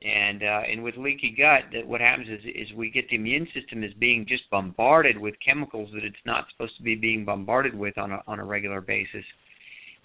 And 0.00 0.44
uh, 0.44 0.62
and 0.70 0.84
with 0.84 0.96
leaky 0.96 1.34
gut, 1.36 1.72
that 1.72 1.86
what 1.86 2.00
happens 2.00 2.28
is 2.28 2.40
is 2.44 2.76
we 2.76 2.88
get 2.88 3.08
the 3.10 3.16
immune 3.16 3.48
system 3.52 3.82
is 3.82 3.92
being 3.98 4.26
just 4.28 4.48
bombarded 4.48 5.18
with 5.18 5.34
chemicals 5.44 5.90
that 5.92 6.04
it's 6.04 6.16
not 6.24 6.44
supposed 6.52 6.76
to 6.76 6.84
be 6.84 6.94
being 6.94 7.24
bombarded 7.24 7.74
with 7.74 7.98
on 7.98 8.12
a 8.12 8.22
on 8.28 8.38
a 8.38 8.44
regular 8.44 8.80
basis, 8.80 9.24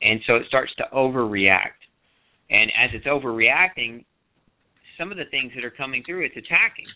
and 0.02 0.20
so 0.26 0.36
it 0.36 0.44
starts 0.48 0.74
to 0.78 0.84
overreact. 0.96 1.78
And 2.50 2.72
as 2.72 2.90
it's 2.94 3.06
overreacting, 3.06 4.04
some 4.98 5.12
of 5.12 5.18
the 5.18 5.26
things 5.30 5.52
that 5.56 5.64
are 5.64 5.72
coming 5.72 6.04
through, 6.06 6.26
it's 6.26 6.38
attacking. 6.38 6.88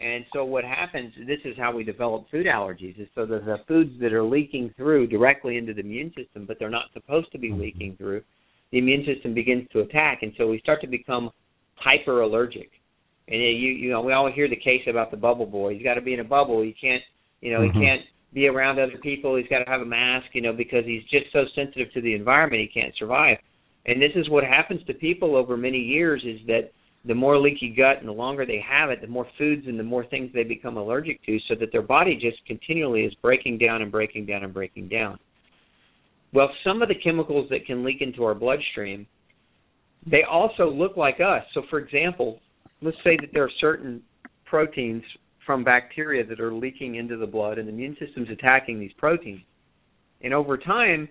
And 0.00 0.24
so 0.34 0.44
what 0.44 0.64
happens, 0.64 1.14
this 1.26 1.38
is 1.44 1.56
how 1.56 1.74
we 1.74 1.84
develop 1.84 2.28
food 2.30 2.46
allergies, 2.46 3.00
is 3.00 3.08
so 3.14 3.24
that 3.26 3.46
the 3.46 3.58
foods 3.66 3.92
that 4.00 4.12
are 4.12 4.24
leaking 4.24 4.74
through 4.76 5.06
directly 5.06 5.56
into 5.56 5.72
the 5.72 5.80
immune 5.80 6.12
system, 6.16 6.44
but 6.46 6.58
they're 6.58 6.68
not 6.68 6.92
supposed 6.92 7.30
to 7.32 7.38
be 7.38 7.52
leaking 7.52 7.96
through, 7.96 8.22
the 8.74 8.80
immune 8.80 9.06
system 9.06 9.34
begins 9.34 9.68
to 9.72 9.80
attack, 9.80 10.18
and 10.22 10.32
so 10.36 10.48
we 10.48 10.58
start 10.58 10.80
to 10.80 10.88
become 10.88 11.30
hyper 11.76 12.22
allergic. 12.22 12.70
And 13.28 13.40
you 13.40 13.70
you 13.70 13.88
know 13.88 14.02
we 14.02 14.12
always 14.12 14.34
hear 14.34 14.48
the 14.48 14.56
case 14.56 14.82
about 14.88 15.12
the 15.12 15.16
bubble 15.16 15.46
boy. 15.46 15.74
He's 15.74 15.84
got 15.84 15.94
to 15.94 16.02
be 16.02 16.12
in 16.12 16.18
a 16.18 16.24
bubble. 16.24 16.60
He 16.60 16.74
can't 16.78 17.02
you 17.40 17.52
know 17.52 17.60
mm-hmm. 17.60 17.78
he 17.78 17.86
can't 17.86 18.02
be 18.32 18.48
around 18.48 18.80
other 18.80 18.98
people. 19.00 19.36
He's 19.36 19.46
got 19.46 19.60
to 19.60 19.70
have 19.70 19.80
a 19.80 19.86
mask, 19.86 20.26
you 20.32 20.42
know, 20.42 20.52
because 20.52 20.84
he's 20.84 21.04
just 21.04 21.26
so 21.32 21.44
sensitive 21.54 21.92
to 21.92 22.00
the 22.00 22.14
environment 22.16 22.62
he 22.62 22.80
can't 22.80 22.92
survive. 22.98 23.38
And 23.86 24.02
this 24.02 24.10
is 24.16 24.28
what 24.28 24.42
happens 24.42 24.84
to 24.88 24.94
people 24.94 25.36
over 25.36 25.56
many 25.56 25.78
years 25.78 26.24
is 26.26 26.44
that 26.48 26.72
the 27.04 27.14
more 27.14 27.38
leaky 27.38 27.72
gut 27.76 27.98
and 28.00 28.08
the 28.08 28.12
longer 28.12 28.44
they 28.44 28.60
have 28.68 28.90
it, 28.90 29.00
the 29.00 29.06
more 29.06 29.28
foods 29.38 29.68
and 29.68 29.78
the 29.78 29.84
more 29.84 30.04
things 30.06 30.30
they 30.34 30.42
become 30.42 30.78
allergic 30.78 31.24
to, 31.26 31.38
so 31.48 31.54
that 31.60 31.70
their 31.70 31.82
body 31.82 32.18
just 32.20 32.44
continually 32.44 33.02
is 33.02 33.14
breaking 33.22 33.58
down 33.58 33.82
and 33.82 33.92
breaking 33.92 34.26
down 34.26 34.42
and 34.42 34.52
breaking 34.52 34.88
down. 34.88 35.16
Well, 36.34 36.50
some 36.64 36.82
of 36.82 36.88
the 36.88 36.96
chemicals 36.96 37.48
that 37.50 37.64
can 37.64 37.84
leak 37.84 37.98
into 38.00 38.24
our 38.24 38.34
bloodstream, 38.34 39.06
they 40.04 40.24
also 40.28 40.68
look 40.68 40.96
like 40.96 41.20
us. 41.20 41.44
So, 41.54 41.62
for 41.70 41.78
example, 41.78 42.40
let's 42.82 42.96
say 43.04 43.16
that 43.20 43.28
there 43.32 43.44
are 43.44 43.50
certain 43.60 44.02
proteins 44.44 45.04
from 45.46 45.62
bacteria 45.62 46.26
that 46.26 46.40
are 46.40 46.52
leaking 46.52 46.96
into 46.96 47.16
the 47.16 47.26
blood, 47.26 47.58
and 47.58 47.68
the 47.68 47.72
immune 47.72 47.96
system's 48.04 48.28
attacking 48.30 48.80
these 48.80 48.92
proteins. 48.98 49.42
And 50.22 50.34
over 50.34 50.58
time, 50.58 51.08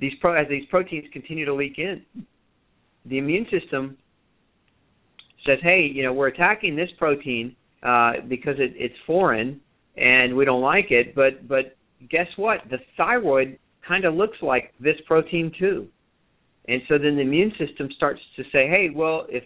these 0.00 0.12
pro- 0.22 0.40
as 0.40 0.48
these 0.48 0.64
proteins 0.70 1.04
continue 1.12 1.44
to 1.44 1.54
leak 1.54 1.74
in, 1.76 2.02
the 3.04 3.18
immune 3.18 3.46
system 3.50 3.98
says, 5.44 5.58
"Hey, 5.62 5.82
you 5.92 6.02
know, 6.02 6.14
we're 6.14 6.28
attacking 6.28 6.76
this 6.76 6.90
protein 6.98 7.54
uh, 7.82 8.12
because 8.26 8.58
it, 8.58 8.72
it's 8.76 8.94
foreign 9.06 9.60
and 9.96 10.34
we 10.34 10.46
don't 10.46 10.62
like 10.62 10.90
it." 10.90 11.14
But 11.14 11.46
but 11.46 11.76
guess 12.08 12.28
what? 12.36 12.60
The 12.70 12.78
thyroid 12.96 13.58
kind 13.86 14.04
of 14.04 14.14
looks 14.14 14.38
like 14.42 14.72
this 14.80 14.96
protein 15.06 15.52
too, 15.58 15.88
and 16.68 16.80
so 16.88 16.98
then 16.98 17.16
the 17.16 17.22
immune 17.22 17.52
system 17.58 17.88
starts 17.96 18.20
to 18.36 18.42
say, 18.52 18.66
"Hey, 18.68 18.90
well, 18.94 19.26
if 19.28 19.44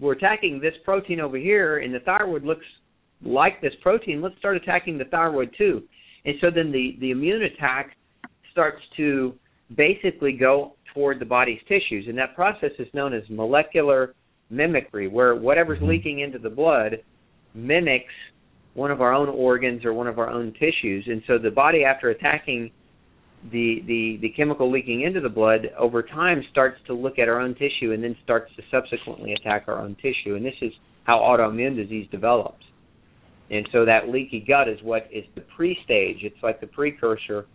we're 0.00 0.12
attacking 0.12 0.60
this 0.60 0.74
protein 0.84 1.20
over 1.20 1.36
here 1.36 1.78
and 1.78 1.94
the 1.94 2.00
thyroid 2.00 2.44
looks 2.44 2.66
like 3.22 3.60
this 3.60 3.74
protein, 3.82 4.20
let's 4.20 4.36
start 4.38 4.56
attacking 4.56 4.98
the 4.98 5.04
thyroid 5.06 5.54
too." 5.56 5.82
And 6.24 6.36
so 6.40 6.50
then 6.50 6.72
the 6.72 6.96
the 7.00 7.10
immune 7.10 7.42
attack 7.42 7.96
starts 8.50 8.80
to 8.96 9.34
basically 9.76 10.32
go 10.32 10.74
toward 10.94 11.18
the 11.18 11.24
body's 11.24 11.60
tissues, 11.68 12.06
and 12.08 12.16
that 12.18 12.34
process 12.34 12.72
is 12.78 12.86
known 12.94 13.14
as 13.14 13.22
molecular 13.28 14.14
mimicry, 14.50 15.08
where 15.08 15.34
whatever's 15.34 15.78
mm-hmm. 15.78 15.88
leaking 15.88 16.20
into 16.20 16.38
the 16.38 16.50
blood 16.50 17.02
mimics 17.54 18.12
one 18.74 18.90
of 18.90 19.00
our 19.00 19.12
own 19.12 19.28
organs 19.28 19.84
or 19.84 19.92
one 19.92 20.06
of 20.06 20.18
our 20.18 20.30
own 20.30 20.52
tissues, 20.54 21.04
and 21.06 21.22
so 21.26 21.38
the 21.38 21.50
body, 21.50 21.84
after 21.84 22.10
attacking 22.10 22.70
the 23.50 23.82
the 23.86 24.18
the 24.22 24.28
chemical 24.30 24.70
leaking 24.70 25.02
into 25.02 25.20
the 25.20 25.28
blood, 25.28 25.70
over 25.78 26.02
time 26.02 26.42
starts 26.50 26.78
to 26.86 26.94
look 26.94 27.18
at 27.18 27.28
our 27.28 27.40
own 27.40 27.54
tissue 27.54 27.92
and 27.92 28.02
then 28.02 28.16
starts 28.22 28.52
to 28.56 28.62
subsequently 28.70 29.32
attack 29.32 29.64
our 29.66 29.80
own 29.80 29.96
tissue, 29.96 30.36
and 30.36 30.44
this 30.44 30.54
is 30.62 30.72
how 31.04 31.18
autoimmune 31.18 31.76
disease 31.76 32.06
develops. 32.10 32.64
And 33.50 33.68
so 33.72 33.84
that 33.84 34.08
leaky 34.08 34.44
gut 34.46 34.68
is 34.68 34.78
what 34.82 35.08
is 35.12 35.24
the 35.34 35.42
pre-stage. 35.56 36.18
It's 36.22 36.42
like 36.42 36.60
the 36.60 36.66
precursor 36.66 37.46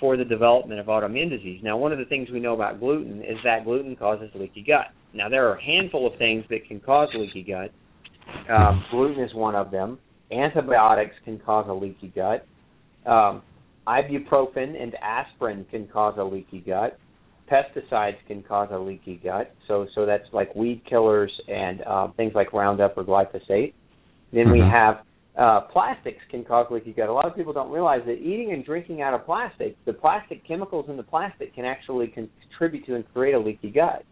for 0.00 0.16
the 0.16 0.24
development 0.24 0.80
of 0.80 0.86
autoimmune 0.86 1.28
disease. 1.28 1.60
Now, 1.62 1.76
one 1.76 1.92
of 1.92 1.98
the 1.98 2.04
things 2.06 2.28
we 2.32 2.40
know 2.40 2.54
about 2.54 2.80
gluten 2.80 3.20
is 3.20 3.36
that 3.44 3.64
gluten 3.64 3.96
causes 3.96 4.30
leaky 4.34 4.64
gut. 4.66 4.86
Now, 5.12 5.28
there 5.28 5.48
are 5.48 5.56
a 5.56 5.62
handful 5.62 6.06
of 6.06 6.18
things 6.18 6.44
that 6.50 6.66
can 6.66 6.80
cause 6.80 7.08
leaky 7.14 7.42
gut. 7.42 7.72
Um, 8.50 8.84
gluten 8.90 9.22
is 9.22 9.34
one 9.34 9.54
of 9.54 9.70
them. 9.70 9.98
Antibiotics 10.32 11.14
can 11.24 11.38
cause 11.38 11.66
a 11.68 11.74
leaky 11.74 12.12
gut. 12.14 12.46
Um, 13.06 13.42
ibuprofen 13.86 14.80
and 14.80 14.94
aspirin 15.02 15.66
can 15.70 15.86
cause 15.88 16.14
a 16.18 16.24
leaky 16.24 16.60
gut. 16.60 16.98
Pesticides 17.50 18.16
can 18.26 18.42
cause 18.42 18.68
a 18.72 18.78
leaky 18.78 19.20
gut. 19.22 19.54
So, 19.68 19.86
so 19.94 20.06
that's 20.06 20.24
like 20.32 20.54
weed 20.54 20.82
killers 20.88 21.32
and 21.48 21.82
uh, 21.82 22.08
things 22.16 22.32
like 22.34 22.52
Roundup 22.52 22.96
or 22.96 23.04
glyphosate. 23.04 23.74
Then 24.32 24.50
we 24.50 24.58
mm-hmm. 24.58 24.70
have 24.70 25.04
uh, 25.38 25.60
plastics 25.72 26.22
can 26.30 26.44
cause 26.44 26.66
leaky 26.70 26.92
gut. 26.92 27.08
A 27.08 27.12
lot 27.12 27.26
of 27.26 27.36
people 27.36 27.52
don't 27.52 27.70
realize 27.70 28.00
that 28.06 28.14
eating 28.14 28.52
and 28.52 28.64
drinking 28.64 29.02
out 29.02 29.14
of 29.14 29.26
plastic, 29.26 29.76
the 29.84 29.92
plastic 29.92 30.46
chemicals 30.46 30.86
in 30.88 30.96
the 30.96 31.02
plastic 31.02 31.54
can 31.54 31.64
actually 31.64 32.06
contribute 32.06 32.86
to 32.86 32.94
and 32.94 33.04
create 33.12 33.34
a 33.34 33.38
leaky 33.38 33.70
gut. 33.70 34.04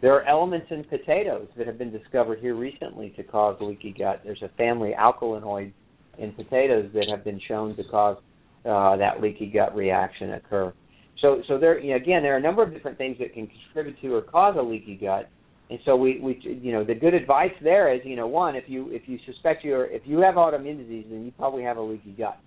There 0.00 0.12
are 0.14 0.26
elements 0.26 0.66
in 0.70 0.82
potatoes 0.84 1.46
that 1.56 1.68
have 1.68 1.78
been 1.78 1.92
discovered 1.92 2.40
here 2.40 2.56
recently 2.56 3.10
to 3.16 3.22
cause 3.22 3.56
leaky 3.60 3.94
gut. 3.96 4.20
There's 4.24 4.42
a 4.42 4.50
family 4.58 4.94
alkaloid 4.94 5.72
in 6.18 6.32
potatoes 6.32 6.90
that 6.92 7.06
have 7.08 7.24
been 7.24 7.40
shown 7.46 7.76
to 7.76 7.84
cause 7.84 8.16
uh, 8.64 8.96
that 8.96 9.20
leaky 9.20 9.46
gut 9.46 9.74
reaction 9.74 10.34
occur. 10.34 10.72
So, 11.20 11.42
so 11.46 11.58
there, 11.58 11.78
you 11.78 11.90
know, 11.90 11.96
again, 11.96 12.22
there 12.22 12.34
are 12.34 12.38
a 12.38 12.42
number 12.42 12.62
of 12.62 12.72
different 12.72 12.98
things 12.98 13.16
that 13.20 13.32
can 13.32 13.48
contribute 13.48 14.00
to 14.02 14.14
or 14.14 14.22
cause 14.22 14.56
a 14.58 14.62
leaky 14.62 14.96
gut. 14.96 15.28
And 15.70 15.78
so 15.84 15.96
we, 15.96 16.20
we, 16.20 16.38
you 16.60 16.72
know, 16.72 16.84
the 16.84 16.94
good 16.94 17.14
advice 17.14 17.52
there 17.62 17.94
is, 17.94 18.00
you 18.04 18.16
know, 18.16 18.26
one, 18.26 18.56
if 18.56 18.64
you 18.66 18.90
if 18.90 19.02
you 19.06 19.18
suspect 19.24 19.64
you're 19.64 19.86
if 19.86 20.02
you 20.04 20.18
have 20.18 20.34
autoimmune 20.34 20.78
disease, 20.78 21.06
then 21.10 21.24
you 21.24 21.32
probably 21.32 21.62
have 21.62 21.76
a 21.76 21.80
leaky 21.80 22.10
gut. 22.12 22.38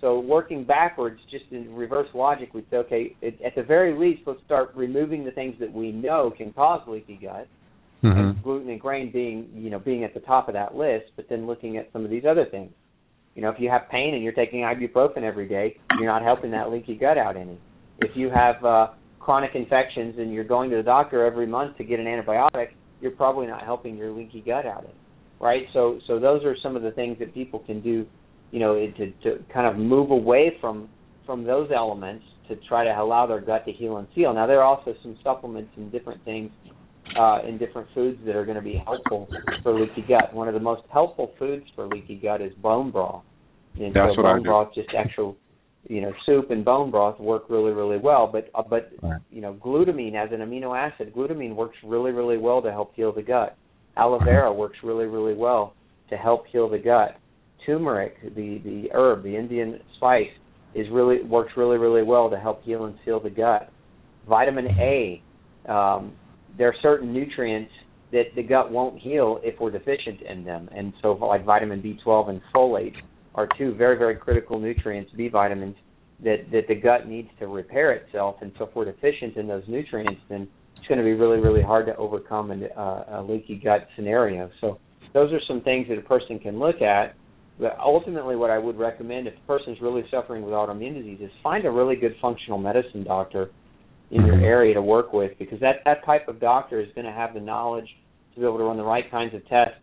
So 0.00 0.20
working 0.20 0.64
backwards, 0.64 1.20
just 1.30 1.44
in 1.50 1.74
reverse 1.74 2.08
logic, 2.14 2.54
we'd 2.54 2.66
say, 2.70 2.76
okay, 2.78 3.16
it, 3.20 3.38
at 3.44 3.54
the 3.54 3.62
very 3.62 3.98
least, 3.98 4.22
let's 4.26 4.40
start 4.46 4.72
removing 4.74 5.24
the 5.24 5.30
things 5.30 5.56
that 5.60 5.70
we 5.70 5.92
know 5.92 6.32
can 6.34 6.52
cause 6.52 6.80
leaky 6.86 7.18
gut, 7.20 7.48
mm-hmm. 8.02 8.18
and 8.18 8.42
gluten 8.42 8.70
and 8.70 8.80
grain 8.80 9.10
being, 9.12 9.48
you 9.52 9.68
know, 9.68 9.78
being 9.78 10.04
at 10.04 10.14
the 10.14 10.20
top 10.20 10.48
of 10.48 10.54
that 10.54 10.74
list. 10.74 11.06
But 11.16 11.26
then 11.28 11.46
looking 11.46 11.76
at 11.76 11.90
some 11.92 12.04
of 12.04 12.10
these 12.10 12.24
other 12.28 12.46
things. 12.50 12.70
You 13.40 13.46
know, 13.46 13.52
if 13.52 13.58
you 13.58 13.70
have 13.70 13.88
pain 13.90 14.12
and 14.12 14.22
you're 14.22 14.34
taking 14.34 14.60
ibuprofen 14.60 15.22
every 15.22 15.48
day, 15.48 15.78
you're 15.98 16.12
not 16.12 16.20
helping 16.20 16.50
that 16.50 16.70
leaky 16.70 16.94
gut 16.94 17.16
out 17.16 17.38
any. 17.38 17.58
If 18.00 18.14
you 18.14 18.28
have 18.28 18.62
uh, 18.62 18.88
chronic 19.18 19.52
infections 19.54 20.16
and 20.18 20.30
you're 20.30 20.44
going 20.44 20.68
to 20.68 20.76
the 20.76 20.82
doctor 20.82 21.24
every 21.24 21.46
month 21.46 21.78
to 21.78 21.84
get 21.84 22.00
an 22.00 22.04
antibiotic, 22.04 22.72
you're 23.00 23.12
probably 23.12 23.46
not 23.46 23.64
helping 23.64 23.96
your 23.96 24.12
leaky 24.12 24.42
gut 24.42 24.66
out 24.66 24.84
any. 24.84 24.94
Right? 25.40 25.62
So, 25.72 26.00
so 26.06 26.20
those 26.20 26.44
are 26.44 26.54
some 26.62 26.76
of 26.76 26.82
the 26.82 26.90
things 26.90 27.18
that 27.18 27.32
people 27.32 27.60
can 27.60 27.80
do 27.80 28.04
you 28.50 28.58
know, 28.58 28.74
to 28.74 29.10
to 29.22 29.42
kind 29.52 29.66
of 29.66 29.76
move 29.76 30.10
away 30.10 30.56
from 30.60 30.90
from 31.24 31.44
those 31.44 31.70
elements 31.74 32.24
to 32.48 32.56
try 32.68 32.84
to 32.84 32.90
allow 32.90 33.26
their 33.26 33.40
gut 33.40 33.64
to 33.64 33.72
heal 33.72 33.96
and 33.96 34.08
seal. 34.14 34.34
Now 34.34 34.46
there 34.46 34.60
are 34.60 34.64
also 34.64 34.94
some 35.02 35.16
supplements 35.24 35.70
and 35.78 35.90
different 35.90 36.22
things 36.26 36.50
uh, 37.18 37.38
in 37.48 37.58
different 37.58 37.88
foods 37.94 38.18
that 38.26 38.36
are 38.36 38.44
going 38.44 38.56
to 38.56 38.62
be 38.62 38.82
helpful 38.84 39.28
for 39.62 39.80
leaky 39.80 40.04
gut. 40.06 40.34
One 40.34 40.48
of 40.48 40.54
the 40.54 40.60
most 40.60 40.82
helpful 40.92 41.32
foods 41.38 41.64
for 41.74 41.86
leaky 41.86 42.16
gut 42.16 42.42
is 42.42 42.52
bone 42.60 42.90
broth. 42.90 43.22
And 43.80 43.94
That's 43.94 44.14
so 44.14 44.22
what 44.22 44.34
bone 44.34 44.42
broth, 44.42 44.74
just 44.74 44.88
actual, 44.96 45.36
you 45.88 46.02
know, 46.02 46.12
soup 46.26 46.50
and 46.50 46.64
bone 46.64 46.90
broth 46.90 47.18
work 47.18 47.44
really, 47.48 47.72
really 47.72 47.98
well. 47.98 48.28
But 48.30 48.50
uh, 48.54 48.62
but 48.68 48.92
right. 49.02 49.20
you 49.30 49.40
know, 49.40 49.54
glutamine 49.54 50.14
as 50.14 50.30
an 50.32 50.40
amino 50.40 50.76
acid, 50.76 51.14
glutamine 51.14 51.54
works 51.54 51.76
really, 51.84 52.12
really 52.12 52.36
well 52.36 52.60
to 52.62 52.70
help 52.70 52.94
heal 52.94 53.12
the 53.12 53.22
gut. 53.22 53.56
Aloe 53.96 54.20
vera 54.22 54.52
works 54.52 54.76
really, 54.82 55.06
really 55.06 55.34
well 55.34 55.74
to 56.10 56.16
help 56.16 56.46
heal 56.46 56.68
the 56.68 56.78
gut 56.78 57.16
turmeric, 57.64 58.16
the 58.34 58.60
the 58.64 58.88
herb, 58.92 59.22
the 59.22 59.36
Indian 59.36 59.80
spice, 59.96 60.30
is 60.74 60.86
really 60.92 61.22
works 61.22 61.52
really 61.56 61.78
really 61.78 62.02
well 62.02 62.30
to 62.30 62.38
help 62.38 62.62
heal 62.64 62.84
and 62.84 62.96
seal 63.04 63.20
the 63.20 63.30
gut. 63.30 63.70
Vitamin 64.28 64.66
A, 64.78 65.22
um, 65.68 66.12
there 66.58 66.68
are 66.68 66.74
certain 66.82 67.12
nutrients 67.12 67.72
that 68.12 68.24
the 68.36 68.42
gut 68.42 68.70
won't 68.70 69.00
heal 69.00 69.40
if 69.42 69.58
we're 69.60 69.70
deficient 69.70 70.20
in 70.22 70.44
them, 70.44 70.68
and 70.74 70.92
so 71.00 71.12
like 71.12 71.44
vitamin 71.44 71.80
B12 71.80 72.30
and 72.30 72.40
folate 72.54 72.94
are 73.40 73.48
two 73.58 73.74
very 73.74 73.96
very 73.96 74.16
critical 74.16 74.58
nutrients, 74.58 75.10
B 75.16 75.28
vitamins 75.28 75.76
that 76.22 76.50
that 76.52 76.68
the 76.68 76.74
gut 76.74 77.08
needs 77.08 77.28
to 77.38 77.46
repair 77.46 77.92
itself. 77.92 78.36
And 78.40 78.52
so 78.58 78.64
if 78.64 78.74
we're 78.74 78.84
deficient 78.86 79.36
in 79.36 79.46
those 79.46 79.64
nutrients, 79.68 80.20
then 80.28 80.48
it's 80.76 80.86
going 80.86 80.98
to 80.98 81.04
be 81.04 81.12
really 81.14 81.38
really 81.38 81.62
hard 81.62 81.86
to 81.86 81.96
overcome 81.96 82.50
a, 82.50 82.66
uh, 82.78 83.20
a 83.20 83.22
leaky 83.22 83.60
gut 83.62 83.88
scenario. 83.96 84.50
So 84.60 84.78
those 85.12 85.32
are 85.32 85.40
some 85.48 85.60
things 85.62 85.88
that 85.88 85.98
a 85.98 86.02
person 86.02 86.38
can 86.38 86.58
look 86.58 86.82
at 86.82 87.16
but 87.60 87.78
ultimately, 87.78 88.36
what 88.36 88.48
I 88.48 88.58
would 88.58 88.78
recommend 88.78 89.26
if 89.26 89.34
a 89.36 89.46
person's 89.46 89.78
really 89.82 90.02
suffering 90.10 90.42
with 90.42 90.54
autoimmune 90.54 90.94
disease 90.94 91.18
is 91.20 91.30
find 91.42 91.66
a 91.66 91.70
really 91.70 91.94
good 91.94 92.16
functional 92.20 92.58
medicine 92.58 93.04
doctor 93.04 93.50
in 94.10 94.24
your 94.24 94.40
area 94.40 94.72
to 94.74 94.82
work 94.82 95.12
with 95.12 95.32
because 95.38 95.60
that 95.60 95.76
that 95.84 96.04
type 96.06 96.26
of 96.26 96.40
doctor 96.40 96.80
is 96.80 96.88
going 96.94 97.04
to 97.04 97.12
have 97.12 97.34
the 97.34 97.40
knowledge 97.40 97.86
to 98.34 98.40
be 98.40 98.46
able 98.46 98.56
to 98.56 98.64
run 98.64 98.78
the 98.78 98.82
right 98.82 99.08
kinds 99.10 99.34
of 99.34 99.46
tests 99.46 99.74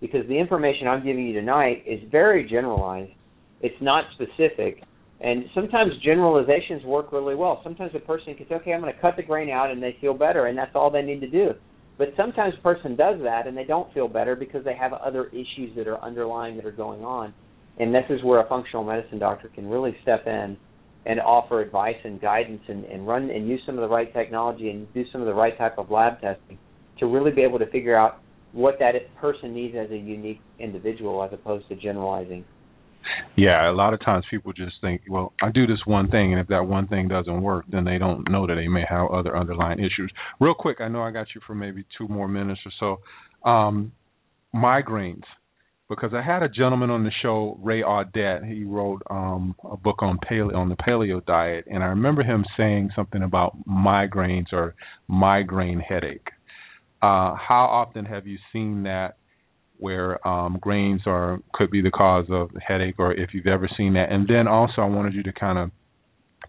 because 0.00 0.26
the 0.28 0.38
information 0.38 0.86
I'm 0.86 1.04
giving 1.04 1.26
you 1.26 1.34
tonight 1.34 1.84
is 1.86 2.00
very 2.10 2.48
generalized. 2.48 3.12
It's 3.60 3.80
not 3.80 4.04
specific. 4.14 4.82
And 5.20 5.44
sometimes 5.54 5.92
generalizations 6.04 6.84
work 6.84 7.12
really 7.12 7.34
well. 7.34 7.60
Sometimes 7.64 7.90
a 7.94 7.98
person 7.98 8.34
can 8.36 8.46
say, 8.48 8.54
okay, 8.56 8.72
I'm 8.72 8.80
going 8.80 8.94
to 8.94 9.00
cut 9.00 9.16
the 9.16 9.22
grain 9.22 9.50
out 9.50 9.70
and 9.70 9.82
they 9.82 9.96
feel 10.00 10.14
better, 10.14 10.46
and 10.46 10.56
that's 10.56 10.70
all 10.74 10.90
they 10.90 11.02
need 11.02 11.20
to 11.20 11.30
do. 11.30 11.50
But 11.98 12.08
sometimes 12.16 12.54
a 12.56 12.62
person 12.62 12.94
does 12.94 13.20
that 13.24 13.48
and 13.48 13.56
they 13.56 13.64
don't 13.64 13.92
feel 13.92 14.06
better 14.06 14.36
because 14.36 14.64
they 14.64 14.76
have 14.76 14.92
other 14.92 15.26
issues 15.26 15.74
that 15.76 15.88
are 15.88 16.00
underlying 16.00 16.54
that 16.56 16.64
are 16.64 16.70
going 16.70 17.02
on. 17.04 17.34
And 17.80 17.92
this 17.92 18.04
is 18.08 18.22
where 18.22 18.40
a 18.40 18.48
functional 18.48 18.84
medicine 18.84 19.18
doctor 19.18 19.48
can 19.48 19.68
really 19.68 19.96
step 20.02 20.26
in 20.26 20.56
and 21.06 21.20
offer 21.20 21.60
advice 21.60 21.96
and 22.04 22.20
guidance 22.20 22.62
and, 22.68 22.84
and 22.84 23.06
run 23.06 23.30
and 23.30 23.48
use 23.48 23.60
some 23.66 23.76
of 23.76 23.80
the 23.80 23.88
right 23.88 24.12
technology 24.12 24.70
and 24.70 24.92
do 24.94 25.04
some 25.10 25.20
of 25.20 25.26
the 25.26 25.34
right 25.34 25.56
type 25.58 25.78
of 25.78 25.90
lab 25.90 26.20
testing 26.20 26.58
to 27.00 27.06
really 27.06 27.32
be 27.32 27.42
able 27.42 27.58
to 27.58 27.66
figure 27.70 27.96
out 27.96 28.20
what 28.52 28.78
that 28.80 28.94
person 29.20 29.54
needs 29.54 29.74
as 29.76 29.90
a 29.90 29.96
unique 29.96 30.40
individual 30.58 31.22
as 31.22 31.30
opposed 31.32 31.68
to 31.68 31.76
generalizing. 31.76 32.44
Yeah, 33.36 33.70
a 33.70 33.72
lot 33.72 33.94
of 33.94 34.00
times 34.04 34.24
people 34.30 34.52
just 34.52 34.74
think, 34.80 35.02
well, 35.08 35.32
I 35.42 35.50
do 35.50 35.66
this 35.66 35.78
one 35.86 36.10
thing, 36.10 36.32
and 36.32 36.40
if 36.40 36.48
that 36.48 36.66
one 36.66 36.88
thing 36.88 37.08
doesn't 37.08 37.42
work, 37.42 37.64
then 37.70 37.84
they 37.84 37.96
don't 37.96 38.28
know 38.30 38.46
that 38.46 38.56
they 38.56 38.68
may 38.68 38.84
have 38.88 39.10
other 39.10 39.36
underlying 39.36 39.78
issues. 39.78 40.12
Real 40.40 40.54
quick, 40.54 40.78
I 40.80 40.88
know 40.88 41.02
I 41.02 41.10
got 41.10 41.28
you 41.34 41.40
for 41.46 41.54
maybe 41.54 41.84
two 41.96 42.08
more 42.08 42.28
minutes 42.28 42.60
or 42.66 42.72
so. 43.44 43.48
Um, 43.50 43.92
migraines. 44.54 45.22
because 45.88 46.10
I 46.12 46.22
had 46.22 46.42
a 46.42 46.48
gentleman 46.48 46.90
on 46.90 47.04
the 47.04 47.10
show, 47.22 47.58
Ray 47.62 47.82
Audette. 47.82 48.46
He 48.46 48.64
wrote 48.64 49.02
um, 49.10 49.54
a 49.70 49.76
book 49.76 50.02
on 50.02 50.18
paleo 50.18 50.54
on 50.54 50.68
the 50.68 50.76
paleo 50.76 51.24
diet, 51.24 51.64
and 51.66 51.82
I 51.82 51.86
remember 51.86 52.22
him 52.22 52.44
saying 52.56 52.90
something 52.94 53.22
about 53.22 53.56
migraines 53.66 54.52
or 54.52 54.74
migraine 55.06 55.80
headache. 55.80 56.28
Uh, 57.00 57.34
how 57.36 57.68
often 57.70 58.04
have 58.04 58.26
you 58.26 58.38
seen 58.52 58.82
that 58.84 59.16
where 59.78 60.26
um, 60.26 60.58
grains 60.60 61.02
are 61.06 61.38
could 61.54 61.70
be 61.70 61.80
the 61.80 61.90
cause 61.90 62.26
of 62.30 62.50
headache, 62.66 62.96
or 62.98 63.12
if 63.12 63.30
you've 63.32 63.46
ever 63.46 63.68
seen 63.76 63.94
that? 63.94 64.10
And 64.10 64.26
then 64.26 64.48
also, 64.48 64.82
I 64.82 64.86
wanted 64.86 65.14
you 65.14 65.22
to 65.24 65.32
kind 65.32 65.58
of 65.58 65.70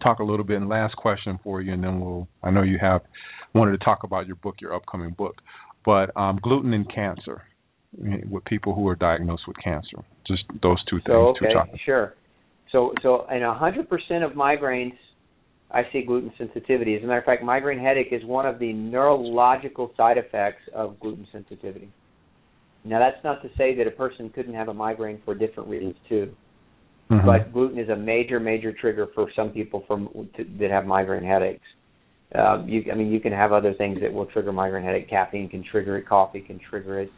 talk 0.02 0.18
a 0.18 0.24
little 0.24 0.44
bit. 0.44 0.56
And 0.56 0.68
last 0.68 0.96
question 0.96 1.38
for 1.44 1.60
you, 1.60 1.72
and 1.72 1.82
then 1.82 2.00
we'll. 2.00 2.28
I 2.42 2.50
know 2.50 2.62
you 2.62 2.78
have 2.80 3.02
wanted 3.54 3.72
to 3.72 3.84
talk 3.84 4.02
about 4.02 4.26
your 4.26 4.36
book, 4.36 4.56
your 4.60 4.74
upcoming 4.74 5.10
book, 5.10 5.36
but 5.84 6.16
um, 6.16 6.38
gluten 6.42 6.72
and 6.72 6.92
cancer 6.92 7.42
with 7.92 8.44
people 8.44 8.74
who 8.74 8.86
are 8.88 8.96
diagnosed 8.96 9.42
with 9.46 9.56
cancer. 9.62 10.04
Just 10.26 10.44
those 10.62 10.82
two 10.88 10.96
things. 10.96 11.06
So, 11.06 11.34
okay, 11.36 11.52
two 11.52 11.78
sure. 11.84 12.14
So, 12.72 12.92
so 13.02 13.26
in 13.30 13.40
100% 13.40 14.24
of 14.24 14.32
migraines, 14.32 14.92
I 15.72 15.82
see 15.92 16.02
gluten 16.02 16.32
sensitivity. 16.36 16.96
As 16.96 17.02
a 17.02 17.06
matter 17.06 17.20
of 17.20 17.24
fact, 17.24 17.44
migraine 17.44 17.78
headache 17.78 18.12
is 18.12 18.24
one 18.24 18.46
of 18.46 18.58
the 18.58 18.72
neurological 18.72 19.92
side 19.96 20.18
effects 20.18 20.62
of 20.74 20.98
gluten 20.98 21.26
sensitivity. 21.30 21.90
Now, 22.84 22.98
that's 22.98 23.22
not 23.22 23.42
to 23.42 23.48
say 23.56 23.74
that 23.76 23.86
a 23.86 23.90
person 23.90 24.30
couldn't 24.30 24.54
have 24.54 24.68
a 24.68 24.74
migraine 24.74 25.20
for 25.24 25.34
different 25.34 25.68
reasons 25.68 25.94
too. 26.08 26.34
Mm-hmm. 27.10 27.26
But 27.26 27.52
gluten 27.52 27.78
is 27.78 27.88
a 27.88 27.96
major, 27.96 28.40
major 28.40 28.72
trigger 28.72 29.08
for 29.14 29.30
some 29.36 29.50
people 29.50 29.84
from 29.86 30.08
to, 30.36 30.44
that 30.58 30.70
have 30.70 30.86
migraine 30.86 31.24
headaches. 31.24 31.66
Uh, 32.34 32.64
you, 32.64 32.84
I 32.90 32.94
mean, 32.94 33.10
you 33.10 33.20
can 33.20 33.32
have 33.32 33.52
other 33.52 33.74
things 33.74 33.98
that 34.00 34.12
will 34.12 34.26
trigger 34.26 34.52
migraine 34.52 34.84
headache. 34.84 35.10
Caffeine 35.10 35.48
can 35.48 35.64
trigger 35.70 35.98
it. 35.98 36.08
Coffee 36.08 36.40
can 36.40 36.60
trigger 36.70 37.00
it. 37.00 37.10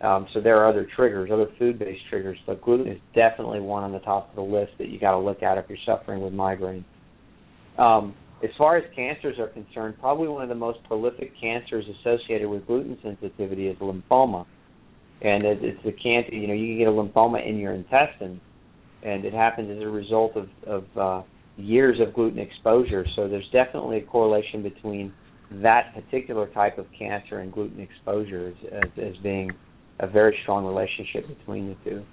Um, 0.00 0.26
so 0.32 0.40
there 0.40 0.56
are 0.58 0.68
other 0.68 0.88
triggers, 0.96 1.30
other 1.32 1.48
food-based 1.58 2.00
triggers, 2.08 2.38
but 2.46 2.62
gluten 2.62 2.90
is 2.90 2.98
definitely 3.14 3.60
one 3.60 3.82
on 3.82 3.92
the 3.92 3.98
top 3.98 4.30
of 4.30 4.36
the 4.36 4.42
list 4.42 4.72
that 4.78 4.88
you 4.88 4.98
got 4.98 5.10
to 5.10 5.18
look 5.18 5.42
at 5.42 5.58
if 5.58 5.66
you're 5.68 5.78
suffering 5.84 6.22
with 6.22 6.32
migraine. 6.32 6.84
Um, 7.80 8.14
as 8.44 8.50
far 8.56 8.76
as 8.76 8.84
cancers 8.94 9.38
are 9.38 9.48
concerned, 9.48 9.96
probably 10.00 10.28
one 10.28 10.42
of 10.42 10.48
the 10.48 10.54
most 10.54 10.78
prolific 10.84 11.32
cancers 11.40 11.84
associated 12.00 12.48
with 12.48 12.66
gluten 12.66 12.98
sensitivity 13.02 13.68
is 13.68 13.76
lymphoma, 13.78 14.46
and 15.22 15.44
it's 15.44 15.80
a 15.86 15.92
cancer. 15.92 16.34
You 16.34 16.46
know, 16.46 16.54
you 16.54 16.68
can 16.68 16.78
get 16.78 16.88
a 16.88 16.90
lymphoma 16.90 17.46
in 17.46 17.58
your 17.58 17.72
intestine, 17.72 18.40
and 19.02 19.24
it 19.24 19.34
happens 19.34 19.70
as 19.76 19.82
a 19.82 19.88
result 19.88 20.36
of, 20.36 20.48
of 20.66 20.84
uh, 20.96 21.22
years 21.56 21.98
of 22.00 22.14
gluten 22.14 22.38
exposure. 22.38 23.04
So 23.16 23.28
there's 23.28 23.48
definitely 23.52 23.98
a 23.98 24.04
correlation 24.04 24.62
between 24.62 25.12
that 25.62 25.94
particular 25.94 26.46
type 26.48 26.78
of 26.78 26.86
cancer 26.98 27.40
and 27.40 27.52
gluten 27.52 27.80
exposure 27.80 28.48
as, 28.48 28.72
as, 28.72 29.04
as 29.04 29.16
being 29.22 29.50
a 29.98 30.06
very 30.06 30.38
strong 30.42 30.64
relationship 30.64 31.28
between 31.28 31.68
the 31.68 31.90
two. 31.90 32.04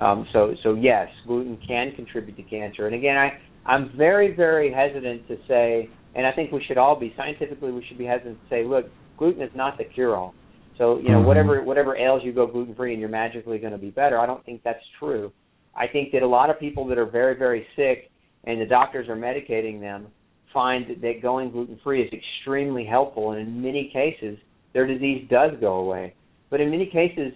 Um, 0.00 0.26
so, 0.32 0.54
so 0.62 0.74
yes, 0.74 1.08
gluten 1.26 1.58
can 1.66 1.92
contribute 1.94 2.36
to 2.36 2.42
cancer. 2.44 2.86
And 2.86 2.94
again, 2.94 3.16
I, 3.16 3.38
I'm 3.66 3.92
very, 3.96 4.34
very 4.34 4.72
hesitant 4.72 5.26
to 5.28 5.36
say, 5.48 5.88
and 6.14 6.26
I 6.26 6.32
think 6.32 6.52
we 6.52 6.62
should 6.66 6.78
all 6.78 6.98
be 6.98 7.14
scientifically, 7.16 7.72
we 7.72 7.84
should 7.88 7.98
be 7.98 8.04
hesitant 8.04 8.38
to 8.42 8.48
say, 8.48 8.64
look, 8.64 8.86
gluten 9.18 9.42
is 9.42 9.50
not 9.54 9.78
the 9.78 9.84
cure-all. 9.84 10.34
So, 10.76 10.98
you 10.98 11.08
know, 11.08 11.18
mm-hmm. 11.18 11.26
whatever 11.26 11.62
whatever 11.62 11.96
ails 11.96 12.22
you, 12.24 12.32
go 12.32 12.46
gluten-free, 12.46 12.92
and 12.92 13.00
you're 13.00 13.08
magically 13.08 13.58
going 13.58 13.72
to 13.72 13.78
be 13.78 13.90
better. 13.90 14.18
I 14.18 14.26
don't 14.26 14.44
think 14.44 14.62
that's 14.64 14.84
true. 14.98 15.32
I 15.76 15.86
think 15.86 16.12
that 16.12 16.22
a 16.22 16.26
lot 16.26 16.50
of 16.50 16.58
people 16.58 16.86
that 16.88 16.98
are 16.98 17.06
very, 17.06 17.36
very 17.36 17.66
sick, 17.76 18.10
and 18.44 18.60
the 18.60 18.66
doctors 18.66 19.08
are 19.08 19.16
medicating 19.16 19.80
them, 19.80 20.08
find 20.52 21.00
that 21.00 21.22
going 21.22 21.50
gluten-free 21.50 22.02
is 22.02 22.12
extremely 22.12 22.84
helpful, 22.84 23.32
and 23.32 23.40
in 23.40 23.62
many 23.62 23.90
cases, 23.92 24.38
their 24.72 24.86
disease 24.86 25.26
does 25.30 25.52
go 25.60 25.74
away. 25.76 26.14
But 26.50 26.60
in 26.60 26.70
many 26.70 26.86
cases, 26.86 27.32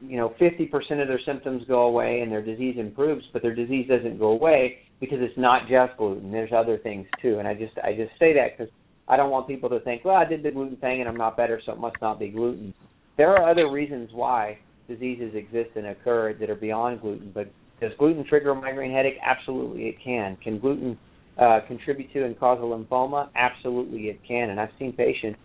you 0.00 0.16
know, 0.16 0.34
50% 0.40 0.70
of 1.00 1.08
their 1.08 1.20
symptoms 1.24 1.62
go 1.66 1.82
away 1.82 2.20
and 2.20 2.30
their 2.30 2.44
disease 2.44 2.76
improves, 2.78 3.24
but 3.32 3.42
their 3.42 3.54
disease 3.54 3.88
doesn't 3.88 4.18
go 4.18 4.28
away 4.28 4.78
because 5.00 5.18
it's 5.20 5.36
not 5.38 5.62
just 5.68 5.96
gluten. 5.96 6.30
There's 6.32 6.52
other 6.54 6.78
things 6.78 7.06
too, 7.22 7.38
and 7.38 7.48
I 7.48 7.54
just 7.54 7.72
I 7.82 7.92
just 7.94 8.12
say 8.18 8.34
that 8.34 8.56
because 8.56 8.72
I 9.08 9.16
don't 9.16 9.30
want 9.30 9.46
people 9.46 9.68
to 9.70 9.80
think, 9.80 10.04
well, 10.04 10.16
I 10.16 10.24
did 10.24 10.42
the 10.42 10.50
gluten 10.50 10.76
thing 10.76 11.00
and 11.00 11.08
I'm 11.08 11.16
not 11.16 11.36
better, 11.36 11.60
so 11.64 11.72
it 11.72 11.78
must 11.78 11.96
not 12.02 12.18
be 12.18 12.28
gluten. 12.28 12.74
There 13.16 13.34
are 13.34 13.50
other 13.50 13.70
reasons 13.70 14.10
why 14.12 14.58
diseases 14.88 15.34
exist 15.34 15.70
and 15.76 15.86
occur 15.86 16.34
that 16.34 16.50
are 16.50 16.56
beyond 16.56 17.00
gluten, 17.00 17.30
but 17.34 17.50
does 17.80 17.92
gluten 17.98 18.24
trigger 18.26 18.50
a 18.50 18.54
migraine 18.54 18.92
headache? 18.92 19.18
Absolutely, 19.24 19.84
it 19.84 19.96
can. 20.02 20.36
Can 20.42 20.58
gluten 20.58 20.98
uh, 21.40 21.60
contribute 21.66 22.12
to 22.14 22.24
and 22.24 22.38
cause 22.38 22.58
a 22.60 22.64
lymphoma? 22.64 23.28
Absolutely, 23.34 24.04
it 24.08 24.20
can. 24.26 24.50
And 24.50 24.60
I've 24.60 24.70
seen 24.78 24.92
patients 24.92 25.38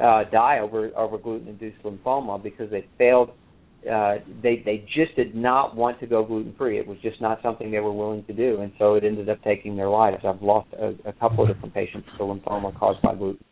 uh, 0.00 0.24
die 0.30 0.58
over 0.60 0.90
over 0.96 1.18
gluten-induced 1.18 1.82
lymphoma 1.82 2.42
because 2.42 2.70
they 2.70 2.86
failed. 2.98 3.30
Uh, 3.90 4.16
they 4.42 4.62
they 4.64 4.84
just 4.94 5.16
did 5.16 5.34
not 5.34 5.74
want 5.74 5.98
to 6.00 6.06
go 6.06 6.24
gluten-free. 6.24 6.78
It 6.78 6.86
was 6.86 6.98
just 7.02 7.20
not 7.20 7.40
something 7.42 7.70
they 7.70 7.78
were 7.78 7.92
willing 7.92 8.24
to 8.24 8.32
do, 8.32 8.60
and 8.60 8.72
so 8.78 8.94
it 8.94 9.04
ended 9.04 9.28
up 9.28 9.42
taking 9.42 9.76
their 9.76 9.88
lives. 9.88 10.18
I've 10.24 10.42
lost 10.42 10.68
a, 10.78 10.94
a 11.08 11.12
couple 11.14 11.44
of 11.44 11.54
different 11.54 11.72
patients 11.72 12.06
to 12.18 12.24
lymphoma 12.24 12.78
caused 12.78 13.00
by 13.00 13.14
gluten. 13.14 13.42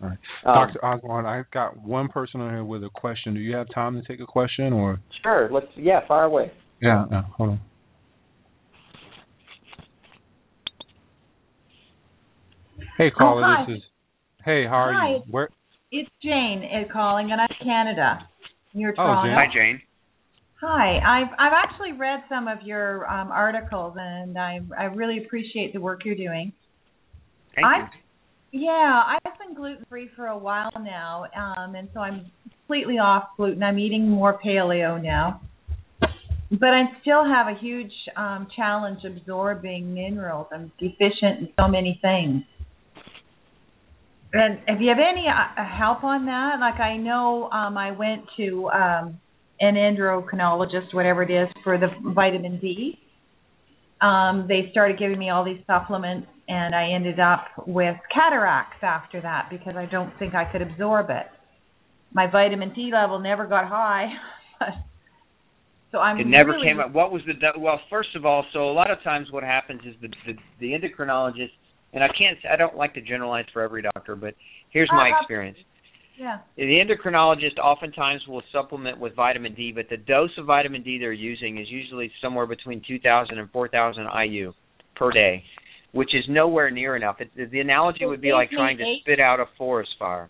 All 0.00 0.08
right. 0.08 0.18
Um, 0.44 0.68
Dr. 0.68 0.84
Osborne, 0.84 1.26
I've 1.26 1.50
got 1.50 1.76
one 1.82 2.08
person 2.08 2.40
on 2.40 2.52
here 2.52 2.64
with 2.64 2.84
a 2.84 2.90
question. 2.94 3.34
Do 3.34 3.40
you 3.40 3.56
have 3.56 3.66
time 3.74 4.00
to 4.00 4.06
take 4.06 4.20
a 4.20 4.26
question 4.26 4.72
or? 4.72 5.00
Sure. 5.22 5.48
Let's 5.52 5.66
yeah, 5.76 6.06
fire 6.06 6.24
away. 6.24 6.52
Yeah. 6.80 7.04
Hold 7.36 7.50
on. 7.50 7.60
Hey, 12.98 13.10
caller. 13.10 13.42
Oh, 13.44 13.66
this 13.66 13.78
is. 13.78 13.82
Hey, 14.44 14.64
how 14.64 14.74
are 14.74 14.92
hi. 14.92 15.10
you? 15.10 15.22
Where 15.30 15.48
it's 15.90 16.10
Jane 16.22 16.62
uh, 16.64 16.92
calling, 16.92 17.30
and 17.32 17.40
I'm 17.40 17.48
Canada. 17.62 18.26
You're 18.72 18.94
oh, 18.98 19.22
Jane. 19.24 19.34
Hi, 19.34 19.46
Jane. 19.52 19.80
Hi, 20.60 20.98
I've 20.98 21.32
I've 21.38 21.52
actually 21.52 21.92
read 21.92 22.20
some 22.28 22.46
of 22.46 22.62
your 22.62 23.10
um, 23.10 23.32
articles, 23.32 23.96
and 23.98 24.38
I 24.38 24.60
I 24.78 24.84
really 24.84 25.18
appreciate 25.24 25.72
the 25.72 25.80
work 25.80 26.04
you're 26.04 26.14
doing. 26.14 26.52
Thank 27.54 27.66
I've, 27.66 27.88
you. 28.52 28.60
Yeah, 28.66 29.02
I've 29.06 29.38
been 29.38 29.56
gluten 29.56 29.84
free 29.88 30.08
for 30.14 30.26
a 30.26 30.38
while 30.38 30.70
now, 30.80 31.24
um, 31.36 31.74
and 31.74 31.88
so 31.92 32.00
I'm 32.00 32.30
completely 32.48 32.98
off 32.98 33.24
gluten. 33.36 33.62
I'm 33.62 33.78
eating 33.78 34.08
more 34.08 34.38
paleo 34.38 35.02
now, 35.02 35.40
but 36.50 36.68
I 36.68 36.82
still 37.00 37.24
have 37.24 37.48
a 37.48 37.58
huge 37.58 37.92
um, 38.16 38.46
challenge 38.54 39.00
absorbing 39.04 39.94
minerals. 39.94 40.46
I'm 40.52 40.70
deficient 40.78 41.40
in 41.40 41.48
so 41.58 41.66
many 41.66 41.98
things. 42.02 42.44
And 44.32 44.60
if 44.66 44.80
you 44.80 44.88
have 44.88 44.98
any 44.98 45.26
uh, 45.28 45.64
help 45.64 46.04
on 46.04 46.24
that, 46.26 46.56
like 46.58 46.80
I 46.80 46.96
know 46.96 47.50
um 47.50 47.76
I 47.76 47.92
went 47.92 48.24
to 48.38 48.68
um 48.70 49.20
an 49.60 49.74
endocrinologist, 49.74 50.92
whatever 50.92 51.22
it 51.22 51.30
is, 51.30 51.48
for 51.62 51.78
the 51.78 51.88
vitamin 52.02 52.58
D. 52.58 52.98
Um, 54.00 54.46
they 54.48 54.68
started 54.72 54.98
giving 54.98 55.18
me 55.18 55.30
all 55.30 55.44
these 55.44 55.60
supplements, 55.66 56.26
and 56.48 56.74
I 56.74 56.90
ended 56.92 57.20
up 57.20 57.46
with 57.68 57.94
cataracts 58.12 58.82
after 58.82 59.20
that 59.20 59.48
because 59.48 59.74
I 59.76 59.86
don't 59.86 60.12
think 60.18 60.34
I 60.34 60.50
could 60.50 60.62
absorb 60.62 61.10
it. 61.10 61.26
My 62.12 62.28
vitamin 62.28 62.74
D 62.74 62.90
level 62.92 63.20
never 63.20 63.46
got 63.46 63.68
high, 63.68 64.08
so 65.92 65.98
I'm. 65.98 66.18
It 66.18 66.26
never 66.26 66.52
really 66.52 66.66
came 66.66 66.80
up. 66.80 66.92
What 66.92 67.12
was 67.12 67.22
the 67.26 67.34
well? 67.60 67.80
First 67.88 68.16
of 68.16 68.26
all, 68.26 68.44
so 68.52 68.68
a 68.68 68.72
lot 68.72 68.90
of 68.90 69.00
times 69.04 69.28
what 69.30 69.44
happens 69.44 69.82
is 69.86 69.94
the 70.00 70.08
the, 70.26 70.38
the 70.58 70.72
endocrinologist 70.72 71.52
and 71.92 72.02
I 72.02 72.08
can't 72.08 72.38
I 72.50 72.56
don't 72.56 72.76
like 72.76 72.94
to 72.94 73.00
generalize 73.00 73.46
for 73.52 73.62
every 73.62 73.82
doctor, 73.82 74.16
but 74.16 74.34
here's 74.70 74.90
my 74.92 75.12
experience. 75.20 75.58
Yeah. 76.18 76.38
The 76.56 76.62
endocrinologist 76.62 77.58
oftentimes 77.58 78.22
will 78.28 78.42
supplement 78.52 78.98
with 79.00 79.16
vitamin 79.16 79.54
D, 79.54 79.72
but 79.74 79.86
the 79.90 79.96
dose 79.96 80.30
of 80.38 80.46
vitamin 80.46 80.82
D 80.82 80.98
they're 80.98 81.12
using 81.12 81.58
is 81.58 81.66
usually 81.70 82.12
somewhere 82.20 82.46
between 82.46 82.82
2,000 82.86 83.38
and 83.38 83.50
4,000 83.50 84.06
IU 84.26 84.52
per 84.94 85.10
day, 85.10 85.42
which 85.92 86.14
is 86.14 86.24
nowhere 86.28 86.70
near 86.70 86.96
enough. 86.96 87.16
It, 87.20 87.50
the 87.50 87.60
analogy 87.60 88.04
would 88.04 88.20
be 88.20 88.32
like 88.32 88.50
trying 88.50 88.78
to 88.78 88.84
spit 89.00 89.20
out 89.20 89.40
a 89.40 89.46
forest 89.56 89.90
fire. 89.98 90.28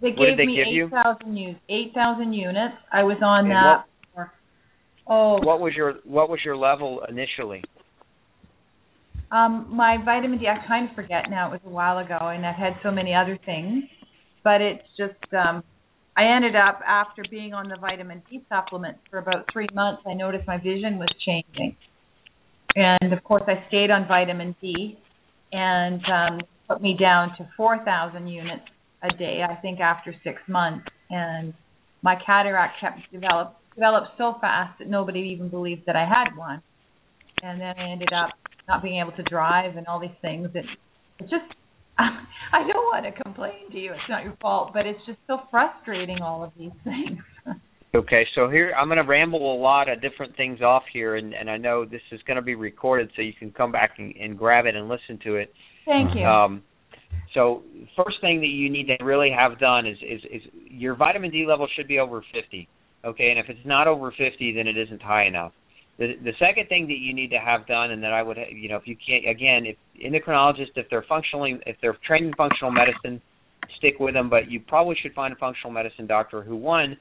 They 0.00 0.08
what 0.08 0.16
gave 0.16 0.36
did 0.36 0.38
they 0.38 0.46
me 0.46 0.64
give 0.74 0.92
8,000 0.92 1.36
units. 1.36 1.60
8,000 1.70 2.32
units. 2.32 2.74
I 2.92 3.02
was 3.04 3.16
on 3.22 3.44
and 3.46 3.50
that. 3.52 3.84
What, 4.12 4.26
for, 4.26 4.32
oh. 5.06 5.46
What 5.46 5.60
was 5.60 5.72
your 5.74 5.94
What 6.04 6.28
was 6.28 6.40
your 6.44 6.56
level 6.56 7.02
initially? 7.08 7.62
Um, 9.30 9.66
my 9.70 9.96
vitamin 10.04 10.38
D, 10.38 10.46
I 10.46 10.64
kind 10.66 10.88
of 10.88 10.94
forget 10.94 11.24
now. 11.28 11.48
It 11.48 11.52
was 11.52 11.60
a 11.66 11.70
while 11.70 11.98
ago, 11.98 12.18
and 12.20 12.46
I've 12.46 12.56
had 12.56 12.74
so 12.82 12.90
many 12.90 13.14
other 13.14 13.38
things. 13.44 13.84
But 14.44 14.60
it's 14.60 14.86
just, 14.96 15.34
um, 15.34 15.64
I 16.16 16.24
ended 16.36 16.54
up 16.54 16.80
after 16.86 17.22
being 17.28 17.52
on 17.52 17.68
the 17.68 17.76
vitamin 17.80 18.22
D 18.30 18.42
supplements 18.48 19.00
for 19.10 19.18
about 19.18 19.46
three 19.52 19.66
months. 19.74 20.02
I 20.06 20.14
noticed 20.14 20.46
my 20.46 20.58
vision 20.58 20.98
was 20.98 21.08
changing, 21.24 21.76
and 22.76 23.12
of 23.12 23.24
course, 23.24 23.42
I 23.48 23.66
stayed 23.68 23.90
on 23.90 24.06
vitamin 24.06 24.54
D, 24.60 24.96
and 25.52 26.00
um, 26.06 26.40
put 26.68 26.80
me 26.80 26.96
down 26.98 27.30
to 27.38 27.48
4,000 27.56 28.28
units 28.28 28.64
a 29.02 29.16
day. 29.16 29.42
I 29.48 29.56
think 29.56 29.80
after 29.80 30.14
six 30.22 30.40
months, 30.48 30.86
and 31.10 31.52
my 32.02 32.16
cataract 32.24 32.80
kept 32.80 33.10
develop 33.12 33.56
developed 33.74 34.08
so 34.16 34.36
fast 34.40 34.78
that 34.78 34.88
nobody 34.88 35.20
even 35.34 35.48
believed 35.48 35.82
that 35.86 35.96
I 35.96 36.06
had 36.06 36.34
one. 36.36 36.62
And 37.42 37.60
then 37.60 37.74
I 37.78 37.90
ended 37.90 38.08
up 38.12 38.30
not 38.68 38.82
being 38.82 39.00
able 39.00 39.12
to 39.12 39.22
drive 39.24 39.76
and 39.76 39.86
all 39.86 40.00
these 40.00 40.16
things. 40.22 40.48
It, 40.54 40.64
it's 41.18 41.30
just 41.30 41.44
I 41.98 42.60
don't 42.60 42.84
want 42.92 43.04
to 43.06 43.22
complain 43.22 43.70
to 43.72 43.78
you. 43.78 43.92
It's 43.92 44.08
not 44.08 44.24
your 44.24 44.36
fault, 44.40 44.72
but 44.74 44.86
it's 44.86 45.00
just 45.06 45.18
so 45.26 45.38
frustrating 45.50 46.20
all 46.22 46.44
of 46.44 46.52
these 46.58 46.72
things. 46.84 47.20
Okay, 47.94 48.26
so 48.34 48.50
here 48.50 48.74
I'm 48.78 48.88
going 48.88 49.02
to 49.02 49.08
ramble 49.08 49.54
a 49.54 49.58
lot 49.58 49.88
of 49.88 50.02
different 50.02 50.36
things 50.36 50.60
off 50.60 50.82
here, 50.92 51.16
and, 51.16 51.32
and 51.32 51.48
I 51.48 51.56
know 51.56 51.86
this 51.86 52.02
is 52.12 52.20
going 52.26 52.36
to 52.36 52.42
be 52.42 52.54
recorded, 52.54 53.10
so 53.16 53.22
you 53.22 53.32
can 53.32 53.50
come 53.52 53.72
back 53.72 53.92
and, 53.96 54.14
and 54.16 54.36
grab 54.36 54.66
it 54.66 54.76
and 54.76 54.86
listen 54.86 55.18
to 55.24 55.36
it. 55.36 55.50
Thank 55.86 56.14
you. 56.14 56.22
Um, 56.22 56.62
so 57.32 57.62
first 57.96 58.16
thing 58.20 58.40
that 58.40 58.48
you 58.48 58.68
need 58.68 58.88
to 58.88 59.02
really 59.02 59.30
have 59.30 59.58
done 59.58 59.86
is, 59.86 59.96
is 60.02 60.20
is 60.30 60.42
your 60.68 60.94
vitamin 60.94 61.30
D 61.30 61.46
level 61.48 61.66
should 61.74 61.88
be 61.88 61.98
over 61.98 62.22
50. 62.34 62.68
Okay, 63.02 63.30
and 63.30 63.38
if 63.38 63.46
it's 63.48 63.64
not 63.64 63.86
over 63.86 64.10
50, 64.10 64.52
then 64.54 64.66
it 64.66 64.76
isn't 64.76 65.00
high 65.00 65.26
enough. 65.26 65.52
The 65.98 66.14
the 66.22 66.32
second 66.38 66.68
thing 66.68 66.86
that 66.88 66.98
you 66.98 67.14
need 67.14 67.30
to 67.30 67.38
have 67.38 67.66
done, 67.66 67.90
and 67.90 68.02
that 68.02 68.12
I 68.12 68.22
would, 68.22 68.36
you 68.52 68.68
know, 68.68 68.76
if 68.76 68.86
you 68.86 68.96
can't, 68.96 69.28
again, 69.28 69.64
if 69.64 69.76
endocrinologists, 70.04 70.76
if 70.76 70.86
they're 70.90 71.06
functionally, 71.08 71.58
if 71.66 71.76
they're 71.80 71.96
trained 72.06 72.26
in 72.26 72.34
functional 72.34 72.70
medicine, 72.70 73.20
stick 73.78 73.94
with 73.98 74.14
them. 74.14 74.28
But 74.28 74.50
you 74.50 74.60
probably 74.60 74.96
should 75.00 75.14
find 75.14 75.32
a 75.32 75.36
functional 75.36 75.72
medicine 75.72 76.06
doctor 76.06 76.42
who 76.42 76.56
one 76.56 76.96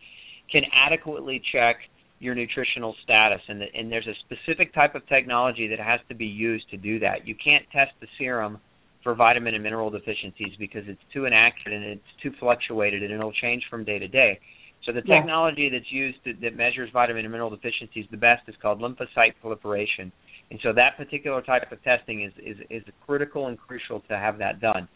can 0.52 0.64
adequately 0.74 1.42
check 1.52 1.78
your 2.20 2.36
nutritional 2.36 2.96
status, 3.04 3.42
and 3.50 3.60
the, 3.60 3.66
and 3.74 3.92
there's 3.92 4.08
a 4.08 4.16
specific 4.26 4.74
type 4.74 4.96
of 4.96 5.06
technology 5.08 5.68
that 5.68 5.80
has 5.80 6.00
to 6.08 6.16
be 6.16 6.26
used 6.26 6.70
to 6.70 6.78
do 6.78 7.00
that. 7.00 7.28
You 7.28 7.36
can't 7.44 7.66
test 7.72 7.92
the 8.00 8.08
serum 8.18 8.60
for 9.04 9.14
vitamin 9.14 9.54
and 9.54 9.64
mineral 9.64 9.90
deficiencies 9.90 10.54
because 10.58 10.84
it's 10.88 11.02
too 11.14 11.26
inaccurate 11.26 11.76
and 11.76 11.86
it's 11.86 12.24
too 12.24 12.32
fluctuated 12.40 13.04
and 13.04 13.12
it'll 13.12 13.34
change 13.34 13.64
from 13.70 13.84
day 13.84 14.00
to 14.00 14.08
day. 14.08 14.40
So 14.86 14.92
the 14.92 15.02
Yeah. 15.06 15.18
technology 15.18 15.70
that's 15.70 15.92
used 15.92 16.24
to, 16.26 16.34
that 16.42 16.56
measures 16.56 16.90
vitamin 16.92 17.26
and 17.26 17.32
mineral 17.32 17.50
deficiencies 17.50 18.06
the 18.12 18.18
best 18.18 18.48
is 18.48 18.56
called 18.58 18.80
lymphocyte 18.80 19.34
proliferation. 19.42 20.12
And 20.52 20.60
so 20.62 20.74
that 20.74 20.96
particular 20.96 21.42
type 21.42 21.72
of 21.72 21.84
testing 21.84 22.22
is 22.22 22.32
is, 22.38 22.58
is 22.70 22.84
critical 23.06 23.48
and 23.48 23.58
crucial 23.58 24.02
to 24.02 24.18
have 24.18 24.38
that 24.38 24.62
done. 24.62 24.88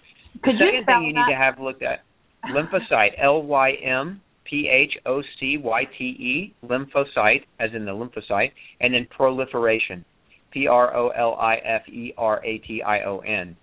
Could 0.44 0.56
the 0.56 0.66
second 0.66 0.86
thing 0.86 1.04
you 1.06 1.14
that? 1.14 1.26
need 1.26 1.32
to 1.34 1.38
have 1.38 1.60
looked 1.60 1.82
at 1.82 2.04
lymphocyte 2.46 3.14
L 3.18 3.42
Y 3.42 3.72
M 3.84 4.22
P 4.46 4.70
H 4.70 4.96
O 5.08 5.22
C 5.40 5.58
Y 5.58 5.84
T 5.98 6.04
E 6.04 6.54
lymphocyte 6.64 7.44
as 7.60 7.72
in 7.74 7.86
the 7.86 7.92
lymphocyte 7.92 8.52
and 8.82 8.94
then 8.94 9.08
proliferation 9.10 10.06
P 10.52 10.68
R 10.68 10.96
O 10.96 11.10
L 11.10 11.36
I 11.40 11.56
F 11.58 11.88
E 11.90 12.14
R 12.18 12.44
A 12.46 12.58
T 12.60 12.84
I 12.84 13.02
O 13.02 13.20
N. 13.20 13.56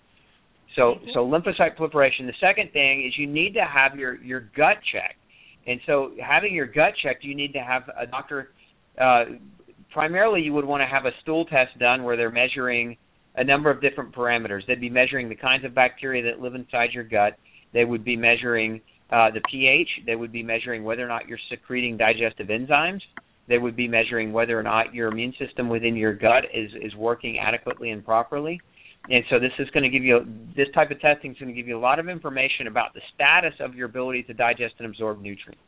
So 0.74 0.96
so 1.14 1.20
lymphocyte 1.20 1.76
proliferation. 1.76 2.26
The 2.26 2.34
second 2.40 2.72
thing 2.72 3.04
is 3.06 3.16
you 3.16 3.28
need 3.28 3.54
to 3.54 3.64
have 3.64 3.96
your 3.96 4.16
your 4.22 4.40
gut 4.56 4.78
checked. 4.92 5.18
And 5.66 5.80
so 5.86 6.12
having 6.22 6.54
your 6.54 6.66
gut 6.66 6.94
checked, 7.02 7.24
you 7.24 7.34
need 7.34 7.52
to 7.52 7.60
have 7.60 7.82
a 7.98 8.06
doctor 8.06 8.50
uh 9.00 9.24
primarily 9.92 10.42
you 10.42 10.52
would 10.52 10.64
want 10.64 10.82
to 10.82 10.86
have 10.86 11.06
a 11.06 11.10
stool 11.22 11.46
test 11.46 11.78
done 11.78 12.02
where 12.04 12.16
they're 12.16 12.30
measuring 12.30 12.96
a 13.36 13.44
number 13.44 13.70
of 13.70 13.80
different 13.80 14.14
parameters. 14.14 14.60
They'd 14.66 14.80
be 14.80 14.90
measuring 14.90 15.28
the 15.28 15.34
kinds 15.34 15.64
of 15.64 15.74
bacteria 15.74 16.22
that 16.24 16.40
live 16.40 16.54
inside 16.54 16.90
your 16.92 17.04
gut. 17.04 17.38
They 17.72 17.84
would 17.84 18.04
be 18.04 18.16
measuring 18.16 18.80
uh, 19.10 19.30
the 19.30 19.40
pH. 19.50 19.88
They 20.06 20.16
would 20.16 20.32
be 20.32 20.42
measuring 20.42 20.84
whether 20.84 21.04
or 21.04 21.08
not 21.08 21.28
you're 21.28 21.38
secreting 21.50 21.96
digestive 21.96 22.48
enzymes. 22.48 23.00
They 23.48 23.58
would 23.58 23.76
be 23.76 23.86
measuring 23.86 24.32
whether 24.32 24.58
or 24.58 24.62
not 24.62 24.92
your 24.92 25.08
immune 25.08 25.32
system 25.38 25.68
within 25.68 25.96
your 25.96 26.14
gut 26.14 26.44
is 26.52 26.70
is 26.82 26.94
working 26.96 27.38
adequately 27.38 27.90
and 27.90 28.04
properly. 28.04 28.60
And 29.08 29.22
so 29.30 29.38
this 29.38 29.52
is 29.58 29.68
going 29.70 29.84
to 29.84 29.88
give 29.88 30.02
you 30.02 30.26
this 30.56 30.66
type 30.74 30.90
of 30.90 31.00
testing 31.00 31.32
is 31.32 31.38
going 31.38 31.48
to 31.48 31.54
give 31.54 31.68
you 31.68 31.78
a 31.78 31.80
lot 31.80 31.98
of 31.98 32.08
information 32.08 32.66
about 32.66 32.92
the 32.94 33.00
status 33.14 33.54
of 33.60 33.74
your 33.74 33.86
ability 33.86 34.24
to 34.24 34.34
digest 34.34 34.74
and 34.78 34.86
absorb 34.88 35.20
nutrients. 35.20 35.62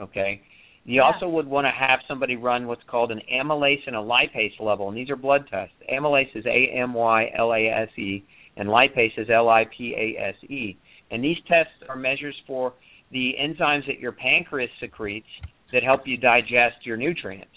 Okay. 0.00 0.40
You 0.84 0.96
Yeah. 0.96 1.02
also 1.02 1.28
would 1.28 1.46
want 1.46 1.66
to 1.66 1.70
have 1.70 2.00
somebody 2.08 2.34
run 2.34 2.66
what's 2.66 2.82
called 2.84 3.12
an 3.12 3.20
amylase 3.32 3.86
and 3.86 3.94
a 3.94 4.00
lipase 4.00 4.58
level, 4.58 4.88
and 4.88 4.96
these 4.96 5.10
are 5.10 5.16
blood 5.16 5.46
tests. 5.48 5.74
Amylase 5.88 6.34
is 6.34 6.44
A 6.46 6.68
M 6.74 6.92
Y 6.92 7.30
L 7.36 7.54
A 7.54 7.68
S 7.68 7.88
E, 7.96 8.24
and 8.56 8.68
lipase 8.68 9.16
is 9.16 9.30
L 9.30 9.48
I 9.48 9.64
P 9.66 9.94
A 9.94 10.20
S 10.20 10.34
E. 10.50 10.76
And 11.12 11.22
these 11.22 11.38
tests 11.46 11.74
are 11.88 11.94
measures 11.94 12.34
for 12.46 12.72
the 13.12 13.34
enzymes 13.38 13.86
that 13.86 14.00
your 14.00 14.12
pancreas 14.12 14.70
secretes 14.80 15.28
that 15.72 15.84
help 15.84 16.06
you 16.06 16.16
digest 16.16 16.84
your 16.84 16.96
nutrients. 16.96 17.52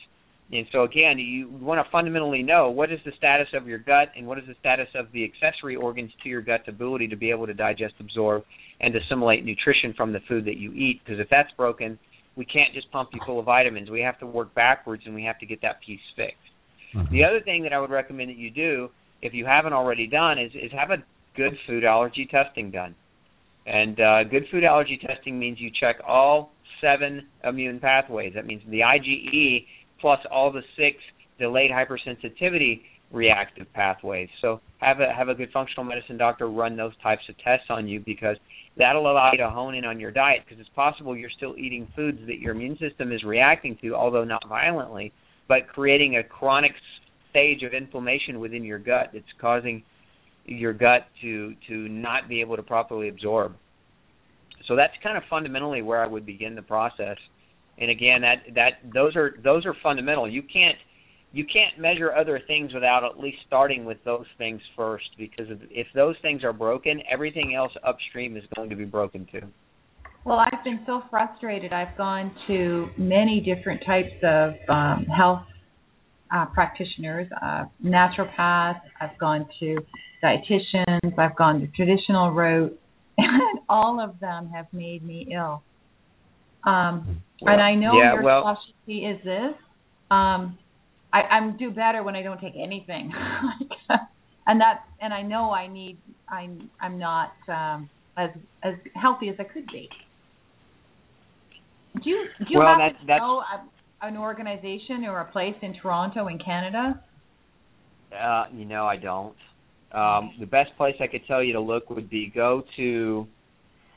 And 0.51 0.65
so 0.71 0.83
again, 0.83 1.17
you 1.17 1.49
want 1.49 1.83
to 1.83 1.91
fundamentally 1.91 2.43
know 2.43 2.69
what 2.69 2.91
is 2.91 2.99
the 3.03 3.11
status 3.17 3.47
of 3.53 3.67
your 3.67 3.79
gut 3.79 4.09
and 4.15 4.27
what 4.27 4.37
is 4.37 4.45
the 4.47 4.55
status 4.59 4.87
of 4.93 5.11
the 5.11 5.23
accessory 5.23 5.75
organs 5.75 6.11
to 6.23 6.29
your 6.29 6.41
gut's 6.41 6.67
ability 6.67 7.07
to 7.07 7.15
be 7.15 7.31
able 7.31 7.47
to 7.47 7.53
digest, 7.53 7.95
absorb, 7.99 8.43
and 8.79 8.95
assimilate 8.95 9.43
nutrition 9.43 9.93
from 9.97 10.13
the 10.13 10.19
food 10.27 10.45
that 10.45 10.57
you 10.57 10.71
eat. 10.73 11.01
Because 11.03 11.19
if 11.19 11.27
that's 11.29 11.49
broken, 11.57 11.97
we 12.35 12.45
can't 12.45 12.73
just 12.73 12.91
pump 12.91 13.09
you 13.13 13.19
full 13.25 13.39
of 13.39 13.45
vitamins. 13.45 13.89
We 13.89 14.01
have 14.01 14.19
to 14.19 14.27
work 14.27 14.53
backwards 14.53 15.03
and 15.05 15.15
we 15.15 15.23
have 15.23 15.39
to 15.39 15.45
get 15.45 15.61
that 15.61 15.81
piece 15.81 16.01
fixed. 16.15 16.37
Mhm. 16.93 17.09
The 17.09 17.23
other 17.23 17.39
thing 17.41 17.63
that 17.63 17.73
I 17.73 17.79
would 17.79 17.89
recommend 17.89 18.29
that 18.29 18.37
you 18.37 18.51
do, 18.51 18.91
if 19.21 19.33
you 19.33 19.45
haven't 19.45 19.73
already 19.73 20.05
done, 20.07 20.37
is 20.37 20.53
is 20.53 20.71
have 20.71 20.91
a 20.91 21.01
good 21.35 21.57
food 21.65 21.83
allergy 21.83 22.25
testing 22.25 22.71
done. 22.71 22.95
And 23.65 23.99
uh, 23.99 24.23
good 24.25 24.47
food 24.51 24.63
allergy 24.63 24.97
testing 24.97 25.39
means 25.39 25.59
you 25.59 25.71
check 25.71 25.97
all 26.07 26.51
seven 26.81 27.27
immune 27.43 27.79
pathways. 27.79 28.33
That 28.35 28.45
means 28.45 28.61
the 28.67 28.81
IgE 28.81 29.65
plus 29.99 30.19
all 30.31 30.51
the 30.51 30.61
six 30.77 30.97
delayed 31.39 31.71
hypersensitivity 31.71 32.81
reactive 33.11 33.71
pathways. 33.73 34.29
So 34.41 34.59
have 34.79 34.99
a 34.99 35.13
have 35.13 35.29
a 35.29 35.35
good 35.35 35.49
functional 35.51 35.83
medicine 35.83 36.17
doctor 36.17 36.47
run 36.47 36.75
those 36.75 36.93
types 37.01 37.21
of 37.29 37.35
tests 37.39 37.67
on 37.69 37.87
you 37.87 38.01
because 38.05 38.37
that'll 38.77 39.09
allow 39.09 39.31
you 39.31 39.37
to 39.39 39.49
hone 39.49 39.75
in 39.75 39.85
on 39.85 39.99
your 39.99 40.11
diet 40.11 40.41
because 40.45 40.59
it's 40.59 40.75
possible 40.75 41.15
you're 41.15 41.29
still 41.29 41.55
eating 41.57 41.87
foods 41.95 42.19
that 42.27 42.39
your 42.39 42.53
immune 42.53 42.77
system 42.77 43.11
is 43.11 43.23
reacting 43.23 43.77
to, 43.81 43.95
although 43.95 44.23
not 44.23 44.41
violently, 44.47 45.13
but 45.47 45.67
creating 45.67 46.17
a 46.17 46.23
chronic 46.23 46.73
stage 47.29 47.63
of 47.63 47.73
inflammation 47.73 48.39
within 48.39 48.63
your 48.63 48.79
gut 48.79 49.09
that's 49.13 49.25
causing 49.39 49.83
your 50.45 50.73
gut 50.73 51.07
to 51.21 51.53
to 51.67 51.87
not 51.89 52.27
be 52.27 52.41
able 52.41 52.55
to 52.55 52.63
properly 52.63 53.09
absorb. 53.09 53.53
So 54.67 54.75
that's 54.75 54.93
kind 55.03 55.17
of 55.17 55.23
fundamentally 55.29 55.81
where 55.81 56.03
I 56.03 56.07
would 56.07 56.25
begin 56.25 56.55
the 56.55 56.61
process. 56.61 57.17
And 57.78 57.91
again, 57.91 58.21
that 58.21 58.55
that 58.55 58.93
those 58.93 59.15
are 59.15 59.36
those 59.43 59.65
are 59.65 59.76
fundamental. 59.84 60.30
You 60.30 60.41
can't 60.41 60.78
you 61.36 61.45
can't 61.45 61.78
measure 61.78 62.13
other 62.13 62.39
things 62.47 62.73
without 62.73 63.03
at 63.03 63.19
least 63.19 63.38
starting 63.45 63.84
with 63.84 63.97
those 64.05 64.26
things 64.38 64.61
first 64.78 65.05
because 65.17 65.47
if, 65.69 65.86
those 65.93 66.15
things 66.21 66.45
are 66.45 66.53
broken, 66.53 67.01
everything 67.11 67.53
else 67.53 67.73
upstream 67.86 68.38
is 68.38 68.43
going 68.55 68.69
to 68.69 68.76
be 68.78 68.86
broken 68.86 69.28
too. 69.30 69.41
Well, 70.23 70.39
I've 70.39 70.63
been 70.63 70.80
so 70.86 71.03
frustrated. 71.09 71.73
I've 71.73 71.97
gone 71.97 72.34
to 72.47 72.88
many 72.97 73.41
different 73.41 73.84
types 73.86 74.13
of 74.23 74.53
um, 74.69 75.05
health 75.05 75.43
uh, 76.34 76.45
practitioners, 76.45 77.28
uh, 77.43 77.65
naturopaths. 77.84 78.82
I've 79.01 79.17
gone 79.19 79.45
to 79.59 79.78
dietitians. 80.23 81.19
I've 81.19 81.36
gone 81.36 81.59
the 81.59 81.67
traditional 81.76 82.32
route, 82.32 82.80
and 83.17 83.59
all 83.67 83.99
of 83.99 84.19
them 84.21 84.49
have 84.55 84.67
made 84.71 85.03
me 85.03 85.28
ill. 85.36 85.63
Um, 86.66 87.22
and 87.41 87.61
I 87.61 87.76
know 87.76 87.97
yeah, 87.97 88.13
your 88.16 88.24
well- 88.24 88.41
specialty 88.57 89.05
is 89.05 89.24
this. 89.24 89.53
Um, 90.11 90.57
I, 91.13 91.22
I'm 91.32 91.57
do 91.57 91.72
better 91.72 92.03
when 92.03 92.16
I 92.16 92.22
don't 92.22 92.39
take 92.41 92.53
anything, 92.61 93.11
and 94.47 94.59
that's 94.59 94.82
and 95.01 95.13
I 95.13 95.22
know 95.22 95.51
I 95.51 95.68
need. 95.68 95.97
I'm 96.30 96.70
I'm 96.82 96.99
not 96.99 97.32
um, 97.47 97.89
as 98.18 98.30
as 98.63 98.74
healthy 98.95 99.30
as 99.30 99.36
I 99.39 99.43
could 99.43 99.66
be. 99.68 99.89
Do 102.03 102.09
you 102.09 102.26
do 102.39 102.45
you 102.49 102.59
Well, 102.59 102.68
happen 102.68 102.97
that's- 103.07 103.20
to 103.22 103.26
know 103.26 103.39
a, 103.39 104.05
an 104.07 104.18
organization 104.18 105.05
or 105.05 105.22
a 105.22 105.26
place 105.32 105.55
in 105.61 105.74
Toronto 105.82 106.28
in 106.28 106.38
Canada? 106.39 107.01
Uh, 108.11 108.45
you 108.53 108.66
know, 108.66 108.86
I 108.86 108.97
don't. 108.97 109.36
Um, 109.91 110.34
the 110.39 110.45
best 110.45 110.76
place 110.78 110.95
I 110.99 111.07
could 111.07 111.26
tell 111.26 111.41
you 111.41 111.53
to 111.53 111.61
look 111.61 111.89
would 111.89 112.09
be 112.09 112.30
go 112.34 112.63
to. 112.76 113.28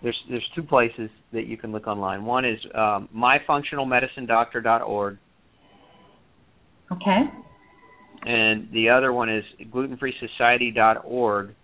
There's 0.02 0.16
there's 0.30 0.48
two 0.54 0.62
places 0.62 1.10
that 1.32 1.46
you 1.46 1.56
can 1.56 1.72
look 1.72 1.86
online. 1.86 2.24
One 2.24 2.44
is 2.44 2.58
um, 2.74 3.08
myfunctionalmedicinedoctor.org, 3.14 5.18
Okay. 6.92 7.20
and 8.22 8.68
the 8.72 8.88
other 8.90 9.12
one 9.12 9.28
is 9.28 9.44
glutenfreesociety.org. 9.72 11.54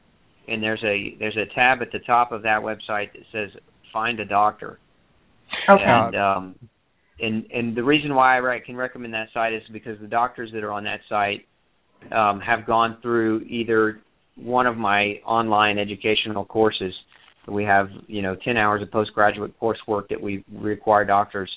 And 0.47 0.63
there's 0.63 0.83
a 0.85 1.17
there's 1.19 1.37
a 1.37 1.47
tab 1.55 1.81
at 1.81 1.91
the 1.93 2.01
top 2.01 2.33
of 2.33 2.43
that 2.43 2.61
website 2.61 3.13
that 3.13 3.23
says 3.33 3.51
"Find 3.93 4.21
a 4.21 4.27
Doctor." 4.27 4.79
Okay. 5.71 5.83
And 5.83 6.17
um, 6.17 6.57
and 7.21 7.47
and 7.53 7.77
the 7.77 7.85
reason 7.85 8.15
why 8.15 8.39
I 8.39 8.59
can 8.65 8.77
recommend 8.77 9.15
that 9.15 9.29
site 9.33 9.55
is 9.55 9.63
because 9.73 9.99
the 10.01 10.09
doctors 10.09 10.51
that 10.53 10.65
are 10.65 10.73
on 10.73 10.85
that 10.85 11.01
site 11.09 11.47
um, 12.13 12.41
have 12.41 12.67
gone 12.67 12.99
through 13.01 13.43
either 13.49 14.01
one 14.37 14.67
of 14.67 14.77
my 14.77 15.21
online 15.25 15.79
educational 15.79 16.45
courses. 16.45 16.93
We 17.49 17.65
have 17.65 17.89
you 18.07 18.23
know 18.23 18.37
ten 18.45 18.57
hours 18.57 18.83
of 18.83 18.91
postgraduate 18.91 19.55
coursework 19.61 20.09
that 20.11 20.21
we 20.21 20.45
require 20.53 21.05
doctors 21.05 21.51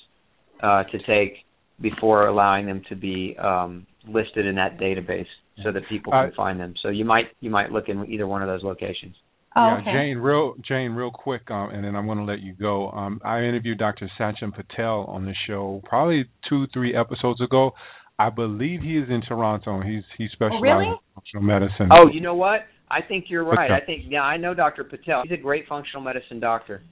uh, 0.62 0.84
to 0.84 0.98
take 1.06 1.44
before 1.80 2.26
allowing 2.26 2.66
them 2.66 2.82
to 2.88 2.96
be 2.96 3.36
um, 3.38 3.86
listed 4.06 4.46
in 4.46 4.56
that 4.56 4.78
database 4.78 5.26
so 5.62 5.72
that 5.72 5.82
people 5.88 6.12
can 6.12 6.26
Uh, 6.26 6.36
find 6.36 6.58
them. 6.60 6.74
So 6.82 6.88
you 6.88 7.04
might 7.04 7.26
you 7.40 7.50
might 7.50 7.70
look 7.72 7.88
in 7.88 8.04
either 8.10 8.26
one 8.26 8.42
of 8.42 8.48
those 8.48 8.62
locations. 8.62 9.14
oh, 9.56 9.66
yeah, 9.66 9.78
okay. 9.80 9.92
Jane, 9.92 10.18
real 10.18 10.54
Jane, 10.66 10.92
real 10.92 11.10
quick, 11.10 11.50
um, 11.50 11.70
and 11.70 11.84
then 11.84 11.96
I'm 11.96 12.06
going 12.06 12.18
to 12.18 12.24
let 12.24 12.40
you 12.40 12.54
go. 12.54 12.90
Um, 12.90 13.20
I 13.24 13.40
interviewed 13.42 13.78
Dr. 13.78 14.10
Sachin 14.18 14.52
Patel 14.54 15.04
on 15.08 15.24
the 15.24 15.34
show 15.46 15.80
probably 15.84 16.26
two, 16.48 16.66
three 16.72 16.94
episodes 16.94 17.40
ago. 17.40 17.72
I 18.20 18.30
believe 18.30 18.82
he 18.82 18.98
is 18.98 19.08
in 19.08 19.22
Toronto. 19.22 19.80
He's 19.80 20.02
he 20.16 20.28
specializes 20.32 20.62
really? 20.62 20.86
in 20.86 20.96
functional 21.14 21.44
medicine. 21.44 21.88
Oh, 21.92 22.08
you 22.12 22.20
know 22.20 22.34
what? 22.34 22.60
I 22.90 23.02
think 23.06 23.26
you're 23.28 23.44
right. 23.44 23.70
Okay. 23.70 23.82
I 23.82 23.84
think 23.84 24.04
yeah, 24.08 24.22
I 24.22 24.36
know 24.36 24.54
Dr. 24.54 24.84
Patel. 24.84 25.22
He's 25.24 25.32
a 25.32 25.42
great 25.42 25.66
functional 25.68 26.02
medicine 26.02 26.40
doctor. 26.40 26.82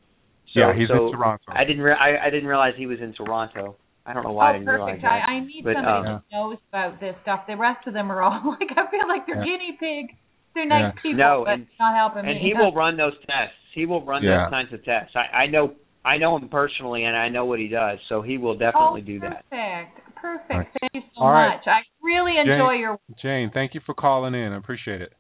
So, 0.55 0.61
yeah, 0.61 0.73
he's 0.77 0.89
so 0.89 1.07
in 1.07 1.13
Toronto. 1.13 1.45
I 1.49 1.65
didn't 1.65 1.83
re- 1.83 1.99
I, 1.99 2.27
I 2.27 2.31
didn't 2.31 2.47
realize 2.47 2.75
he 2.77 2.87
was 2.87 2.99
in 3.01 3.13
Toronto. 3.15 3.77
I 4.07 4.13
don't 4.13 4.23
know 4.23 4.33
why 4.33 4.47
oh, 4.47 4.51
I 4.51 4.53
didn't 4.55 4.67
perfect. 4.67 5.03
realize 5.03 5.03
that. 5.03 5.29
I, 5.29 5.33
I 5.33 5.41
need 5.41 5.63
but, 5.65 5.75
somebody 5.75 6.09
uh, 6.09 6.13
that 6.13 6.23
knows 6.31 6.59
about 6.69 7.01
this 7.01 7.15
stuff. 7.23 7.41
The 7.49 7.57
rest 7.57 7.87
of 7.87 7.95
them 7.95 8.11
are 8.13 8.23
all 8.23 8.57
like 8.61 8.71
I 8.71 8.91
feel 8.91 9.09
like 9.09 9.27
they're 9.27 9.43
Yeah. 9.43 9.45
guinea 9.45 9.77
pigs. 9.79 10.15
They're 10.55 10.67
nice 10.67 10.95
Yeah. 10.95 11.03
people, 11.03 11.19
No, 11.19 11.43
but 11.45 11.55
and- 11.55 11.67
not 11.79 11.97
helping 11.97 12.19
and 12.21 12.27
me. 12.29 12.33
And 12.33 12.41
he 12.41 12.55
will 12.55 12.73
run 12.73 12.97
those 12.97 13.17
tests. 13.27 13.59
He 13.75 13.85
will 13.85 14.05
run 14.05 14.23
Yeah. 14.23 14.45
those 14.45 14.51
kinds 14.51 14.73
of 14.73 14.85
tests. 14.85 15.13
I, 15.17 15.45
I 15.45 15.47
know 15.47 15.75
I 16.05 16.19
know 16.19 16.37
him 16.37 16.49
personally, 16.49 17.03
and 17.03 17.17
I 17.17 17.29
know 17.29 17.47
what 17.47 17.59
he 17.59 17.67
does, 17.67 17.99
so 18.09 18.23
he 18.23 18.39
will 18.39 18.57
definitely 18.57 19.03
oh, 19.03 19.07
do 19.07 19.21
that. 19.21 19.45
Perfect. 19.51 20.07
Perfect. 20.15 20.51
All 20.51 20.59
right. 20.59 20.69
Thank 20.81 20.95
you 20.95 21.01
so 21.17 21.23
All 21.23 21.31
right. 21.33 21.57
much. 21.57 21.67
I 21.67 21.81
really 22.01 22.35
enjoy 22.39 22.75
your 22.75 22.97
Jane, 23.21 23.51
thank 23.53 23.75
you 23.75 23.81
for 23.85 23.93
calling 23.93 24.35
in. 24.35 24.53
I 24.53 24.57
appreciate 24.57 25.03
it. 25.03 25.13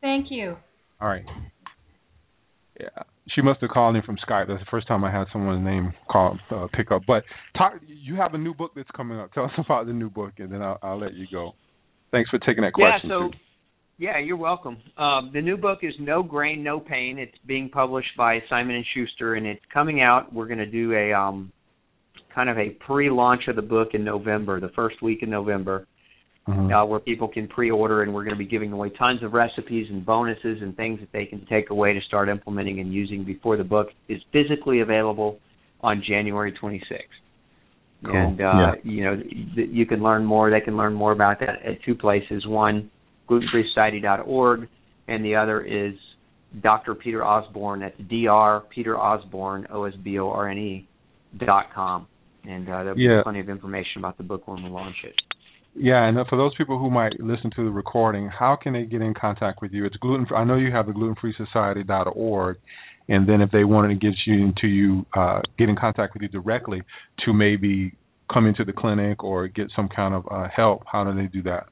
Thank 0.00 0.26
you. 0.30 0.56
All 1.00 1.08
right. 1.08 1.24
Yeah, 2.80 3.02
she 3.34 3.42
must 3.42 3.60
have 3.60 3.70
called 3.70 3.96
in 3.96 4.02
from 4.02 4.16
Skype. 4.16 4.48
That's 4.48 4.60
the 4.60 4.70
first 4.70 4.86
time 4.86 5.04
I 5.04 5.10
had 5.10 5.26
someone's 5.32 5.64
name 5.64 5.92
call 6.10 6.38
uh, 6.50 6.66
pick 6.72 6.90
up. 6.90 7.02
But 7.06 7.24
talk. 7.56 7.74
You 7.86 8.16
have 8.16 8.34
a 8.34 8.38
new 8.38 8.54
book 8.54 8.72
that's 8.76 8.90
coming 8.96 9.18
up. 9.18 9.32
Tell 9.32 9.44
us 9.44 9.50
about 9.64 9.86
the 9.86 9.92
new 9.92 10.10
book, 10.10 10.34
and 10.38 10.52
then 10.52 10.62
I'll, 10.62 10.78
I'll 10.82 10.98
let 11.00 11.14
you 11.14 11.26
go. 11.30 11.52
Thanks 12.12 12.30
for 12.30 12.38
taking 12.38 12.62
that 12.62 12.72
question. 12.72 13.10
Yeah, 13.10 13.16
so 13.16 13.32
too. 13.32 13.38
yeah, 13.98 14.18
you're 14.18 14.36
welcome. 14.36 14.78
Um, 14.96 15.30
the 15.34 15.40
new 15.40 15.56
book 15.56 15.80
is 15.82 15.92
No 15.98 16.22
Grain, 16.22 16.62
No 16.62 16.78
Pain. 16.78 17.18
It's 17.18 17.36
being 17.46 17.68
published 17.68 18.16
by 18.16 18.40
Simon 18.48 18.76
and 18.76 18.84
Schuster, 18.94 19.34
and 19.34 19.46
it's 19.46 19.60
coming 19.72 20.00
out. 20.00 20.32
We're 20.32 20.46
going 20.46 20.58
to 20.58 20.66
do 20.66 20.92
a 20.92 21.12
um, 21.12 21.52
kind 22.34 22.48
of 22.48 22.58
a 22.58 22.70
pre-launch 22.86 23.42
of 23.48 23.56
the 23.56 23.62
book 23.62 23.88
in 23.94 24.04
November, 24.04 24.60
the 24.60 24.70
first 24.76 25.02
week 25.02 25.22
in 25.22 25.30
November. 25.30 25.86
Mhm. 26.48 26.70
uh, 26.72 26.86
where 26.86 27.00
people 27.00 27.26
can 27.26 27.48
pre-order, 27.48 28.02
and 28.02 28.14
we're 28.14 28.22
going 28.22 28.34
to 28.34 28.38
be 28.38 28.46
giving 28.46 28.72
away 28.72 28.88
tons 28.90 29.22
of 29.24 29.32
recipes 29.34 29.88
and 29.90 30.06
bonuses 30.06 30.62
and 30.62 30.76
things 30.76 31.00
that 31.00 31.10
they 31.12 31.26
can 31.26 31.44
take 31.46 31.70
away 31.70 31.92
to 31.92 32.00
start 32.02 32.28
implementing 32.28 32.78
and 32.78 32.92
using 32.94 33.24
before 33.24 33.56
the 33.56 33.64
book 33.64 33.88
is 34.08 34.22
physically 34.32 34.80
available 34.80 35.38
on 35.82 36.02
January 36.06 36.52
26th. 36.52 37.02
Cool. 38.04 38.14
And 38.14 38.40
uh, 38.40 38.44
Yeah. 38.44 38.74
you 38.84 39.04
know, 39.04 39.16
th- 39.16 39.70
you 39.72 39.86
can 39.86 40.02
learn 40.02 40.24
more. 40.24 40.50
They 40.50 40.60
can 40.60 40.76
learn 40.76 40.94
more 40.94 41.10
about 41.12 41.40
that 41.40 41.62
at 41.64 41.82
two 41.82 41.94
places. 41.96 42.46
One, 42.46 42.90
glutenfreesociety.org, 43.28 44.68
and 45.08 45.24
the 45.24 45.34
other 45.34 45.60
is 45.62 45.94
Dr. 46.62 46.94
Peter 46.94 47.24
Osborne. 47.24 47.80
That's 47.80 47.96
Dr. 47.98 48.60
Peter 48.70 48.96
Osborne, 48.98 49.66
O 49.70 49.84
S 49.84 49.94
B 50.02 50.18
O 50.18 50.30
R 50.30 50.48
N 50.48 50.58
E 50.58 50.86
dot 51.44 51.72
com. 51.74 52.06
And 52.48 52.68
uh, 52.68 52.84
there'll 52.84 52.98
Yeah. 52.98 53.18
be 53.18 53.22
plenty 53.24 53.40
of 53.40 53.48
information 53.48 53.98
about 53.98 54.16
the 54.16 54.22
book 54.22 54.46
when 54.46 54.62
we 54.62 54.70
launch 54.70 54.96
it. 55.02 55.14
Yeah, 55.78 56.08
and 56.08 56.16
for 56.28 56.36
those 56.36 56.54
people 56.54 56.78
who 56.78 56.90
might 56.90 57.20
listen 57.20 57.50
to 57.56 57.64
the 57.64 57.70
recording, 57.70 58.28
how 58.28 58.56
can 58.56 58.72
they 58.72 58.84
get 58.84 59.02
in 59.02 59.12
contact 59.12 59.60
with 59.60 59.72
you? 59.72 59.84
It's 59.84 59.96
gluten. 59.96 60.26
I 60.34 60.44
know 60.44 60.56
you 60.56 60.72
have 60.72 60.86
the 60.86 60.92
glutenfreesociety.org, 60.92 62.56
and 63.08 63.28
then 63.28 63.42
if 63.42 63.50
they 63.50 63.64
wanted 63.64 63.88
to 63.88 63.94
get 63.94 64.14
you 64.26 64.42
into 64.42 64.68
you, 64.68 65.04
uh, 65.14 65.40
get 65.58 65.68
in 65.68 65.76
contact 65.76 66.14
with 66.14 66.22
you 66.22 66.28
directly 66.28 66.80
to 67.24 67.32
maybe 67.34 67.92
come 68.32 68.46
into 68.46 68.64
the 68.64 68.72
clinic 68.72 69.22
or 69.22 69.48
get 69.48 69.70
some 69.76 69.88
kind 69.88 70.14
of 70.14 70.26
uh, 70.30 70.48
help, 70.54 70.82
how 70.90 71.04
do 71.04 71.14
they 71.14 71.26
do 71.26 71.42
that? 71.42 71.66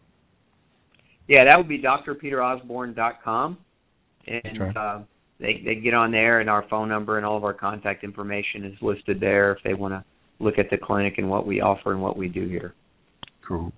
Yeah, 1.27 1.45
that 1.49 1.57
would 1.57 1.69
be 1.69 1.81
drpeterosborne.com, 1.81 3.59
and 4.27 4.63
Okay. 4.63 4.79
uh, 4.79 5.01
they 5.41 5.63
they 5.65 5.77
get 5.77 5.95
on 5.95 6.13
there, 6.13 6.41
and 6.41 6.51
our 6.51 6.67
phone 6.69 6.91
number 6.91 7.17
and 7.17 7.25
all 7.25 7.39
of 7.39 7.45
our 7.45 7.55
contact 7.55 8.05
information 8.05 8.67
is 8.67 8.75
listed 8.83 9.19
there 9.19 9.53
if 9.53 9.63
they 9.65 9.73
want 9.73 9.95
to 9.95 10.05
look 10.41 10.59
at 10.59 10.69
the 10.71 10.77
clinic 10.77 11.15
and 11.17 11.31
what 11.31 11.47
we 11.47 11.63
offer 11.63 11.93
and 11.93 12.03
what 12.03 12.19
we 12.19 12.29
do 12.29 12.47
here. 12.47 12.75
Cool. 13.47 13.73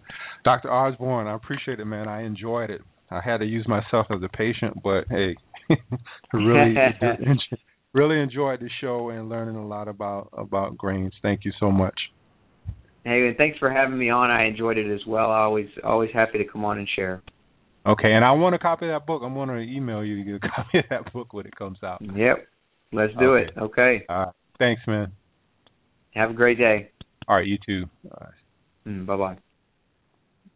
Dr. 0.44 0.72
Osborne, 0.72 1.26
I 1.26 1.34
appreciate 1.34 1.80
it, 1.80 1.84
man. 1.86 2.08
I 2.08 2.22
enjoyed 2.22 2.70
it. 2.70 2.80
I 3.10 3.20
had 3.24 3.38
to 3.38 3.44
use 3.46 3.66
myself 3.68 4.06
as 4.10 4.20
a 4.24 4.28
patient, 4.36 4.74
but 4.82 5.04
hey, 5.10 5.36
really, 6.32 6.74
really 7.92 8.20
enjoyed 8.20 8.60
the 8.60 8.68
show 8.80 9.10
and 9.10 9.28
learning 9.28 9.56
a 9.56 9.66
lot 9.66 9.88
about 9.88 10.28
about 10.32 10.76
grains. 10.76 11.12
Thank 11.22 11.44
you 11.44 11.52
so 11.60 11.70
much. 11.70 11.94
Hey, 13.04 13.26
and 13.28 13.36
thanks 13.36 13.58
for 13.58 13.70
having 13.70 13.96
me 13.98 14.10
on. 14.10 14.30
I 14.30 14.46
enjoyed 14.46 14.76
it 14.78 14.92
as 14.92 15.00
well. 15.06 15.30
I 15.30 15.40
always 15.40 15.68
always 15.84 16.10
happy 16.12 16.38
to 16.38 16.44
come 16.44 16.64
on 16.64 16.78
and 16.78 16.88
share. 16.96 17.22
Okay, 17.86 18.12
and 18.12 18.24
I 18.24 18.32
want 18.32 18.56
a 18.56 18.58
copy 18.58 18.86
of 18.86 18.92
that 18.92 19.06
book. 19.06 19.22
I'm 19.24 19.34
going 19.34 19.48
to 19.48 19.58
email 19.60 20.04
you 20.04 20.16
to 20.16 20.24
get 20.24 20.48
a 20.48 20.52
copy 20.56 20.78
of 20.78 20.84
that 20.90 21.12
book 21.12 21.32
when 21.32 21.46
it 21.46 21.54
comes 21.54 21.78
out. 21.84 22.00
Yep, 22.02 22.46
let's 22.92 23.12
do 23.20 23.34
Okay. 23.36 23.52
it. 23.52 23.58
Okay, 23.58 24.04
All 24.08 24.18
right. 24.18 24.34
Thanks, 24.58 24.82
man. 24.88 25.12
have 26.14 26.30
a 26.30 26.34
great 26.34 26.58
day. 26.58 26.90
All 27.28 27.36
right, 27.36 27.46
you 27.46 27.58
too. 27.64 27.86
Right. 28.02 28.30
Mm, 28.88 29.06
bye 29.06 29.16
bye. 29.16 29.36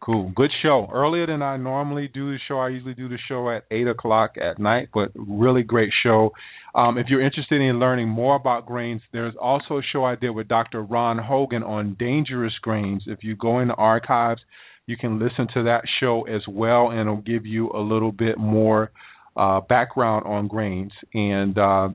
Cool. 0.01 0.33
Good 0.35 0.51
show. 0.63 0.89
Earlier 0.91 1.27
than 1.27 1.43
I 1.43 1.59
normally 1.59 2.09
do 2.09 2.33
the 2.33 2.39
show. 2.49 2.59
I 2.59 2.71
usually 2.71 2.95
do 2.95 3.09
the 3.09 3.19
show 3.29 3.51
at 3.51 3.65
8 3.71 3.87
o'clock 3.87 4.37
at 4.41 4.59
night, 4.59 4.89
but 4.95 5.11
really 5.15 5.63
great 5.63 5.91
show. 6.03 6.33
Um, 6.75 6.97
if 6.97 7.07
you're 7.09 7.21
interested 7.21 7.61
in 7.61 7.79
learning 7.79 8.09
more 8.09 8.37
about 8.37 8.65
grains, 8.65 9.03
there's 9.13 9.35
also 9.39 9.79
a 9.79 9.83
show 9.93 10.05
I 10.05 10.15
did 10.15 10.31
with 10.31 10.49
Dr. 10.49 10.83
Ron 10.83 11.19
Hoggan 11.19 11.67
on 11.67 11.97
dangerous 11.99 12.55
grains. 12.63 13.03
If 13.07 13.23
you 13.23 13.37
go 13.37 13.61
in 13.61 13.69
the 13.69 13.75
archives, 13.75 14.41
you 14.87 14.97
can 14.97 15.19
listen 15.19 15.49
to 15.55 15.65
that 15.65 15.83
show 16.01 16.23
as 16.23 16.43
well, 16.49 16.91
and 16.91 17.01
it'll 17.01 17.17
give 17.19 17.45
you 17.45 17.71
a 17.71 17.81
little 17.81 18.13
bit 18.13 18.39
more 18.39 18.91
uh, 19.37 19.61
background 19.61 20.25
on 20.27 20.49
grains. 20.49 20.93
And 21.13 21.59
uh, 21.59 21.91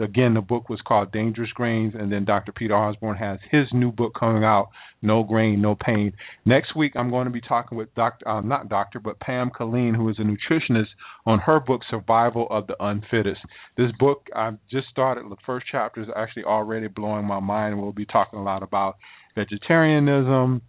again, 0.00 0.34
the 0.34 0.40
book 0.40 0.68
was 0.68 0.80
called 0.86 1.12
Dangerous 1.12 1.50
Grains, 1.52 1.94
and 1.98 2.10
then 2.12 2.24
Dr. 2.24 2.52
Peter 2.52 2.74
Osborne 2.74 3.16
has 3.16 3.38
his 3.50 3.66
new 3.72 3.92
book 3.92 4.12
coming 4.18 4.44
out, 4.44 4.68
No 5.02 5.22
Grain, 5.22 5.60
No 5.60 5.74
Pain. 5.74 6.12
Next 6.44 6.76
week, 6.76 6.92
I'm 6.94 7.10
going 7.10 7.26
to 7.26 7.30
be 7.30 7.40
talking 7.40 7.76
with 7.78 7.94
Dr. 7.94 8.28
Uh, 8.28 8.40
not 8.40 8.68
Doctor, 8.68 9.00
but 9.00 9.20
Pam 9.20 9.50
Colleen, 9.56 9.94
who 9.94 10.08
is 10.08 10.16
a 10.18 10.22
nutritionist, 10.22 10.88
on 11.26 11.38
her 11.40 11.60
book 11.60 11.82
Survival 11.90 12.46
of 12.50 12.66
the 12.66 12.76
Unfittest. 12.80 13.40
This 13.76 13.90
book 13.98 14.26
I've 14.34 14.58
just 14.70 14.88
started. 14.88 15.24
The 15.30 15.36
first 15.46 15.66
chapter 15.70 16.02
is 16.02 16.08
actually 16.16 16.44
already 16.44 16.88
blowing 16.88 17.26
my 17.26 17.40
mind. 17.40 17.80
We'll 17.80 17.92
be 17.92 18.06
talking 18.06 18.38
a 18.38 18.42
lot 18.42 18.62
about 18.62 18.96
vegetarianism, 19.34 20.62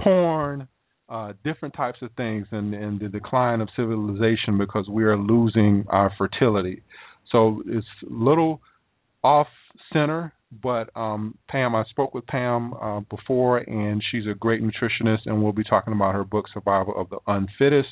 porn, 0.00 0.68
uh, 1.08 1.32
different 1.44 1.74
types 1.74 1.98
of 2.02 2.10
things, 2.16 2.46
and, 2.50 2.74
and 2.74 3.00
the 3.00 3.08
decline 3.08 3.60
of 3.60 3.68
civilization 3.76 4.58
because 4.58 4.88
we 4.88 5.04
are 5.04 5.16
losing 5.16 5.84
our 5.88 6.12
fertility. 6.18 6.82
So 7.30 7.62
it's 7.66 7.86
a 8.08 8.12
little 8.12 8.60
off 9.22 9.48
center, 9.92 10.32
but 10.62 10.90
um, 10.96 11.36
Pam, 11.48 11.74
I 11.74 11.84
spoke 11.90 12.14
with 12.14 12.26
Pam 12.26 12.74
uh, 12.74 13.00
before, 13.00 13.58
and 13.58 14.02
she's 14.10 14.24
a 14.30 14.34
great 14.34 14.62
nutritionist, 14.62 15.26
and 15.26 15.42
we'll 15.42 15.52
be 15.52 15.64
talking 15.64 15.92
about 15.92 16.14
her 16.14 16.24
book, 16.24 16.46
Survival 16.52 16.94
of 16.96 17.10
the 17.10 17.18
Unfittest. 17.26 17.88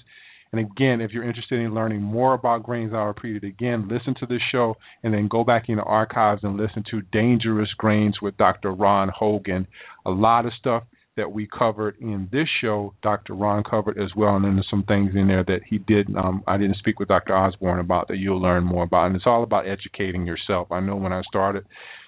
And 0.52 0.60
again, 0.60 1.00
if 1.00 1.10
you're 1.10 1.26
interested 1.26 1.60
in 1.60 1.74
learning 1.74 2.00
more 2.00 2.34
about 2.34 2.62
grains, 2.62 2.92
I'll 2.94 3.06
repeat 3.06 3.36
it 3.36 3.44
again. 3.44 3.88
Listen 3.88 4.14
to 4.20 4.26
this 4.26 4.40
show 4.52 4.76
and 5.02 5.12
then 5.12 5.28
go 5.28 5.44
back 5.44 5.68
in 5.68 5.76
the 5.76 5.82
archives 5.82 6.44
and 6.44 6.56
listen 6.56 6.84
to 6.90 7.02
Dangerous 7.12 7.68
Grains 7.76 8.16
with 8.22 8.36
Dr. 8.36 8.72
Ron 8.72 9.10
Hoggan. 9.10 9.66
A 10.06 10.10
lot 10.10 10.46
of 10.46 10.52
stuff 10.58 10.84
that 11.16 11.32
we 11.32 11.46
covered 11.46 11.96
in 11.98 12.28
this 12.30 12.46
show, 12.60 12.94
Dr. 13.02 13.34
Ron 13.34 13.64
covered 13.64 13.98
as 13.98 14.10
well, 14.14 14.36
and 14.36 14.44
then 14.44 14.54
there's 14.54 14.68
some 14.70 14.84
things 14.84 15.12
in 15.14 15.28
there 15.28 15.44
that 15.44 15.60
he 15.68 15.78
did. 15.78 16.14
Um, 16.14 16.42
I 16.46 16.58
didn't 16.58 16.76
speak 16.76 16.98
with 16.98 17.08
Dr. 17.08 17.34
Osborne 17.34 17.80
about 17.80 18.08
that 18.08 18.18
you'll 18.18 18.40
learn 18.40 18.64
more 18.64 18.84
about, 18.84 19.06
and 19.06 19.16
it's 19.16 19.26
all 19.26 19.42
about 19.42 19.66
educating 19.66 20.26
yourself. 20.26 20.70
I 20.70 20.80
know 20.80 20.96
when 20.96 21.12
I 21.12 21.22
started 21.22 21.64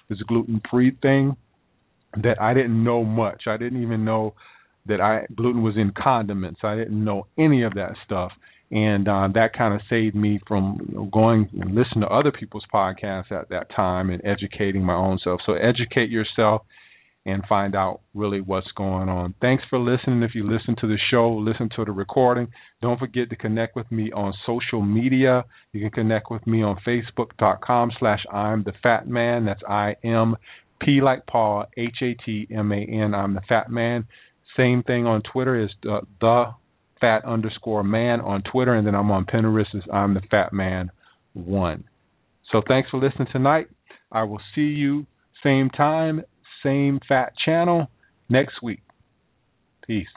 this 0.09 0.19
gluten-free 0.27 0.97
thing 1.01 1.35
that 2.21 2.41
I 2.41 2.53
didn't 2.53 2.83
know 2.83 3.03
much. 3.03 3.43
I 3.47 3.57
didn't 3.57 3.81
even 3.81 4.05
know 4.05 4.35
that 4.85 5.01
I 5.01 5.25
gluten 5.35 5.63
was 5.63 5.75
in 5.75 5.91
condiments. 5.97 6.61
I 6.63 6.75
didn't 6.75 7.03
know 7.03 7.27
any 7.37 7.63
of 7.63 7.73
that 7.75 7.93
stuff, 8.05 8.31
and 8.71 9.07
uh, 9.07 9.27
that 9.33 9.53
kind 9.57 9.73
of 9.73 9.81
saved 9.89 10.15
me 10.15 10.39
from 10.47 11.09
going 11.11 11.49
and 11.59 11.75
listening 11.75 12.01
to 12.01 12.07
other 12.07 12.31
people's 12.31 12.65
podcasts 12.73 13.31
at 13.31 13.49
that 13.49 13.67
time 13.75 14.09
and 14.09 14.23
educating 14.25 14.83
my 14.83 14.95
own 14.95 15.19
self. 15.23 15.41
So 15.45 15.53
educate 15.53 16.09
yourself 16.09 16.61
and 17.29 17.43
find 17.47 17.75
out 17.75 18.01
really 18.13 18.41
what's 18.41 18.71
going 18.75 19.09
on. 19.09 19.35
Thanks 19.41 19.63
for 19.69 19.79
listening. 19.79 20.23
If 20.23 20.35
you 20.35 20.49
listen 20.49 20.75
to 20.81 20.87
the 20.87 20.97
show, 21.11 21.29
listen 21.29 21.69
to 21.75 21.85
the 21.85 21.91
recording. 21.91 22.47
Don't 22.81 22.99
forget 22.99 23.29
to 23.29 23.35
connect 23.35 23.75
with 23.75 23.91
me 23.91 24.11
on 24.11 24.33
social 24.45 24.81
media. 24.81 25.45
You 25.71 25.81
can 25.81 25.91
connect 25.91 26.31
with 26.31 26.45
me 26.47 26.63
on 26.63 26.77
Facebook.com 26.85 27.91
slash 27.99 28.19
I'm 28.31 28.63
the 28.63 28.73
Fat 28.81 29.07
Man. 29.07 29.45
That's 29.45 29.61
I 29.67 29.95
M 30.03 30.35
P 30.81 31.01
like 31.01 31.25
Paul, 31.27 31.65
H 31.77 31.97
A 32.01 32.13
T 32.13 32.47
M 32.51 32.71
A 32.71 32.77
N. 32.77 33.13
I'm 33.13 33.33
the 33.33 33.41
Fat 33.47 33.69
Man. 33.69 34.07
Same 34.57 34.83
thing 34.83 35.05
on 35.05 35.21
Twitter 35.21 35.61
is 35.61 35.69
the, 35.83 36.01
the 36.19 36.45
Fat 36.99 37.23
underscore 37.25 37.83
Man 37.83 38.19
on 38.21 38.43
Twitter, 38.43 38.73
and 38.73 38.85
then 38.85 38.95
I'm 38.95 39.11
on 39.11 39.25
Pinterest 39.25 39.75
as 39.75 39.83
I'm 39.91 40.13
the 40.13 40.21
Fat 40.31 40.51
Man 40.51 40.91
One. 41.33 41.85
So 42.51 42.61
thanks 42.67 42.89
for 42.89 42.99
listening 42.99 43.27
tonight. 43.31 43.67
I 44.11 44.23
will 44.23 44.41
see 44.55 44.61
you 44.61 45.05
same 45.43 45.69
time, 45.69 46.23
same 46.63 46.99
fat 47.07 47.33
channel 47.43 47.87
next 48.29 48.61
week. 48.61 48.81
Peace. 49.85 50.07